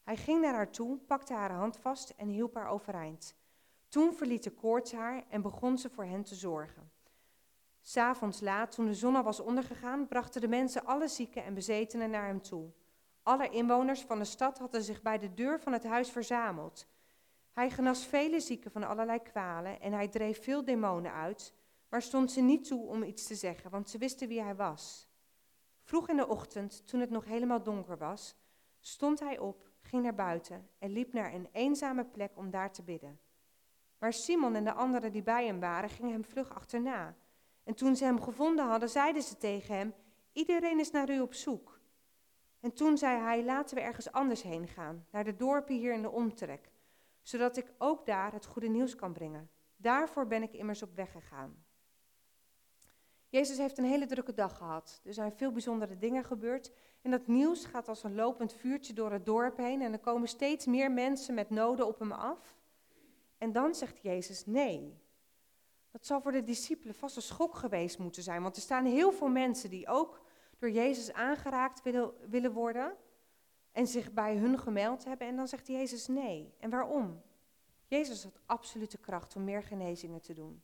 Hij 0.03 0.17
ging 0.17 0.41
naar 0.41 0.55
haar 0.55 0.71
toe, 0.71 0.97
pakte 0.97 1.33
haar 1.33 1.53
hand 1.53 1.77
vast 1.77 2.11
en 2.17 2.29
hielp 2.29 2.55
haar 2.55 2.69
overeind. 2.69 3.37
Toen 3.89 4.15
verliet 4.15 4.43
de 4.43 4.51
koorts 4.51 4.93
haar 4.93 5.25
en 5.29 5.43
begon 5.43 5.79
ze 5.79 5.91
voor 5.91 6.05
hen 6.05 6.25
te 6.25 6.35
zorgen. 6.35 6.91
S'avonds 7.89 8.41
laat, 8.41 8.73
toen 8.73 8.87
de 8.87 8.95
zon 8.95 9.17
al 9.17 9.23
was 9.23 9.41
ondergegaan, 9.41 10.07
brachten 10.07 10.41
de 10.41 10.49
mensen 10.49 10.85
alle 10.85 11.09
zieken 11.09 11.45
en 11.45 11.55
bezetenen 11.55 12.11
naar 12.11 12.27
hem 12.27 12.43
toe. 12.43 12.71
Alle 13.23 13.49
inwoners 13.51 14.01
van 14.01 14.19
de 14.19 14.25
stad 14.25 14.59
hadden 14.59 14.83
zich 14.83 15.03
bij 15.03 15.19
de 15.19 15.35
deur 15.35 15.61
van 15.61 15.73
het 15.73 15.85
huis 15.85 16.11
verzameld. 16.11 16.87
Hij 17.53 17.71
genas 17.71 18.07
vele 18.07 18.41
zieken 18.41 18.71
van 18.71 18.85
allerlei 18.85 19.23
kwalen 19.23 19.81
en 19.81 19.93
hij 19.93 20.09
dreef 20.09 20.43
veel 20.43 20.65
demonen 20.65 21.13
uit, 21.13 21.55
maar 21.89 22.03
stond 22.03 22.33
ze 22.33 22.41
niet 22.41 22.65
toe 22.65 22.87
om 22.87 23.03
iets 23.03 23.27
te 23.27 23.35
zeggen, 23.35 23.71
want 23.71 23.91
ze 23.91 23.99
wisten 23.99 24.29
wie 24.29 24.43
hij 24.43 24.57
was. 24.57 25.09
Vroeg 25.83 26.09
in 26.09 26.17
de 26.17 26.29
ochtend, 26.29 26.87
toen 26.87 27.01
het 27.01 27.11
nog 27.11 27.25
helemaal 27.25 27.63
donker 27.63 27.99
was, 27.99 28.37
stond 28.81 29.21
hij 29.21 29.39
op, 29.39 29.71
ging 29.81 30.03
naar 30.03 30.15
buiten 30.15 30.69
en 30.79 30.91
liep 30.91 31.13
naar 31.13 31.35
een 31.35 31.49
eenzame 31.53 32.05
plek 32.05 32.33
om 32.35 32.51
daar 32.51 32.73
te 32.73 32.83
bidden. 32.83 33.21
Maar 33.99 34.13
Simon 34.13 34.55
en 34.55 34.65
de 34.65 34.73
anderen 34.73 35.13
die 35.13 35.23
bij 35.23 35.47
hem 35.47 35.61
waren, 35.61 35.91
gingen 35.91 36.13
hem 36.13 36.25
vlug 36.25 36.55
achterna. 36.55 37.17
En 37.69 37.75
toen 37.75 37.97
ze 37.97 38.05
hem 38.05 38.21
gevonden 38.21 38.67
hadden, 38.67 38.89
zeiden 38.89 39.23
ze 39.23 39.37
tegen 39.37 39.77
hem: 39.77 39.95
Iedereen 40.33 40.81
is 40.81 40.91
naar 40.91 41.11
u 41.11 41.21
op 41.21 41.35
zoek. 41.35 41.81
En 42.61 42.73
toen 42.73 42.99
zei 42.99 43.21
hij: 43.21 43.45
Laten 43.45 43.77
we 43.77 43.83
ergens 43.83 44.13
anders 44.13 44.43
heen 44.43 44.69
gaan, 44.69 45.07
naar 45.11 45.25
de 45.25 45.37
dorpen 45.37 45.75
hier 45.75 45.93
in 45.93 46.03
de 46.03 46.11
omtrek 46.11 46.71
zodat 47.29 47.57
ik 47.57 47.73
ook 47.79 48.07
daar 48.07 48.33
het 48.33 48.47
goede 48.47 48.69
nieuws 48.69 48.95
kan 48.95 49.13
brengen. 49.13 49.51
Daarvoor 49.77 50.27
ben 50.27 50.43
ik 50.43 50.53
immers 50.53 50.83
op 50.83 50.95
weg 50.95 51.13
gegaan. 51.13 51.65
Jezus 53.29 53.59
heeft 53.59 53.79
een 53.79 53.85
hele 53.85 54.07
drukke 54.07 54.35
dag 54.35 54.57
gehad. 54.57 55.01
Er 55.05 55.15
zijn 55.15 55.33
veel 55.33 55.53
bijzondere 55.53 55.99
dingen 55.99 56.25
gebeurd. 56.25 56.73
En 57.03 57.11
dat 57.11 57.27
nieuws 57.27 57.65
gaat 57.65 57.89
als 57.89 58.03
een 58.03 58.15
lopend 58.15 58.53
vuurtje 58.53 58.93
door 58.93 59.13
het 59.13 59.27
dorp 59.27 59.57
heen. 59.57 59.83
En 59.83 59.93
er 59.93 59.99
komen 59.99 60.29
steeds 60.29 60.67
meer 60.67 60.93
mensen 60.93 61.35
met 61.35 61.51
noden 61.51 61.87
op 61.87 61.99
hem 61.99 62.13
af. 62.13 62.57
En 63.39 63.53
dan 63.53 63.75
zegt 63.75 64.03
Jezus 64.03 64.47
nee. 64.47 64.99
Dat 65.91 66.07
zal 66.07 66.21
voor 66.21 66.33
de 66.33 66.43
discipelen 66.43 66.95
vast 66.95 67.17
een 67.17 67.23
schok 67.23 67.55
geweest 67.55 67.99
moeten 67.99 68.23
zijn. 68.23 68.43
Want 68.43 68.57
er 68.57 68.63
staan 68.63 68.85
heel 68.85 69.13
veel 69.13 69.29
mensen 69.29 69.71
die 69.71 69.89
ook 69.89 70.21
door 70.59 70.71
Jezus 70.71 71.13
aangeraakt 71.13 71.83
willen, 71.83 72.13
willen 72.31 72.53
worden 72.53 72.97
en 73.73 73.87
zich 73.87 74.13
bij 74.13 74.37
hun 74.37 74.59
gemeld 74.59 75.05
hebben. 75.05 75.27
En 75.27 75.37
dan 75.37 75.49
zegt 75.49 75.67
Jezus 75.67 76.07
nee. 76.07 76.55
En 76.59 76.71
waarom? 76.71 77.23
Jezus 77.87 78.23
had 78.23 78.41
absolute 78.47 78.99
kracht 78.99 79.37
om 79.37 79.45
meer 79.45 79.63
genezingen 79.63 80.21
te 80.21 80.33
doen. 80.33 80.63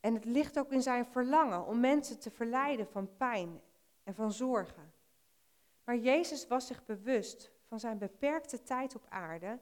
En 0.00 0.14
het 0.14 0.24
ligt 0.24 0.58
ook 0.58 0.72
in 0.72 0.82
zijn 0.82 1.06
verlangen 1.06 1.66
om 1.66 1.80
mensen 1.80 2.18
te 2.18 2.30
verleiden 2.30 2.86
van 2.86 3.16
pijn 3.16 3.60
en 4.02 4.14
van 4.14 4.32
zorgen. 4.32 4.92
Maar 5.84 5.96
Jezus 5.96 6.46
was 6.46 6.66
zich 6.66 6.84
bewust 6.84 7.52
van 7.66 7.80
zijn 7.80 7.98
beperkte 7.98 8.62
tijd 8.62 8.94
op 8.94 9.06
aarde 9.08 9.58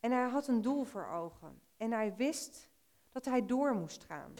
en 0.00 0.10
hij 0.10 0.28
had 0.28 0.48
een 0.48 0.62
doel 0.62 0.84
voor 0.84 1.06
ogen. 1.06 1.60
En 1.76 1.92
hij 1.92 2.16
wist 2.16 2.69
dat 3.10 3.24
hij 3.24 3.46
door 3.46 3.74
moest 3.74 4.04
gaan. 4.04 4.34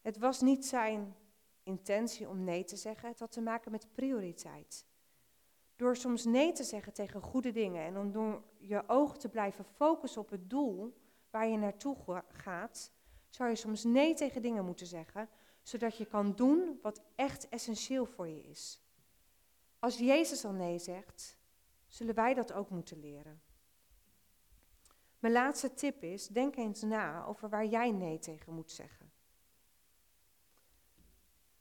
Het 0.00 0.18
was 0.18 0.40
niet 0.40 0.66
zijn 0.66 1.16
intentie 1.62 2.28
om 2.28 2.44
nee 2.44 2.64
te 2.64 2.76
zeggen, 2.76 3.08
het 3.08 3.18
had 3.18 3.32
te 3.32 3.40
maken 3.40 3.70
met 3.70 3.92
prioriteit. 3.92 4.86
Door 5.76 5.96
soms 5.96 6.24
nee 6.24 6.52
te 6.52 6.64
zeggen 6.64 6.92
tegen 6.92 7.22
goede 7.22 7.52
dingen 7.52 7.82
en 7.84 7.98
om 7.98 8.12
door 8.12 8.42
je 8.58 8.88
oog 8.88 9.18
te 9.18 9.28
blijven 9.28 9.64
focussen 9.64 10.20
op 10.20 10.30
het 10.30 10.50
doel 10.50 10.96
waar 11.30 11.48
je 11.48 11.56
naartoe 11.56 11.96
gaat, 12.28 12.92
zou 13.28 13.48
je 13.50 13.56
soms 13.56 13.84
nee 13.84 14.14
tegen 14.14 14.42
dingen 14.42 14.64
moeten 14.64 14.86
zeggen, 14.86 15.28
zodat 15.62 15.96
je 15.96 16.04
kan 16.06 16.34
doen 16.34 16.78
wat 16.82 17.02
echt 17.14 17.48
essentieel 17.48 18.06
voor 18.06 18.28
je 18.28 18.42
is. 18.42 18.80
Als 19.78 19.98
Jezus 19.98 20.44
al 20.44 20.52
nee 20.52 20.78
zegt, 20.78 21.36
zullen 21.86 22.14
wij 22.14 22.34
dat 22.34 22.52
ook 22.52 22.70
moeten 22.70 23.00
leren. 23.00 23.42
Mijn 25.22 25.34
laatste 25.34 25.74
tip 25.74 26.02
is, 26.02 26.26
denk 26.26 26.56
eens 26.56 26.82
na 26.82 27.24
over 27.24 27.48
waar 27.48 27.66
jij 27.66 27.90
nee 27.90 28.18
tegen 28.18 28.54
moet 28.54 28.70
zeggen. 28.70 29.12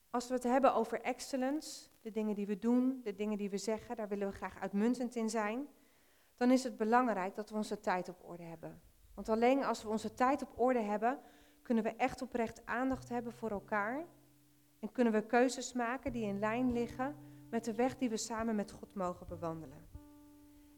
Als 0.09 0.27
we 0.27 0.33
het 0.33 0.43
hebben 0.43 0.73
over 0.73 1.01
excellence, 1.01 1.89
de 2.01 2.11
dingen 2.11 2.35
die 2.35 2.45
we 2.45 2.57
doen, 2.57 3.01
de 3.03 3.13
dingen 3.13 3.37
die 3.37 3.49
we 3.49 3.57
zeggen, 3.57 3.95
daar 3.95 4.07
willen 4.07 4.27
we 4.27 4.35
graag 4.35 4.59
uitmuntend 4.59 5.15
in 5.15 5.29
zijn, 5.29 5.67
dan 6.35 6.51
is 6.51 6.63
het 6.63 6.77
belangrijk 6.77 7.35
dat 7.35 7.49
we 7.49 7.55
onze 7.55 7.79
tijd 7.79 8.09
op 8.09 8.23
orde 8.23 8.43
hebben. 8.43 8.81
Want 9.13 9.29
alleen 9.29 9.63
als 9.63 9.83
we 9.83 9.89
onze 9.89 10.13
tijd 10.13 10.41
op 10.41 10.59
orde 10.59 10.81
hebben, 10.81 11.19
kunnen 11.61 11.83
we 11.83 11.95
echt 11.95 12.21
oprecht 12.21 12.65
aandacht 12.65 13.09
hebben 13.09 13.33
voor 13.33 13.51
elkaar 13.51 14.05
en 14.79 14.91
kunnen 14.91 15.13
we 15.13 15.25
keuzes 15.25 15.73
maken 15.73 16.11
die 16.11 16.25
in 16.25 16.39
lijn 16.39 16.71
liggen 16.71 17.15
met 17.49 17.65
de 17.65 17.73
weg 17.73 17.97
die 17.97 18.09
we 18.09 18.17
samen 18.17 18.55
met 18.55 18.71
God 18.71 18.93
mogen 18.93 19.27
bewandelen. 19.27 19.90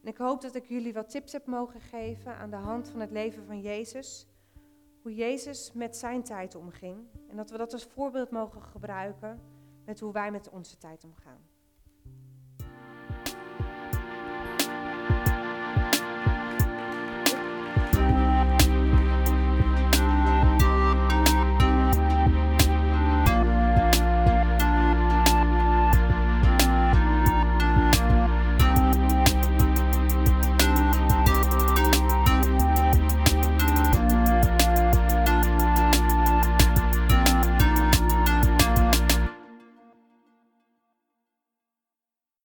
En 0.04 0.10
ik 0.10 0.18
hoop 0.18 0.40
dat 0.40 0.54
ik 0.54 0.64
jullie 0.64 0.92
wat 0.92 1.10
tips 1.10 1.32
heb 1.32 1.46
mogen 1.46 1.80
geven 1.80 2.36
aan 2.36 2.50
de 2.50 2.56
hand 2.56 2.88
van 2.88 3.00
het 3.00 3.10
leven 3.10 3.46
van 3.46 3.60
Jezus. 3.60 4.26
Hoe 5.02 5.14
Jezus 5.14 5.72
met 5.72 5.96
zijn 5.96 6.22
tijd 6.22 6.54
omging. 6.54 7.06
En 7.28 7.36
dat 7.36 7.50
we 7.50 7.58
dat 7.58 7.72
als 7.72 7.84
voorbeeld 7.84 8.30
mogen 8.30 8.62
gebruiken 8.62 9.40
met 9.84 10.00
hoe 10.00 10.12
wij 10.12 10.30
met 10.30 10.50
onze 10.50 10.78
tijd 10.78 11.04
omgaan. 11.04 11.53